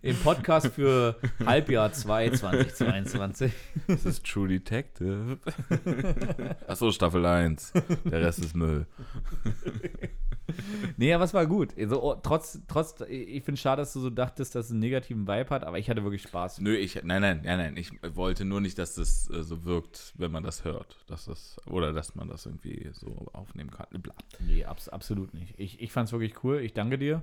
Im 0.00 0.16
Podcast 0.16 0.68
für 0.68 1.16
Halbjahr 1.44 1.92
2 1.92 2.30
2022. 2.30 3.52
Das 3.88 4.04
ist 4.04 4.24
True 4.24 4.46
Detective. 4.46 5.38
Achso, 6.68 6.92
Staffel 6.92 7.26
1. 7.26 7.72
Der 8.04 8.20
Rest 8.20 8.38
ist 8.38 8.54
Müll. 8.54 8.86
Nee, 10.96 11.12
aber 11.12 11.24
es 11.24 11.34
war 11.34 11.46
gut. 11.46 11.76
Also, 11.76 12.02
oh, 12.02 12.14
trotz, 12.14 12.60
trotz, 12.68 12.94
ich 13.08 13.42
finde 13.44 13.54
es 13.54 13.60
schade, 13.60 13.82
dass 13.82 13.92
du 13.92 14.00
so 14.00 14.10
dachtest, 14.10 14.54
dass 14.54 14.66
es 14.66 14.70
einen 14.70 14.80
negativen 14.80 15.26
Vibe 15.26 15.50
hat, 15.50 15.64
aber 15.64 15.78
ich 15.78 15.90
hatte 15.90 16.02
wirklich 16.04 16.22
Spaß. 16.22 16.60
Nö, 16.60 16.74
ich, 16.74 16.94
nein, 17.02 17.20
nein, 17.20 17.42
nein, 17.44 17.58
nein. 17.58 17.76
Ich 17.76 17.90
wollte 18.14 18.44
nur 18.44 18.60
nicht, 18.60 18.78
dass 18.78 18.94
das 18.94 19.28
äh, 19.30 19.42
so 19.42 19.64
wirkt, 19.64 20.14
wenn 20.16 20.30
man 20.30 20.44
das 20.44 20.64
hört. 20.64 20.96
Dass 21.06 21.26
das, 21.26 21.56
oder 21.66 21.92
dass 21.92 22.14
man 22.14 22.28
das 22.28 22.46
irgendwie 22.46 22.88
so 22.92 23.26
aufnehmen 23.32 23.70
kann. 23.70 23.86
Bla. 24.00 24.14
Nee, 24.40 24.64
abs 24.64 24.88
absolut 24.88 25.34
nicht. 25.34 25.54
Ich, 25.58 25.80
ich 25.80 25.92
fand 25.92 26.06
es 26.08 26.12
wirklich 26.12 26.42
cool. 26.44 26.60
Ich 26.60 26.72
danke 26.72 26.98
dir. 26.98 27.22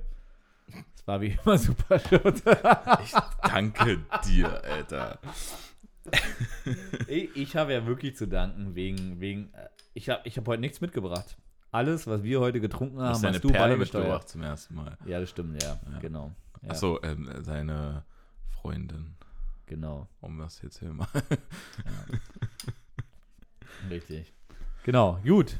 Es 0.95 1.05
war 1.07 1.21
wie 1.21 1.37
immer 1.43 1.57
super 1.57 1.99
Shot. 1.99 2.41
Ich 3.03 3.13
danke 3.43 3.99
dir, 4.25 4.63
Alter. 4.63 5.19
ich, 7.07 7.35
ich 7.35 7.55
habe 7.55 7.73
ja 7.73 7.85
wirklich 7.85 8.15
zu 8.15 8.27
danken 8.27 8.75
wegen, 8.75 9.19
wegen 9.19 9.51
äh, 9.53 9.67
ich 9.93 10.09
habe 10.09 10.21
ich 10.25 10.37
hab 10.37 10.47
heute 10.47 10.61
nichts 10.61 10.81
mitgebracht. 10.81 11.37
Alles, 11.71 12.07
was 12.07 12.23
wir 12.23 12.39
heute 12.39 12.61
getrunken 12.61 12.97
Du 12.97 13.01
haben, 13.03 13.09
hast 13.13 13.23
hast 13.25 13.43
du 13.43 13.49
Perle 13.49 13.75
mitgebracht 13.77 14.29
zum 14.29 14.43
ersten 14.43 14.75
Mal. 14.75 14.97
Ja, 15.05 15.19
das 15.19 15.29
stimmt, 15.29 15.61
ja, 15.61 15.79
Ja. 15.91 15.99
genau. 15.99 16.31
Ja, 16.61 16.69
Achso, 16.69 16.99
ähm, 17.03 17.29
seine 17.41 18.03
Freundin. 18.49 19.15
Genau, 19.65 20.07
Um 20.21 20.37
das 20.39 20.61
jetzt 20.61 20.79
hier 20.79 20.93
mal. 20.93 21.07
richtig. 23.89 24.31
Genau, 24.83 25.19
gut, 25.25 25.57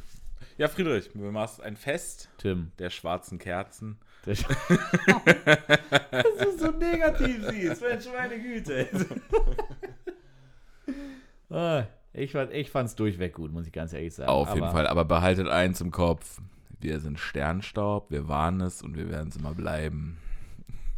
Ja, 0.58 0.68
Friedrich, 0.68 1.10
wir 1.16 1.32
machst 1.32 1.60
ein 1.62 1.76
Fest 1.76 2.30
Tim. 2.38 2.72
der 2.80 2.90
schwarzen 2.92 3.40
Kerzen. 3.40 3.98
Das 4.26 4.44
dass 6.12 6.38
du 6.40 6.58
so 6.58 6.72
negativ 6.72 7.46
siehst, 7.50 7.82
Mensch, 7.82 8.06
meine 8.16 8.40
Güte. 8.42 8.88
Ah, 11.50 11.86
ich, 12.12 12.32
fand, 12.32 12.52
ich 12.54 12.70
fand's 12.72 12.96
durchweg 12.96 13.34
gut, 13.34 13.52
muss 13.54 13.68
ich 13.68 13.72
ganz 13.72 13.94
ehrlich 13.94 14.14
sagen. 14.14 14.30
Auf 14.30 14.50
jeden 14.50 14.64
Aber- 14.64 14.72
Fall. 14.74 14.88
Aber 14.88 15.06
behaltet 15.06 15.48
eins 15.48 15.80
im 15.80 15.92
Kopf. 15.92 16.42
Wir 16.82 17.00
sind 17.00 17.20
Sternstaub, 17.20 18.12
wir 18.12 18.28
waren 18.28 18.62
es 18.62 18.82
und 18.82 18.98
wir 18.98 19.10
werden 19.10 19.30
es 19.30 19.38
immer 19.38 19.54
bleiben. 19.54 20.18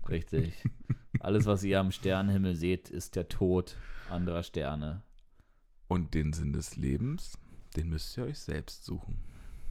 Richtig. 0.10 0.54
Alles, 1.20 1.45
was 1.45 1.64
ihr 1.64 1.80
am 1.80 1.91
Sternenhimmel 1.91 2.56
seht, 2.56 2.90
ist 2.90 3.16
der 3.16 3.28
Tod 3.28 3.76
anderer 4.10 4.44
Sterne. 4.44 5.02
Und 5.88 6.14
den 6.14 6.34
Sinn 6.34 6.54
des 6.54 6.76
Lebens, 6.76 7.38
den 7.76 7.90
müsst 7.90 8.18
ihr 8.18 8.24
euch 8.26 8.40
selbst 8.40 8.84
suchen. 8.86 9.18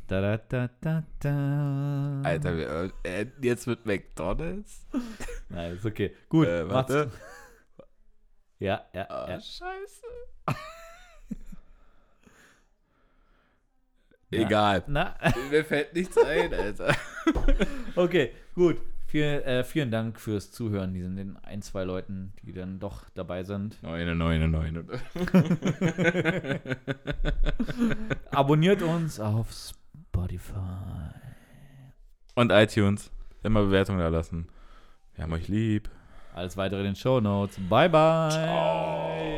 Da, 0.08 0.20
da, 0.20 0.36
da, 0.36 0.68
da, 0.80 1.02
da. 1.18 2.20
Alter, 2.22 2.56
wir, 2.56 2.92
äh, 3.04 3.26
jetzt 3.42 3.66
wird 3.66 3.86
McDonalds? 3.86 4.86
Nein, 5.48 5.72
ist 5.76 5.84
okay. 5.84 6.14
Gut, 6.28 6.46
Äh, 6.46 6.64
macht's- 6.64 6.94
warte. 6.94 7.10
Ja, 8.58 8.84
ja, 8.94 9.02
Ah, 9.10 9.30
ja. 9.30 9.40
scheiße. 9.40 10.02
Egal. 14.30 14.82
Na, 14.86 15.16
Mir 15.50 15.64
fällt 15.64 15.94
nichts 15.94 16.16
ein, 16.18 16.52
Alter. 16.52 16.94
okay, 17.96 18.32
gut. 18.54 18.80
Vielen, 19.08 19.42
äh, 19.42 19.62
vielen 19.62 19.90
Dank 19.92 20.18
fürs 20.20 20.50
Zuhören, 20.50 20.92
diesen 20.92 21.16
den 21.16 21.36
ein, 21.44 21.62
zwei 21.62 21.84
Leuten, 21.84 22.32
die 22.42 22.52
dann 22.52 22.80
doch 22.80 23.08
dabei 23.14 23.44
sind. 23.44 23.80
Neune, 23.82 24.16
neune, 24.16 24.48
neune. 24.48 24.84
Abonniert 28.32 28.82
uns 28.82 29.20
auf 29.20 29.52
Spotify. 30.16 31.12
Und 32.34 32.50
iTunes. 32.50 33.10
Immer 33.42 33.62
Bewertungen 33.62 33.98
da 33.98 34.08
lassen. 34.08 34.48
Wir 35.14 35.24
haben 35.24 35.32
euch 35.34 35.48
lieb. 35.48 35.90
Alles 36.34 36.56
weitere 36.56 36.80
in 36.80 36.86
den 36.86 36.96
Show 36.96 37.20
Notes. 37.20 37.58
Bye, 37.68 37.88
bye. 37.88 38.30
Ciao. 38.30 39.35